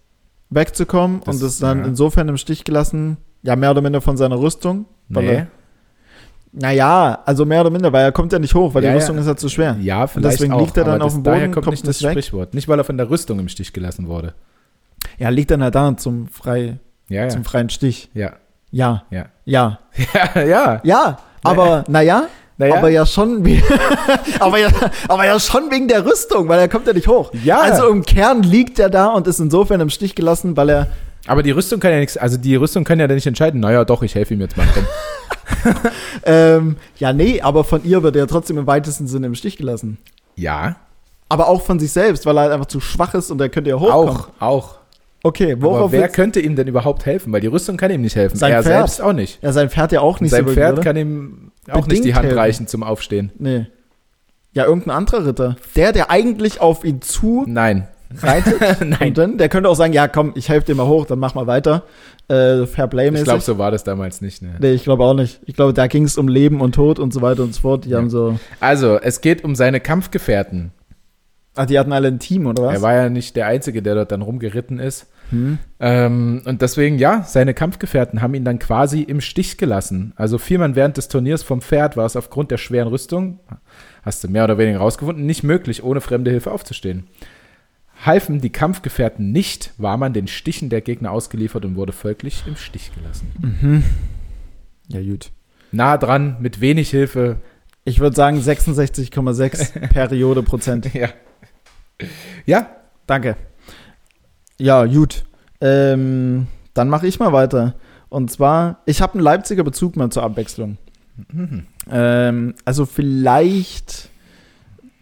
[0.49, 1.85] wegzukommen Das- und ist dann ja.
[1.85, 4.85] insofern im Stich gelassen, ja, mehr oder minder von seiner Rüstung.
[5.09, 5.33] Weil nee.
[5.35, 5.47] er,
[6.51, 8.99] naja, also mehr oder minder, weil er kommt ja nicht hoch, weil Ja, die ja.
[8.99, 9.77] Rüstung ist ja zu schwer.
[9.79, 12.11] Ja, vielleicht deswegen auch, liegt er dann auf dem Boden, kommt, kommt nicht das weg.
[12.11, 12.53] Sprichwort.
[12.53, 14.33] Nicht, weil er von der Rüstung im Stich gelassen wurde.
[15.17, 16.79] Ja, liegt dann halt da zum, frei,
[17.09, 17.29] Ja, ja.
[17.29, 18.09] zum freien Stich.
[18.13, 18.33] Ja,
[18.71, 19.27] Ja, ja.
[19.45, 20.81] ja, Ja, ja.
[20.83, 22.23] ja, aber naja,
[22.59, 22.75] Naja.
[22.77, 23.45] aber ja schon,
[24.39, 24.69] aber, ja,
[25.07, 27.31] aber ja schon wegen der Rüstung, weil er kommt ja nicht hoch.
[27.43, 27.59] Ja.
[27.59, 30.87] Also im Kern liegt er da und ist insofern im Stich gelassen, weil er
[31.27, 33.85] Aber die Rüstung kann ja nichts, also die Rüstung kann ja dann nicht entscheiden, naja,
[33.85, 34.65] doch, ich helfe ihm jetzt mal.
[36.23, 39.97] Ähm, ja, nee, aber von ihr wird er trotzdem im weitesten Sinne im Stich gelassen.
[40.35, 40.75] ja,
[41.29, 43.69] Aber auch von sich selbst, weil er halt einfach zu schwach ist und er könnte
[43.69, 44.09] ja hochkommen.
[44.15, 44.75] auch, auch.
[45.23, 47.33] Okay, Aber worauf wer willst- könnte ihm denn überhaupt helfen?
[47.33, 48.37] Weil die Rüstung kann ihm nicht helfen.
[48.37, 48.87] Sein er Pferd.
[48.89, 49.41] selbst auch nicht.
[49.43, 52.25] Ja, sein Pferd ja auch nicht Sein so Pferd kann ihm auch nicht die Hand
[52.25, 52.37] helfen.
[52.39, 53.31] reichen zum Aufstehen.
[53.39, 53.65] Nee.
[54.53, 55.55] Ja, irgendein anderer Ritter.
[55.75, 57.87] Der, der eigentlich auf ihn zu Nein.
[58.21, 58.59] reitet.
[58.81, 59.09] Nein.
[59.09, 61.35] Und dann, der könnte auch sagen, ja, komm, ich helfe dir mal hoch, dann mach
[61.35, 61.83] mal weiter.
[62.29, 63.25] Äh, Ich Fairplay-mäßig.
[63.25, 64.41] glaube, so war das damals nicht.
[64.41, 64.55] Ne?
[64.59, 65.39] Nee, ich glaube auch nicht.
[65.45, 67.85] Ich glaube, da ging es um Leben und Tod und so weiter und so fort.
[67.85, 67.97] Die Ja.
[67.97, 68.39] haben so.
[68.59, 70.71] Also, es geht um seine Kampfgefährten.
[71.57, 72.75] Ach, die hatten alle ein Team, oder was?
[72.75, 75.07] Er war ja nicht der Einzige, der dort dann rumgeritten ist.
[75.29, 75.57] hm?
[75.79, 80.13] Ähm, und deswegen, ja, seine Kampfgefährten haben ihn dann quasi im Stich gelassen.
[80.15, 83.39] Also fiel man während des Turniers vom Pferd, war es aufgrund der schweren Rüstung,
[84.03, 87.07] hast du mehr oder weniger rausgefunden, nicht möglich, ohne fremde Hilfe aufzustehen.
[88.05, 92.55] Halfen die Kampfgefährten nicht, war man den Stichen der Gegner ausgeliefert und wurde folglich im
[92.55, 93.31] Stich gelassen.
[93.41, 93.83] Mhm.
[94.89, 95.31] Ja, gut.
[95.71, 97.37] Nah dran, mit wenig Hilfe.
[97.83, 100.93] Ich würde sagen 66,6 Periode Prozent.
[100.93, 101.09] Ja.
[102.45, 102.77] Ja,
[103.07, 103.37] Danke.
[104.59, 105.23] Ja, gut.
[105.61, 107.75] Ähm, dann mache ich mal weiter.
[108.09, 110.77] Und zwar, ich habe einen Leipziger Bezug mal zur Abwechslung.
[111.89, 114.09] Ähm, also vielleicht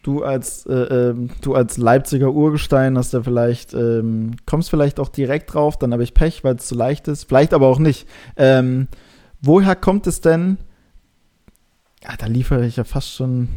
[0.03, 5.09] du als äh, ähm, du als Leipziger Urgestein hast ja vielleicht ähm, kommst vielleicht auch
[5.09, 7.25] direkt drauf, dann habe ich Pech, weil es zu leicht ist.
[7.25, 8.07] Vielleicht aber auch nicht.
[8.37, 8.87] Ähm,
[9.41, 10.57] woher kommt es denn?
[12.03, 13.49] Ja, da liefere ich ja fast schon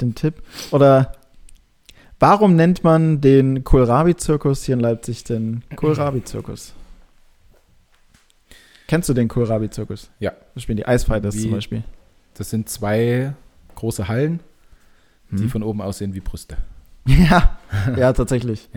[0.00, 0.42] den Tipp.
[0.70, 1.12] Oder
[2.20, 6.72] warum nennt man den Kohlrabi-Zirkus hier in Leipzig den Kohlrabi-Zirkus?
[8.86, 10.10] Kennst du den Kohlrabi-Zirkus?
[10.18, 10.32] Ja.
[10.54, 11.82] Da spielen die Eisfighters Wie- zum Beispiel.
[12.34, 13.34] das sind zwei
[13.74, 14.40] große Hallen,
[15.30, 15.50] die Hm.
[15.50, 16.56] von oben aussehen wie Brüste.
[17.06, 17.58] Ja,
[17.96, 18.68] ja, tatsächlich.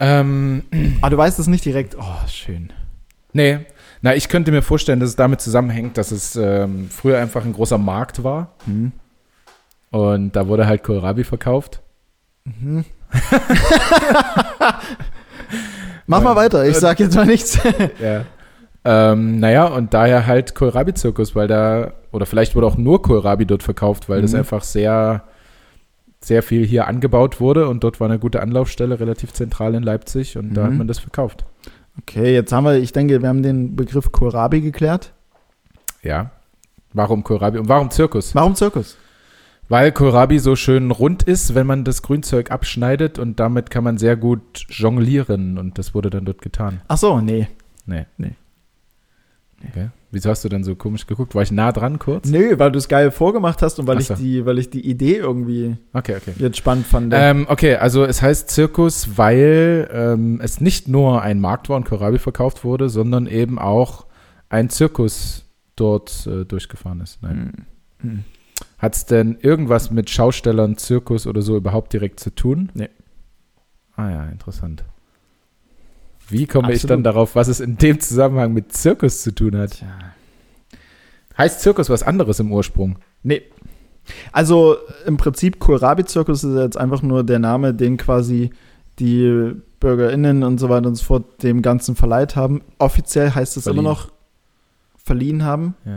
[0.00, 0.62] Ähm,
[1.00, 1.96] Aber du weißt es nicht direkt.
[1.98, 2.72] Oh, schön.
[3.32, 3.60] Nee,
[4.02, 7.52] na, ich könnte mir vorstellen, dass es damit zusammenhängt, dass es ähm, früher einfach ein
[7.52, 8.92] großer Markt war Hm.
[9.90, 11.80] und da wurde halt Kohlrabi verkauft.
[12.44, 12.84] Mhm.
[16.06, 17.58] Mach mal weiter, ich sag jetzt mal nichts.
[18.00, 18.24] Ja.
[18.86, 23.62] Ähm, naja, und daher halt Kohlrabi-Zirkus, weil da, oder vielleicht wurde auch nur Kohlrabi dort
[23.62, 24.40] verkauft, weil das Mhm.
[24.40, 25.22] einfach sehr,
[26.20, 30.36] sehr viel hier angebaut wurde und dort war eine gute Anlaufstelle, relativ zentral in Leipzig
[30.36, 30.78] und da hat Mhm.
[30.78, 31.46] man das verkauft.
[32.02, 35.12] Okay, jetzt haben wir, ich denke, wir haben den Begriff Kohlrabi geklärt.
[36.02, 36.30] Ja.
[36.92, 38.34] Warum Kohlrabi und warum Zirkus?
[38.34, 38.98] Warum Zirkus?
[39.68, 43.98] Weil Kohlrabi so schön rund ist, wenn man das Grünzeug abschneidet und damit kann man
[43.98, 46.82] sehr gut jonglieren und das wurde dann dort getan.
[46.88, 47.48] Ach so, nee.
[47.86, 48.06] Nee.
[48.18, 48.32] Nee.
[49.68, 49.88] Okay.
[50.10, 51.34] Wieso hast du dann so komisch geguckt?
[51.34, 52.28] War ich nah dran kurz?
[52.28, 54.14] Nö, weil du es geil vorgemacht hast und weil Ach ich so.
[54.14, 56.34] die, weil ich die Idee irgendwie Okay, okay.
[56.38, 57.12] jetzt spannend fand.
[57.16, 61.84] Ähm, okay, also es heißt Zirkus, weil ähm, es nicht nur ein Markt war und
[61.84, 64.06] Kohlrabi verkauft wurde, sondern eben auch
[64.48, 67.22] ein Zirkus dort äh, durchgefahren ist.
[67.22, 67.64] Nein.
[68.00, 68.10] Hm.
[68.10, 68.24] Hm.
[68.78, 72.70] Hat es denn irgendwas mit Schaustellern, Zirkus oder so überhaupt direkt zu tun?
[72.74, 72.90] Nee.
[73.96, 74.84] Ah ja, interessant.
[76.28, 76.90] Wie komme ich Absolut.
[76.90, 79.72] dann darauf, was es in dem Zusammenhang mit Zirkus zu tun hat?
[79.72, 79.88] Tja.
[81.36, 82.98] Heißt Zirkus was anderes im Ursprung?
[83.22, 83.42] Nee.
[84.32, 84.76] Also
[85.06, 88.50] im Prinzip Kohlrabi-Zirkus ist jetzt einfach nur der Name, den quasi
[88.98, 92.62] die BürgerInnen und so weiter und so fort dem Ganzen verleiht haben.
[92.78, 93.80] Offiziell heißt es Verliehen.
[93.80, 94.12] immer noch
[94.96, 95.74] verliehen haben.
[95.84, 95.96] Ja.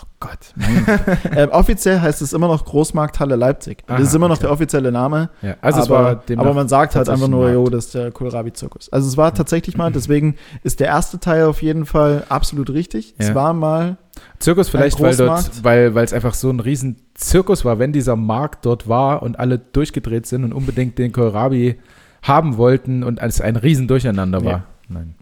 [0.00, 0.54] Oh Gott.
[1.36, 3.84] ähm, offiziell heißt es immer noch Großmarkthalle Leipzig.
[3.86, 4.44] Aha, das ist immer noch okay.
[4.44, 5.30] der offizielle Name.
[5.42, 7.94] Ja, also es aber, war demnach aber man sagt halt einfach nur, jo, das ist
[7.94, 8.92] der Kohlrabi-Zirkus.
[8.92, 13.14] Also es war tatsächlich mal, deswegen ist der erste Teil auf jeden Fall absolut richtig.
[13.18, 13.34] Es Ja.
[13.34, 13.96] war mal
[14.38, 18.66] Zirkus vielleicht, weil dort, weil es einfach so ein riesen Zirkus war, wenn dieser Markt
[18.66, 21.78] dort war und alle durchgedreht sind und unbedingt den Kohlrabi
[22.22, 24.52] haben wollten und es ein riesen Durcheinander war.
[24.52, 24.64] Ja.
[24.88, 25.14] Nein.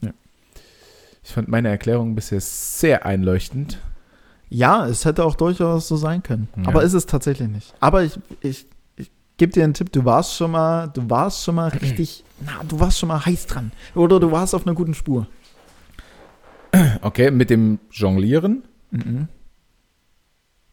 [1.22, 3.78] Ich fand meine Erklärung bisher sehr einleuchtend.
[4.56, 6.48] Ja, es hätte auch durchaus so sein können.
[6.56, 6.68] Ja.
[6.68, 7.74] Aber ist es tatsächlich nicht.
[7.78, 8.66] Aber ich, ich,
[8.96, 12.52] ich gebe dir einen Tipp, du warst schon mal, du warst schon mal richtig, na,
[12.66, 13.70] du warst schon mal heiß dran.
[13.94, 15.26] Oder du warst auf einer guten Spur.
[17.02, 19.28] Okay, mit dem Jonglieren, Mhm.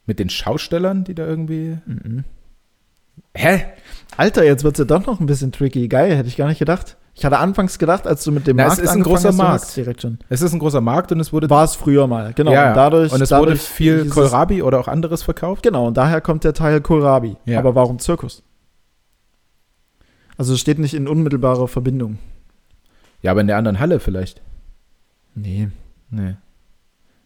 [0.06, 1.78] mit den Schaustellern, die da irgendwie.
[1.86, 2.24] Mhm.
[3.36, 3.66] Hä?
[4.18, 5.88] Alter, jetzt wird es ja doch noch ein bisschen tricky.
[5.90, 6.96] Geil, hätte ich gar nicht gedacht.
[7.16, 9.38] Ich hatte anfangs gedacht, als du mit dem Na, es Markt ist ein großer hast,
[9.38, 9.76] Markt.
[9.76, 10.18] direkt schon.
[10.30, 11.50] Es ist ein großer Markt und es wurde.
[11.50, 12.52] War es früher mal, genau.
[12.52, 15.62] ja, und dadurch, und es dadurch wurde viel Kohlrabi oder auch anderes verkauft.
[15.64, 17.38] Genau, und daher kommt der Teil Kohlrabi.
[17.46, 17.60] Ja.
[17.60, 18.42] Aber warum Zirkus?
[20.38, 22.18] Also es steht nicht in unmittelbarer Verbindung.
[23.22, 24.42] Ja, aber in der anderen Halle vielleicht.
[25.36, 25.70] Nee.
[26.10, 26.36] Nee.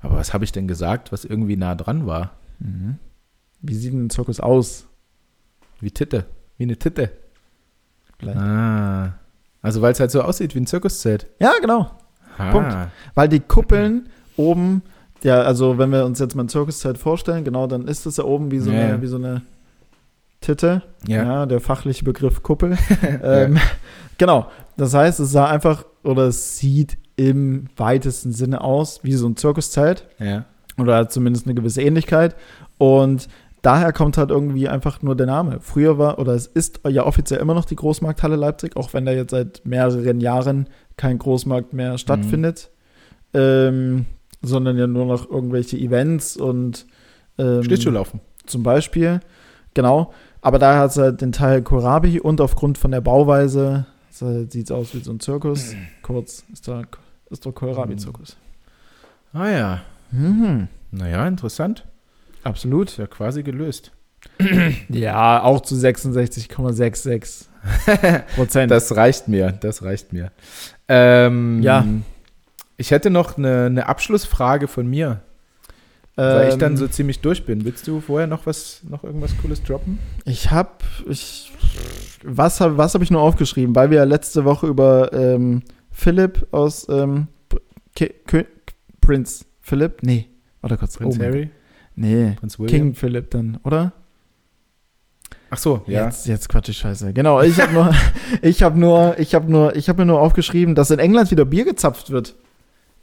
[0.01, 2.31] Aber was habe ich denn gesagt, was irgendwie nah dran war?
[2.59, 2.97] Mhm.
[3.61, 4.85] Wie sieht ein Zirkus aus?
[5.79, 6.25] Wie Titte.
[6.57, 7.11] Wie eine Titte.
[8.19, 8.37] Vielleicht.
[8.37, 9.13] Ah.
[9.61, 11.27] Also weil es halt so aussieht wie ein Zirkuszelt.
[11.39, 11.91] Ja, genau.
[12.37, 12.51] Ah.
[12.51, 12.75] Punkt.
[13.15, 14.83] Weil die Kuppeln oben,
[15.23, 18.23] ja, also wenn wir uns jetzt mal ein Zirkuszelt vorstellen, genau, dann ist das ja
[18.23, 19.01] oben wie so, Ja, eine, ja.
[19.01, 19.41] wie so eine
[20.41, 20.83] Titte.
[21.07, 21.45] Ja.
[21.45, 22.77] der fachliche Begriff Kuppel.
[23.23, 23.59] ähm,
[24.17, 24.47] Genau.
[24.77, 29.35] Das heißt, es sah einfach oder es sieht im weitesten Sinne aus wie so ein
[29.35, 30.45] Zirkuszelt ja.
[30.77, 32.35] oder hat zumindest eine gewisse Ähnlichkeit.
[32.77, 33.27] Und
[33.61, 35.59] daher kommt halt irgendwie einfach nur der Name.
[35.61, 39.11] Früher war, oder es ist ja offiziell immer noch die Großmarkthalle Leipzig, auch wenn da
[39.11, 42.69] jetzt seit mehreren Jahren kein Großmarkt mehr stattfindet,
[43.33, 44.05] ähm,
[44.41, 46.85] sondern ja nur noch irgendwelche Events und
[47.37, 48.21] ähm, Schlittschuhlaufen.
[48.45, 49.19] zum Beispiel.
[49.73, 50.13] Genau.
[50.41, 54.71] Aber daher hat es halt den Teil Kohlrabi und aufgrund von der Bauweise sieht es
[54.71, 55.75] aus wie so ein Zirkus.
[56.01, 56.83] Kurz ist da
[57.29, 58.37] ist der Kohlrabi-Zirkus.
[59.33, 59.81] Ah ja.
[60.11, 60.67] Mhm.
[60.91, 61.85] Naja, interessant.
[62.47, 62.97] Absolut.
[62.97, 63.91] Ja quasi gelöst.
[64.89, 67.45] Ja, auch zu 66,66
[68.35, 68.71] Prozent.
[68.71, 70.31] Das reicht mir, das reicht mir.
[70.87, 71.85] Ähm, Ja.
[72.79, 75.21] Ich hätte noch eine, eine Abschlussfrage von mir,
[76.15, 77.65] weil ich dann Ähm, so ziemlich durch bin.
[77.65, 79.97] Willst du vorher noch was, noch irgendwas Cooles droppen?
[80.25, 80.69] Ich habe,
[81.09, 81.51] ich,
[82.23, 83.75] was habe was hab ich nur aufgeschrieben?
[83.75, 87.27] Weil wir ja letzte Woche über ähm, Philipp aus ähm,
[89.01, 90.03] Prinz Philipp?
[90.03, 90.27] Nee,
[90.61, 90.97] warte kurz.
[90.97, 91.49] Prinz Oh Harry?
[91.97, 92.79] Nee, Prinz William?
[92.79, 93.91] King Philipp dann, oder?
[95.49, 96.05] Ach so, ja.
[96.05, 97.11] Jetzt, jetzt Quatsch, ich scheiße.
[97.11, 97.93] Genau, ich habe nur,
[98.41, 101.45] ich habe nur, ich habe nur, ich habe mir nur aufgeschrieben, dass in England wieder
[101.45, 102.35] Bier gezapft wird.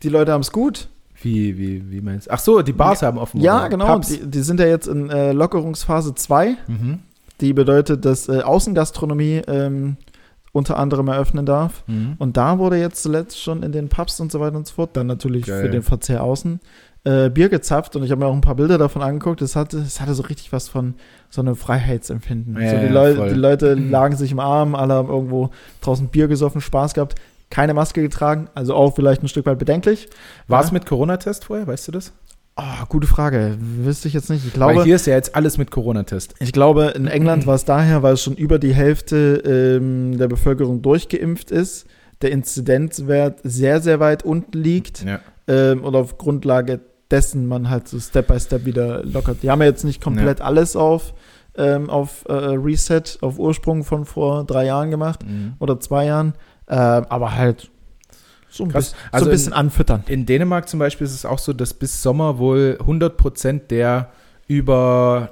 [0.03, 0.89] Die Leute haben es gut.
[1.23, 2.33] Wie, wie, wie meinst du?
[2.33, 3.41] Ach so, die Bars haben offen.
[3.41, 3.99] Ja, genau.
[3.99, 6.57] Die, die sind ja jetzt in äh, Lockerungsphase 2.
[6.67, 6.99] Mhm.
[7.41, 9.97] Die bedeutet, dass äh, Außengastronomie ähm,
[10.53, 11.83] unter anderem eröffnen darf.
[11.87, 12.15] Mhm.
[12.19, 14.91] Und da wurde jetzt zuletzt schon in den Pubs und so weiter und so fort,
[14.97, 15.63] dann natürlich Geil.
[15.63, 16.61] für den Verzehr außen,
[17.05, 17.97] äh, Bier gezapft.
[17.97, 19.43] Und ich habe mir auch ein paar Bilder davon angeguckt.
[19.43, 20.95] Es hatte, es hatte so richtig was von
[21.31, 22.61] so einem Freiheitsempfinden.
[22.61, 25.51] Ja, so die, ja, Leu die Leute lagen sich im Arm, alle haben irgendwo
[25.83, 27.15] draußen Bier gesoffen, Spaß gehabt.
[27.51, 30.09] Keine Maske getragen, also auch vielleicht ein Stück weit bedenklich.
[30.49, 30.67] War Ja.
[30.67, 32.13] es mit Corona-Test vorher, weißt du das?
[32.57, 33.57] Ah, gute Frage.
[33.61, 34.47] Wüsste ich jetzt nicht.
[34.47, 36.35] Ich Weil glaube, hier ist ja jetzt alles mit Corona-Test.
[36.39, 40.29] ich glaube, in England war es daher, weil es schon über die Hälfte ähm, der
[40.29, 41.87] Bevölkerung durchgeimpft ist,
[42.23, 45.21] der Inzidenzwert sehr, sehr weit unten liegt Ja.
[45.49, 49.43] ähm, und auf Grundlage dessen man halt so Step by Step wieder lockert.
[49.43, 51.15] Die haben ja jetzt nicht komplett alles auf,
[51.57, 55.55] ähm, auf äh, Reset, auf Ursprung von vor drei Jahren gemacht Mhm.
[55.59, 56.35] oder zwei Jahren,
[56.69, 57.71] ähm, aber halt
[58.49, 60.05] so ein, bisschen, Also so ein bisschen anfüttern.
[60.07, 64.11] In Dänemark zum Beispiel ist es auch so, dass bis Sommer wohl 100 Prozent der
[64.47, 65.31] über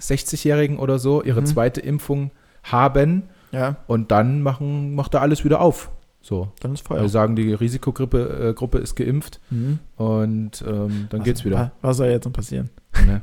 [0.00, 1.46] 60-Jährigen oder so ihre Mhm.
[1.46, 2.30] zweite Impfung
[2.64, 3.76] haben Ja.
[3.86, 5.90] und dann machen, macht da alles wieder auf.
[6.22, 6.48] So.
[6.60, 7.08] Dann ist Wir Feuer.
[7.08, 9.78] sagen, die Risikogruppe äh, Gruppe ist geimpft Mhm.
[9.96, 11.72] und ähm, dann geht's wieder.
[11.80, 12.68] Was soll jetzt noch passieren?
[13.06, 13.22] Ne?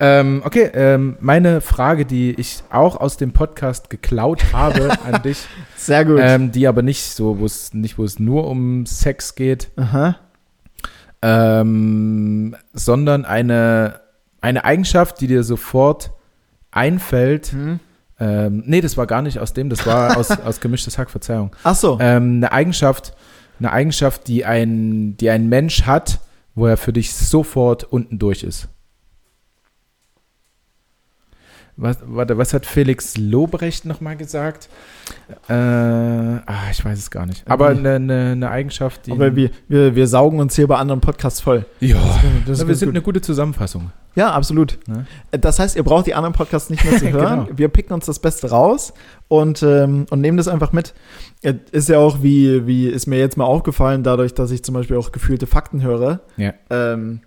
[0.00, 5.46] Ähm, okay, ähm, meine Frage, die ich auch aus dem Podcast geklaut habe an dich,
[5.76, 6.18] Sehr gut.
[6.20, 9.70] ähm, die aber nicht so, wo es nicht, wo es nur um Sex geht,
[11.22, 14.00] ähm, sondern eine,
[14.40, 16.10] eine Eigenschaft, die dir sofort
[16.70, 17.52] einfällt.
[17.52, 17.80] Mhm.
[18.18, 21.54] Ähm, nee, das war gar nicht aus dem, das war aus, aus gemischtes Hack, Verzeihung.
[21.64, 21.98] Ach so.
[22.00, 23.14] Ähm, eine Eigenschaft,
[23.58, 26.20] eine Eigenschaft, die ein, die ein Mensch hat,
[26.54, 28.68] wo er für dich sofort unten durch ist.
[31.78, 34.70] Was, warte, was hat Felix Lobrecht nochmal gesagt?
[35.46, 37.46] Äh, ah, ich weiß es gar nicht.
[37.46, 39.12] Aber eine, eine, eine Eigenschaft, die.
[39.12, 41.66] Aber wir, wir, wir saugen uns hier bei anderen Podcasts voll.
[41.80, 41.98] ja,
[42.46, 42.88] wir sind gut.
[42.88, 43.90] eine gute Zusammenfassung.
[44.16, 44.78] Ja, absolut.
[44.88, 45.06] Ne?
[45.30, 47.44] Das heißt, ihr braucht die anderen Podcasts nicht mehr zu hören.
[47.46, 47.58] Genau.
[47.58, 48.92] Wir picken uns das Beste raus
[49.28, 50.94] und, ähm, und nehmen das einfach mit.
[51.70, 54.96] Ist ja auch, wie, wie ist mir jetzt mal aufgefallen, dadurch, dass ich zum Beispiel
[54.96, 56.20] auch gefühlte Fakten höre.
[56.36, 56.54] Ja.
[56.70, 57.20] Ähm,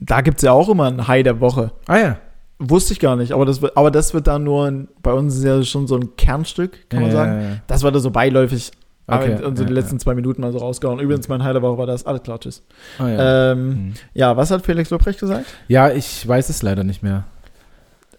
[0.00, 1.72] da gibt es ja auch immer ein High der Woche.
[1.86, 2.18] Ah ja.
[2.58, 5.36] Wusste ich gar nicht, aber das wird, aber das wird dann nur, ein, bei uns
[5.36, 7.32] ist ja schon so ein Kernstück, kann man Ja, sagen.
[7.40, 7.56] ja, ja.
[7.66, 8.70] Das war da so beiläufig.
[9.06, 10.98] Okay, aber und so die ja, letzten zwei Minuten mal so rausgehauen.
[10.98, 12.06] Übrigens, mein High der Woche war das.
[12.06, 12.62] Alles klar, tschüss.
[12.98, 13.52] Ah, ja.
[13.52, 13.94] Ähm, Hm.
[14.14, 15.44] ja, was hat Felix Lobrecht gesagt?
[15.68, 17.24] ja, ich weiß es leider nicht mehr.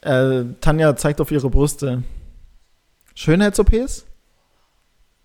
[0.01, 2.03] Äh, Tanja zeigt auf ihre Brüste.
[3.15, 4.05] Schönheits-OPs?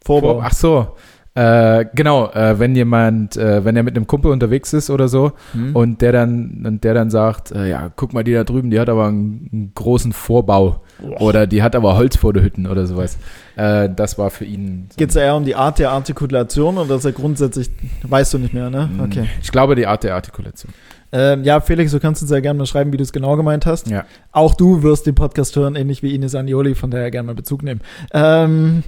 [0.03, 0.41] Vorbau.
[0.43, 0.97] Ach so.
[1.35, 5.31] Äh, genau, äh, wenn jemand, äh, wenn er mit einem Kumpel unterwegs ist oder so
[5.53, 5.77] Hm.
[5.77, 8.81] und der dann, und der dann sagt, äh, ja, guck mal, die da drüben, die
[8.81, 10.83] hat aber einen, einen großen Vorbau
[11.21, 13.17] oder die hat aber Holz vor der Hütten oder sowas.
[13.55, 14.89] Äh, das war für ihn.
[14.91, 17.71] so- Geht es eher um die Art der Artikulation oder ist er grundsätzlich,
[18.03, 18.89] weißt du nicht mehr, ne?
[18.89, 19.29] Hm, Okay.
[19.41, 20.73] Ich glaube, die Art der Artikulation.
[21.13, 23.67] Ähm, ja, Felix, du kannst uns ja gerne mal schreiben, wie du es genau gemeint
[23.67, 23.89] hast.
[23.89, 24.05] Ja.
[24.33, 27.63] Auch du wirst den Podcast hören, ähnlich wie Ines Anioli, von daher gerne mal Bezug
[27.63, 27.81] nehmen.
[28.13, 28.83] Ähm,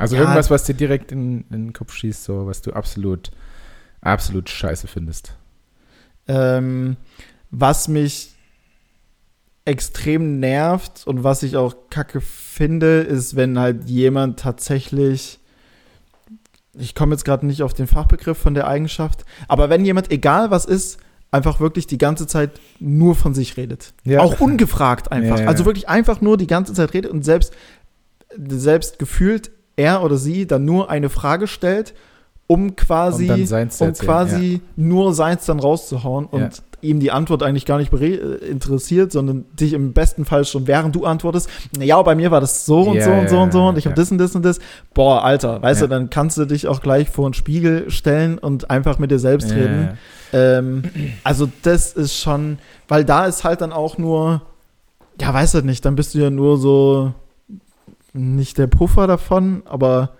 [0.00, 0.22] Also Ja.
[0.22, 3.30] irgendwas, was dir direkt in, in den Kopf schießt, so was du absolut,
[4.00, 5.34] absolut scheiße findest.
[6.28, 6.96] ähm,
[7.50, 8.34] was mich
[9.64, 15.38] extrem nervt und was ich auch kacke finde, ist, wenn halt jemand tatsächlich,
[16.74, 20.50] ich komme jetzt gerade nicht auf den Fachbegriff von der Eigenschaft, aber wenn jemand, egal
[20.50, 20.98] was ist,
[21.32, 23.92] einfach wirklich die ganze Zeit nur von sich redet.
[24.04, 24.20] Ja.
[24.20, 25.36] Auch ungefragt einfach.
[25.38, 25.48] Ja, ja.
[25.48, 27.52] Also wirklich einfach nur die ganze Zeit redet und selbst,
[28.48, 31.94] selbst gefühlt er oder sie dann nur eine Frage stellt,
[32.46, 36.48] um quasi, Um um quasi nur seins dann rauszuhauen und Ja.
[36.80, 40.96] ihm die Antwort eigentlich gar nicht äh, interessiert, sondern dich im besten Fall schon während
[40.96, 41.48] du antwortest,
[41.78, 43.78] ja, bei mir war das so und Ja, so und so ja, und so und
[43.78, 43.90] ich ja.
[43.92, 44.58] habe das und das und das.
[44.94, 45.86] Boah, Alter, weißt Ja.
[45.86, 49.20] du, dann kannst du dich auch gleich vor einen Spiegel stellen und einfach mit dir
[49.20, 49.90] selbst Ja, reden.
[50.32, 50.82] Ähm,
[51.22, 54.42] also das ist schon, weil da ist halt dann auch nur,
[55.20, 57.12] ja, weiß halt nicht, dann bist du ja nur so
[58.12, 60.10] nicht der Puffer davon, aber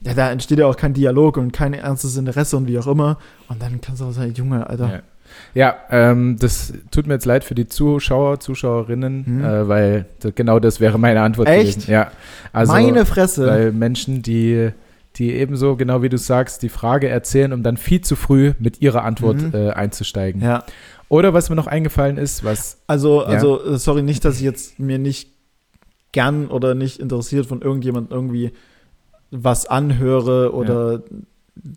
[0.00, 3.18] ja, da entsteht ja auch kein Dialog und kein ernstes Interesse und wie auch immer.
[3.48, 5.02] Und dann kannst du auch sagen, Junge, Alter.
[5.54, 9.44] Ja, ja ähm, das tut mir jetzt leid für die Zuschauer, Zuschauerinnen, Hm.
[9.44, 10.06] äh, weil
[10.36, 11.74] genau das wäre meine Antwort Echt?
[11.80, 11.90] gewesen.
[11.90, 12.12] Ja,
[12.52, 13.46] also Meine Fresse.
[13.46, 14.70] weil Menschen, die
[15.16, 18.80] die ebenso, genau wie du sagst, die Frage erzählen, um dann viel zu früh mit
[18.82, 19.50] ihrer Antwort Mhm.
[19.52, 20.40] äh, einzusteigen.
[20.42, 20.62] Ja,
[21.08, 23.28] Oder was mir noch eingefallen ist, was also, Ja.
[23.28, 25.30] also, äh, sorry, nicht, dass ich jetzt mir nicht
[26.12, 28.52] gern oder nicht interessiert von irgendjemand irgendwie
[29.30, 31.02] was anhöre oder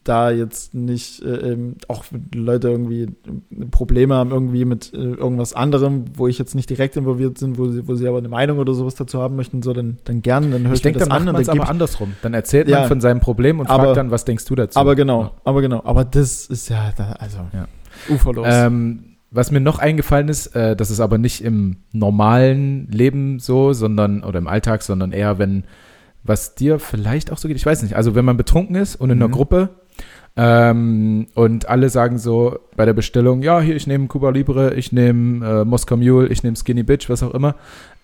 [0.04, 2.06] da jetzt nicht äh, ähm, auch
[2.36, 3.08] Leute irgendwie
[3.72, 7.68] Probleme haben irgendwie mit äh, irgendwas anderem, wo ich jetzt nicht direkt involviert bin, wo
[7.68, 10.52] sie, wo sie aber eine Meinung oder sowas dazu haben möchten, so dann, dann gerne,
[10.52, 12.14] dann höre ich ich, mir denke, das dann an und dann aber andersrum.
[12.22, 12.82] Dann erzählt Ja.
[12.82, 14.80] man von seinem Problem und Aber- fragt dann, was denkst du dazu?
[14.80, 15.32] aber genau, Ja.
[15.46, 17.68] aber genau, aber das ist ja, da, also Ja.
[18.14, 18.46] uferlos.
[18.50, 23.72] Ähm, was mir noch eingefallen ist, äh, das ist aber nicht im normalen Leben so,
[23.72, 25.64] sondern, oder im Alltag, sondern eher, wenn,
[26.24, 29.10] was dir vielleicht auch so geht, ich weiß nicht, also wenn man betrunken ist und
[29.10, 29.32] in einer Mhm.
[29.32, 29.70] Gruppe
[30.36, 34.92] ähm, und alle sagen so bei der Bestellung, ja, hier, ich nehme Cuba Libre, ich
[34.92, 37.56] nehme äh, Moskau Mule, ich nehme Skinny Bitch, was auch immer.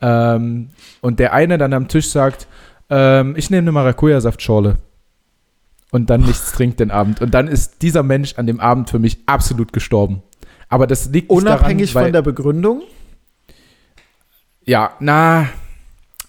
[0.01, 0.69] Ähm,
[1.01, 2.47] und der eine dann am Tisch sagt,
[2.89, 4.77] ähm, ich nehme eine Maracuja-Saftschorle.
[5.91, 7.21] Und dann nichts trinkt den Abend.
[7.21, 10.21] Und dann ist dieser Mensch an dem Abend für mich absolut gestorben.
[10.69, 12.83] Aber das liegt Unabhängig daran, weil, von der Begründung.
[14.65, 15.47] Ja, na,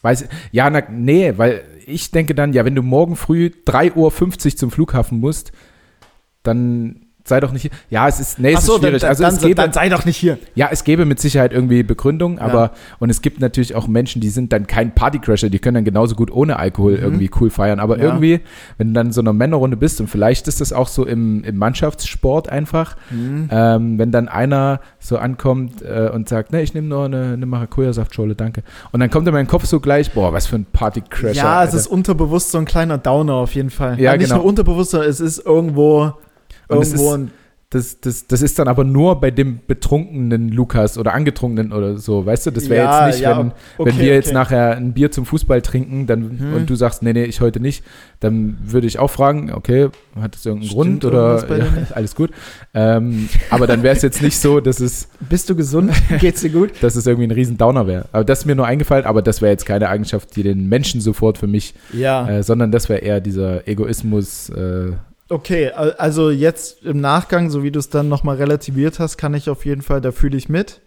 [0.03, 4.57] weiß ja, na, nee, weil ich denke dann, ja, wenn du morgen früh 3.50 Uhr
[4.57, 5.53] zum Flughafen musst,
[6.43, 7.71] dann sei doch nicht hier.
[7.91, 9.01] Ja, es ist, nee, es so, ist schwierig.
[9.03, 10.39] dann, also dann, es gäbe, dann sei doch nicht hier.
[10.55, 14.29] ja, es gäbe mit Sicherheit irgendwie Begründung, aber und es gibt natürlich auch Menschen, die
[14.31, 17.81] sind dann kein Partycrasher, die können dann genauso gut ohne Alkohol irgendwie cool feiern.
[17.81, 18.05] Aber Ja.
[18.05, 18.41] irgendwie,
[18.79, 21.45] wenn du dann in so einer Männerrunde bist und vielleicht ist das auch so im,
[21.45, 22.97] im Mannschaftssport einfach,
[23.51, 27.47] ähm, wenn dann einer so ankommt äh, und sagt, ne, ich nehme nur eine, eine
[27.47, 28.63] Maracuja-Saftschorle, danke.
[28.93, 31.35] Und dann kommt in meinen Kopf so gleich, boah, was für ein Partycrasher.
[31.35, 31.77] Ja, es Alter.
[31.79, 33.99] ist unterbewusst so ein kleiner Downer auf jeden Fall.
[34.01, 34.37] Ja, nicht genau.
[34.37, 36.13] nur unterbewusst, sondern es ist irgendwo,
[36.69, 37.29] Und irgendwo ist-
[37.71, 42.25] Das, das, das ist dann aber nur bei dem betrunkenen Lukas oder angetrunkenen oder so,
[42.25, 42.51] weißt du?
[42.51, 44.35] Das wäre Ja, jetzt nicht, ja, wenn, okay, wenn wir jetzt okay.
[44.35, 46.55] nachher ein Bier zum Fußball trinken dann, Mhm.
[46.55, 47.85] und du sagst, nee, nee, ich heute nicht,
[48.21, 52.31] dann würde ich auch fragen, okay, hat das irgendeinen Stimmt Grund oder ja, alles gut.
[52.73, 55.93] Ähm, aber dann wäre es jetzt nicht so, dass es, Bist du gesund?
[56.21, 56.71] Geht's dir gut?
[56.81, 58.07] dass es irgendwie ein riesen Downer wäre.
[58.13, 61.03] Aber das ist mir nur eingefallen, aber das wäre jetzt keine Eigenschaft, die den Menschen
[61.03, 62.27] sofort für mich, Ja.
[62.31, 64.93] äh, sondern das wäre eher dieser Egoismus, äh,
[65.31, 69.35] Okay, al- also jetzt im Nachgang, so wie du es dann nochmal relativiert hast, kann
[69.35, 70.81] ich auf jeden Fall, da fühle ich mit.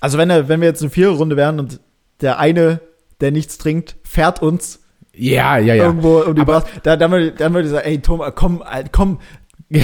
[0.00, 1.80] Also wenn, er, wenn wir jetzt eine Viererrunde wären und
[2.22, 2.80] der eine,
[3.20, 4.80] der nichts trinkt, fährt uns
[5.14, 5.84] ja, ja, ja.
[5.84, 8.62] irgendwo um die Aber- Bras, da, dann, würde, dann würde ich sagen, ey Thomas, komm,
[8.92, 9.20] komm.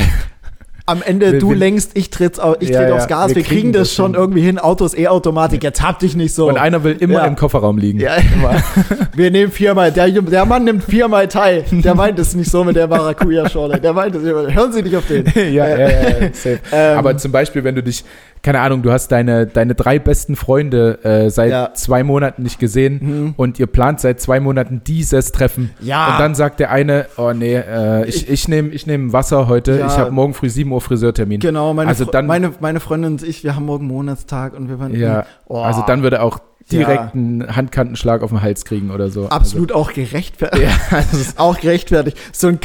[0.89, 3.43] am Ende Wir- du wir- lenkst, ich tritt, ich Ja, tritt aufs Gas, wir wir,
[3.43, 4.15] kriegen, kriegen das schon hin.
[4.20, 6.48] irgendwie hin, Autos E-Automatik, jetzt hab dich nicht so.
[6.48, 7.27] Und einer will immer Ja.
[7.27, 8.01] im Kofferraum liegen.
[8.01, 8.16] Ja,
[9.15, 11.65] wir nehmen viermal, der, der Mann nimmt viermal teil.
[11.70, 13.81] Der meint es nicht so mit der Maracuja-Schorle.
[13.81, 15.24] Der meint es, hören Sie nicht auf den.
[15.35, 16.59] ja, ja, ja, ja, safe.
[16.73, 18.05] Ähm, Aber zum Beispiel, wenn du dich,
[18.43, 21.70] keine Ahnung, du hast deine, deine drei besten Freunde äh, seit Ja.
[21.74, 23.35] zwei Monaten nicht gesehen Mhm.
[23.36, 25.70] und ihr plant seit zwei Monaten dieses Treffen.
[25.81, 26.12] Ja.
[26.12, 29.78] Und dann sagt der eine, oh nee, äh, ich, ich nehme ich nehm Wasser heute,
[29.78, 29.86] Ja.
[29.86, 31.40] ich habe morgen früh 7 Uhr Friseurtermin.
[31.40, 34.78] Genau, meine, Also dann- meine, meine Freundin und ich, wir haben morgen Monatstag und wir
[34.78, 34.94] waren.
[34.94, 36.39] Ja, Oh, also dann würde auch
[36.70, 37.10] direkt Ja.
[37.14, 39.28] einen Handkantenschlag auf den Hals kriegen oder so.
[39.28, 40.64] absolut auch gerechtfertigt.
[40.66, 42.16] Also, ja, das ist, Auch gerechtfertigt.
[42.32, 42.60] So ein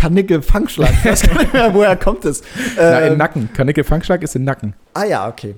[1.53, 2.41] mehr, woher kommt es?
[2.76, 3.49] na, Ähm, im Nacken.
[3.53, 4.74] Kanickel-Fangschlag ist im Nacken.
[4.94, 5.56] ah ja, okay.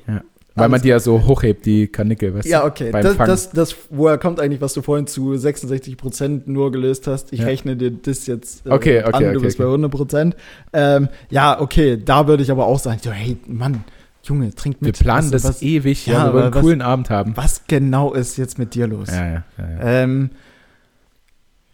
[0.57, 2.67] Weil man die ja so hochhebt, die Kanickel, weißt Ja, du?
[2.67, 2.89] okay.
[2.91, 7.07] Beim Das, das, das, woher kommt eigentlich, was du vorhin zu 66 Prozent nur gelöst
[7.07, 7.33] hast?
[7.33, 7.47] Ich Ja.
[7.47, 9.63] rechne dir das jetzt äh, Okay, okay, an, du okay, bist okay.
[9.63, 10.35] bei 100 Prozent.
[10.71, 13.83] Ähm, ja, okay, da würde ich aber auch sagen, so, hey, Mann,
[14.25, 14.99] Junge, trink Wir mit.
[14.99, 17.35] planen was, das was, ewig, Ja, ja, wir einen was- coolen Abend haben.
[17.37, 19.09] was genau ist jetzt mit dir los?
[19.09, 19.69] Ja, ja, ja.
[19.69, 19.79] ja.
[20.03, 20.29] Ähm,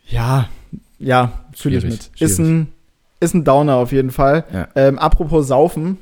[0.08, 0.50] ja,
[1.00, 2.22] ja, fühle ich Schwierig, mit.
[2.22, 2.68] Ist ein,
[3.20, 4.44] ist ein Downer auf jeden Fall.
[4.54, 4.68] Ja.
[4.76, 5.98] Ähm, apropos Saufen.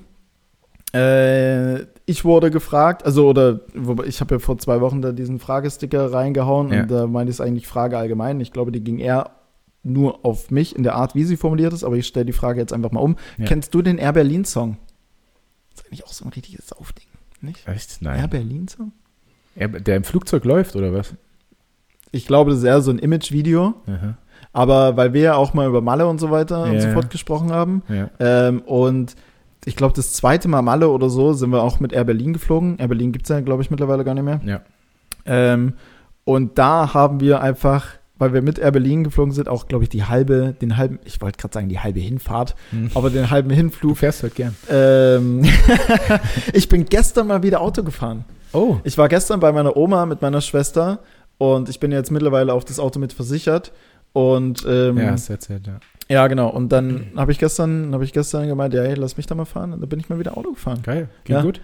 [0.94, 3.60] Äh, ich wurde gefragt, also oder
[4.08, 6.82] ich habe ja vor zwei Wochen da diesen Fragesticker reingehauen Ja.
[6.82, 8.40] und da meinte ich es eigentlich Frage allgemein.
[8.40, 9.30] Ich glaube, die ging eher
[9.84, 12.60] nur auf mich in der Art, wie sie formuliert ist, aber ich stelle die Frage
[12.60, 13.16] jetzt einfach mal um.
[13.38, 13.46] Ja.
[13.46, 14.78] Kennst du den Air Berlin Song?
[15.90, 17.08] Eigentlich auch so ein richtiges Saufding,
[17.42, 17.68] nicht?
[17.68, 18.02] Echt?
[18.02, 18.30] Air Nein.
[18.30, 18.92] Berlin Song?
[19.56, 21.16] Er, der im Flugzeug läuft, oder was?
[22.12, 23.74] Ich glaube, das ist eher so ein Image-Video.
[24.54, 26.94] Aber weil wir ja auch mal über Malle und so weiter und Ja, so ja.
[26.94, 27.84] fort gesprochen haben.
[27.88, 28.10] Ja.
[28.20, 29.16] Ähm, und
[29.66, 32.78] ich glaube, das zweite Mal Malle oder so sind wir auch mit Air Berlin geflogen.
[32.80, 34.42] Air Berlin gibt es ja, glaube ich, mittlerweile gar nicht mehr.
[34.46, 34.62] Ja.
[35.26, 35.74] Ähm,
[36.24, 37.88] und da haben wir einfach,
[38.20, 41.20] weil wir mit Air Berlin geflogen sind, auch, glaube ich, die halbe, den halben, ich
[41.22, 42.92] wollte gerade sagen, die halbe Hinfahrt, Hm.
[42.94, 43.98] aber den halben Du Hinflug.
[43.98, 44.56] fährst halt gern.
[44.70, 45.44] Ähm,
[46.54, 48.26] ich bin gestern mal wieder Auto gefahren.
[48.54, 48.78] Oh.
[48.84, 51.00] Ich war gestern bei meiner Oma mit meiner Schwester
[51.38, 53.72] und ich bin jetzt mittlerweile auf das Auto mit versichert.
[54.12, 55.80] Und ähm, Ja, hast du erzählt, ja.
[56.10, 56.50] ja, genau.
[56.50, 59.46] Und dann habe ich gestern, habe ich gestern gemeint, ja, hey, lass mich da mal
[59.46, 59.72] fahren.
[59.74, 60.80] Und dann bin ich mal wieder Auto gefahren.
[60.84, 61.10] Geil.
[61.26, 61.42] Ging Ja.
[61.44, 61.62] gut?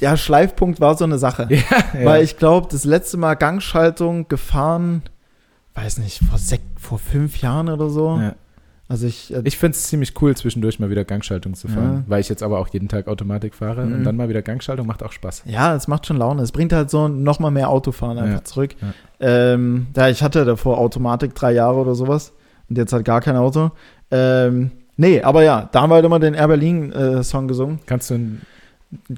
[0.00, 1.48] Ja, Schleifpunkt war so eine Sache.
[1.50, 5.02] Ja, Weil ich glaube, das letzte Mal Gangschaltung gefahren,
[5.76, 8.18] weiß nicht, vor, sech, vor fünf Jahren oder so.
[8.20, 8.34] ja.
[8.88, 12.02] Also ich, äh, Ich finde es ziemlich cool, zwischendurch mal wieder Gangschaltung zu fahren, Ja.
[12.06, 13.94] weil ich jetzt aber auch jeden Tag Automatik fahre Mhm.
[13.94, 15.42] und dann mal wieder Gangschaltung macht auch Spaß.
[15.44, 16.40] ja, es macht schon Laune.
[16.42, 18.44] Es bringt halt so noch mal mehr Autofahren einfach Ja.
[18.44, 18.76] zurück.
[18.80, 18.92] Ja.
[19.54, 22.32] Ähm, ja, ich hatte davor Automatik drei Jahre oder sowas
[22.68, 23.72] und jetzt halt gar kein Auto.
[24.12, 27.80] Ähm, nee, aber ja, da haben wir halt immer den Air Berlin äh, Song gesungen.
[27.86, 28.42] Kannst du ein,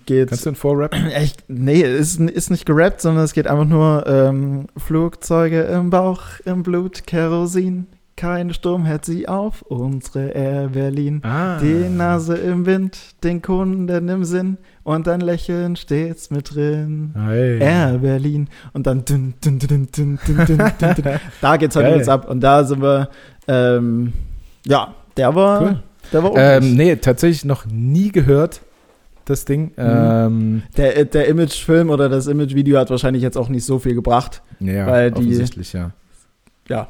[0.06, 0.28] geht.
[0.28, 1.10] Kannst du den vorrappen?
[1.48, 6.62] Nee, ist, ist nicht gerappt, sondern es geht einfach nur ähm, Flugzeuge im Bauch, im
[6.62, 7.86] Blut, Kerosin.
[8.16, 11.20] Kein Sturm hält sie auf, unsere Air Berlin.
[11.22, 11.60] Ah.
[11.60, 17.14] Die Nase im Wind, den Kunden im Sinn und ein Lächeln stets mit drin.
[17.14, 17.60] Hey.
[17.60, 18.48] Air Berlin.
[18.72, 21.04] Und dann dün, dün, dün, dün, dün, dün, dün,
[21.40, 22.28] Da geht's halt übrigens ab.
[22.28, 23.08] Und da sind wir,
[23.46, 24.12] ähm,
[24.66, 25.82] ja, der war, cool.
[26.12, 28.62] der war ähm, Nee, tatsächlich noch nie gehört
[29.30, 29.72] das Ding.
[29.76, 34.42] Ähm, Der, der Imagefilm oder das Imagevideo hat wahrscheinlich jetzt auch nicht so viel gebracht.
[34.60, 35.92] ja, Weil die- offensichtlich, ja.
[36.68, 36.88] Ja.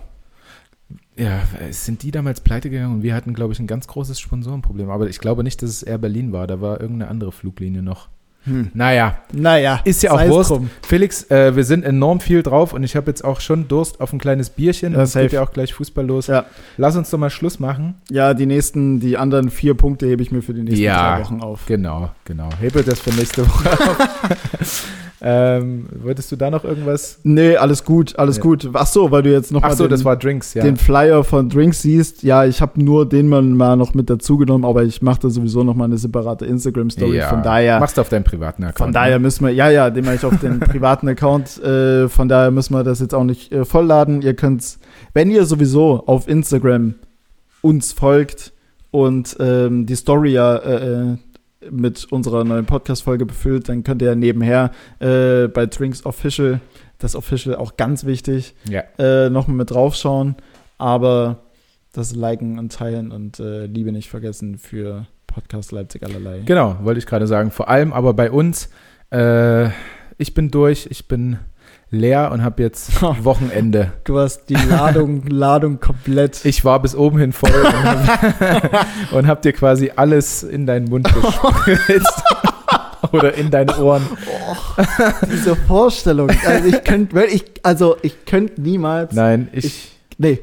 [1.17, 1.41] Ja,
[1.73, 4.89] sind die damals pleite gegangen und wir hatten, glaube ich, ein ganz großes Sponsorenproblem.
[4.89, 6.47] Aber ich glaube nicht, dass es Air Berlin war.
[6.47, 8.09] Da war irgendeine andere Fluglinie noch.
[8.49, 8.71] Hm.
[8.75, 10.51] Naja, Naja, ist ja auch Wurst.
[10.51, 10.71] drum.
[10.87, 14.13] Felix, äh, wir sind enorm viel drauf und ich habe jetzt auch schon Durst auf
[14.13, 14.95] ein kleines Bierchen.
[14.95, 15.25] Ja, Es safe.
[15.27, 16.27] geht ja auch gleich Fußball los.
[16.29, 16.47] Ja.
[16.77, 17.95] Lass uns doch mal Schluss machen.
[18.11, 21.17] Ja, die nächsten, die anderen vier Punkte hebe ich mir für die nächsten Ja.
[21.17, 21.67] drei Wochen auf.
[21.67, 22.49] Genau, genau.
[22.61, 23.71] Hebe das für nächste Woche
[24.61, 24.85] auf.
[25.21, 27.19] Ähm, wolltest du da noch irgendwas?
[27.25, 28.43] Nee, alles gut, alles Ja.
[28.43, 28.69] gut.
[28.73, 30.63] Ach so, weil du jetzt noch Ach mal so, den, das war Drinks, ja.
[30.63, 32.23] den Flyer von Drinks siehst.
[32.23, 35.29] Ja, ich habe nur den mal, mal noch mit dazu genommen, aber ich mache da
[35.31, 37.17] sowieso noch mal eine separate Instagram-Story.
[37.17, 37.29] ja.
[37.29, 38.79] Von daher, Machst du auf deinem privaten Account.
[38.79, 39.23] von daher ne?
[39.25, 41.63] müssen wir, ja, ja, den mache ich auf den privaten Account.
[41.63, 44.23] Äh, von daher müssen wir das jetzt auch nicht äh, vollladen.
[44.23, 44.79] Ihr könnt's,
[45.15, 46.95] wenn ihr sowieso auf Instagram
[47.61, 48.53] uns folgt
[48.93, 51.17] und ähm, die Story ja äh, äh,
[51.71, 54.71] mit unserer neuen Podcast-Folge befüllt, dann könnt ihr ja nebenher
[55.01, 56.61] äh, bei Drinks Official,
[56.99, 58.83] das Official auch ganz wichtig, Ja.
[58.99, 60.37] äh, nochmal mit draufschauen.
[60.79, 61.43] Aber
[61.93, 66.43] das Liken und Teilen und äh, Liebe nicht vergessen für Podcast Leipzig allerlei.
[66.45, 67.51] Genau, wollte ich gerade sagen.
[67.51, 68.69] Vor allem aber bei uns,
[69.11, 69.69] äh,
[70.17, 71.39] ich bin durch, ich bin
[71.91, 73.93] leer und habe jetzt Wochenende.
[74.05, 76.41] Du hast die Ladung, Ladung komplett.
[76.45, 81.13] Ich war bis oben hin voll und habe hab dir quasi alles in deinen Mund
[81.13, 82.23] gespritzt.
[83.13, 84.07] Oder in deine Ohren.
[85.33, 86.31] diese Vorstellung.
[86.45, 89.15] Also ich könnte, ich, also ich könnte niemals.
[89.15, 90.41] Nein, ich, ich, Nee.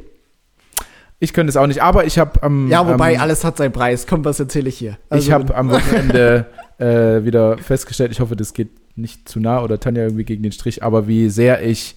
[1.33, 1.81] könnte es auch nicht.
[1.83, 2.69] Aber ich habe am.
[2.69, 4.07] Ja, wobei am, alles hat seinen Preis.
[4.07, 4.97] Komm, was erzähle ich hier?
[5.09, 6.45] Also ich habe am Wochenende
[6.77, 10.51] äh, wieder festgestellt, ich hoffe, das geht nicht zu nah oder Tanja irgendwie gegen den
[10.51, 11.95] Strich, aber wie sehr ich,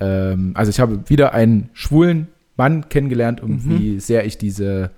[0.00, 3.70] ähm, also ich habe wieder einen schwulen Mann kennengelernt und Mhm.
[3.78, 4.90] wie sehr ich diese,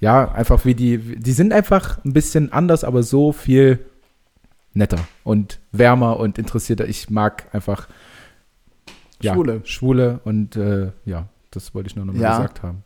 [0.00, 3.80] ja, einfach wie die, die sind einfach ein bisschen anders, aber so viel
[4.74, 6.86] netter und wärmer und interessierter.
[6.88, 7.88] Ich mag einfach
[9.20, 9.60] ja, Schwule.
[9.64, 12.36] Schwule und äh, ja, das wollte ich nur noch mal Ja.
[12.38, 12.84] gesagt haben.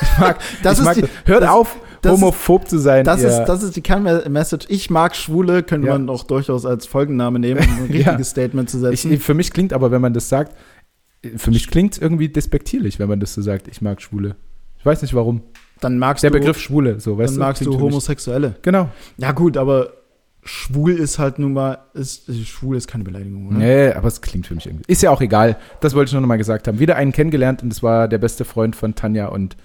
[0.00, 3.04] Ich mag, Das ich ist mag die- hört das- auf, das ist- homophob zu sein.
[3.04, 4.66] Das ihr- ist, das ist die Kernmessage.
[4.68, 5.94] Ich mag Schwule, könnte Ja.
[5.94, 7.96] man auch durchaus als Folgenname nehmen, um ein Ja.
[8.10, 9.12] richtiges Statement zu setzen.
[9.12, 10.54] Ich, für mich klingt aber, wenn man das sagt,
[11.36, 14.36] für mich klingt es irgendwie despektierlich, wenn man das so sagt, ich mag Schwule.
[14.78, 15.42] Ich weiß nicht warum.
[15.80, 18.54] dann magst Der du, Begriff Schwule, so, weißt dann magst du Homosexuelle.
[18.62, 18.88] Genau.
[19.18, 19.88] Ja gut, aber
[20.46, 23.58] schwul ist halt nun mal, ist, schwul ist keine Beleidigung, oder?
[23.58, 24.84] Nee, aber es klingt für mich irgendwie.
[24.86, 25.56] Ist ja auch egal.
[25.80, 26.78] Das wollte ich nur noch mal gesagt haben.
[26.78, 29.56] Wieder einen kennengelernt und das war der beste Freund von Tanja und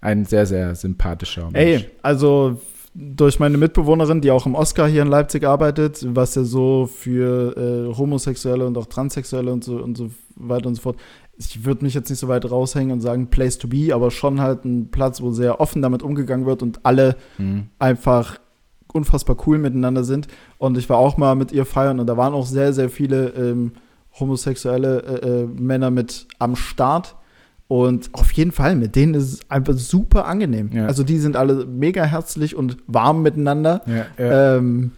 [0.00, 1.56] ein sehr, sehr sympathischer Mensch.
[1.56, 2.60] Ey, also
[2.94, 7.56] durch meine Mitbewohnerin, die auch im Oscar hier in Leipzig arbeitet, was ja so für
[7.56, 10.96] äh, Homosexuelle und auch Transsexuelle und so und so weiter und so fort.
[11.36, 14.40] Ich würde mich jetzt nicht so weit raushängen und sagen Place to be, aber schon
[14.40, 17.66] halt ein Platz, wo sehr offen damit umgegangen wird und alle Hm.
[17.80, 18.38] einfach
[18.94, 20.28] unfassbar cool miteinander sind.
[20.58, 23.28] Und ich war auch mal mit ihr feiern und da waren auch sehr, sehr viele
[23.30, 23.72] ähm,
[24.18, 27.16] homosexuelle äh, äh, Männer mit am Start.
[27.66, 30.70] Und auf jeden Fall, mit denen ist es einfach super angenehm.
[30.72, 30.86] Ja.
[30.86, 33.82] Also die sind alle mega herzlich und warm miteinander.
[33.86, 34.56] Ja, ja.
[34.56, 34.92] Ähm,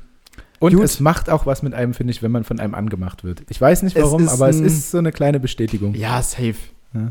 [0.58, 0.84] und gut.
[0.84, 3.42] es macht auch was mit einem, finde ich, wenn man von einem angemacht wird.
[3.50, 5.94] Ich weiß nicht Es warum, ist aber es ist so eine kleine Bestätigung.
[5.94, 6.54] ja, safe.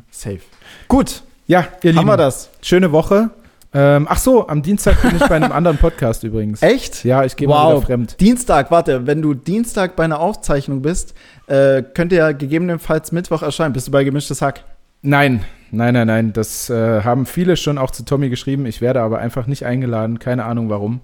[0.09, 0.39] Safe.
[0.87, 2.49] Gut, Ja, ihr haben Lieben, wir das.
[2.61, 3.29] schöne Woche.
[3.77, 6.61] Ähm, ach so, am Dienstag bin ich bei einem anderen Podcast übrigens.
[6.61, 7.03] Echt?
[7.03, 7.73] Ja, ich gehe mal Wow.
[7.77, 8.19] wieder fremd.
[8.21, 11.13] Dienstag, warte, wenn du Dienstag bei einer Aufzeichnung bist,
[11.47, 13.73] äh, könnte ja gegebenenfalls Mittwoch erscheinen.
[13.73, 14.63] Bist du bei Gemischtes Hack?
[15.01, 16.31] Nein, nein, nein, nein.
[16.33, 18.65] Das äh, haben viele schon auch zu Tommy geschrieben.
[18.65, 20.19] Ich werde aber einfach nicht eingeladen.
[20.19, 21.01] Keine Ahnung warum.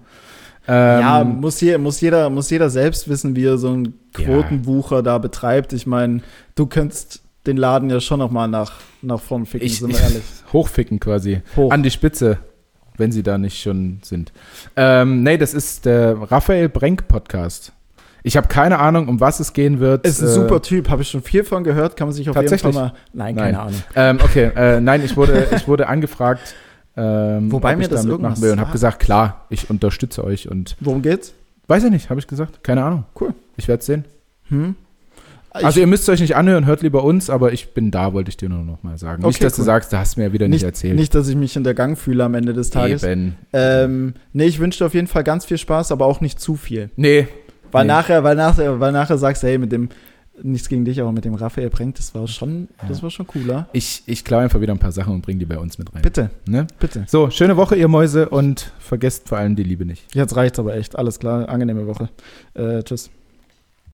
[0.66, 4.24] Ähm, ja, muss, je, muss, jeder, muss jeder selbst wissen, wie er so einen Ja.
[4.24, 5.72] Quotenbucher da betreibt.
[5.74, 6.22] Ich meine,
[6.54, 8.72] du könntest den Laden ja schon noch mal nach,
[9.02, 10.22] nach vorn ficken, ich, sind wir ehrlich.
[10.52, 11.42] hochficken quasi.
[11.56, 11.70] Hoch.
[11.72, 12.38] An die Spitze,
[13.02, 14.32] wenn sie da nicht schon sind.
[14.76, 17.72] Ähm, nee, das ist der Raphael Brenk Podcast.
[18.22, 20.06] Ich habe keine Ahnung, um was es gehen wird.
[20.06, 22.36] Ist ein Äh, super Typ, habe ich schon viel von gehört, kann man sich auf
[22.40, 22.92] jeden Fall mal.
[23.12, 23.44] Nein, Nein.
[23.44, 23.82] keine Ahnung.
[23.96, 26.54] Ähm, okay, äh, nein, ich wurde, ich wurde angefragt,
[26.96, 29.00] ähm, Wobei ob mir ich da das mitmachen irgendwas will und habe sagt.
[29.00, 31.34] gesagt, klar, ich unterstütze euch und Worum geht's?
[31.66, 33.04] weiß ich nicht, habe ich gesagt, keine Ahnung.
[33.20, 33.34] Cool.
[33.56, 34.04] Ich werde sehen.
[34.50, 34.76] Hm?
[35.54, 38.36] Also ihr müsst euch nicht anhören, hört lieber uns, aber ich bin da, wollte ich
[38.36, 39.22] dir nur noch mal sagen.
[39.22, 39.66] nicht, Okay, dass du cool.
[39.66, 40.96] sagst, du hast mir ja wieder nicht, nicht, erzählt.
[40.96, 43.02] nicht, dass ich mich in der Gang fühle am Ende des Tages.
[43.02, 43.36] Eben.
[43.52, 46.56] Ähm, nee, ich wünsche dir auf jeden Fall ganz viel Spaß, aber auch nicht zu
[46.56, 46.90] viel.
[46.96, 47.28] Nee.
[47.70, 47.88] Weil Nee.
[47.92, 49.88] nachher, weil nachher, weil nachher sagst du, hey, mit dem,
[50.42, 53.02] nichts gegen dich, aber mit dem Raphael Brenk, das war schon, das Ja.
[53.04, 53.68] war schon cooler.
[53.72, 56.02] Ich, ich klaue einfach wieder ein paar Sachen und bringe die bei uns mit rein.
[56.02, 56.66] Bitte, Ne?
[56.80, 57.04] bitte.
[57.08, 60.14] So, schöne Woche, ihr Mäuse, und vergesst vor allem die Liebe nicht.
[60.14, 60.96] Jetzt reicht's aber echt.
[60.96, 62.08] Alles klar, angenehme Woche.
[62.54, 63.10] Äh, tschüss.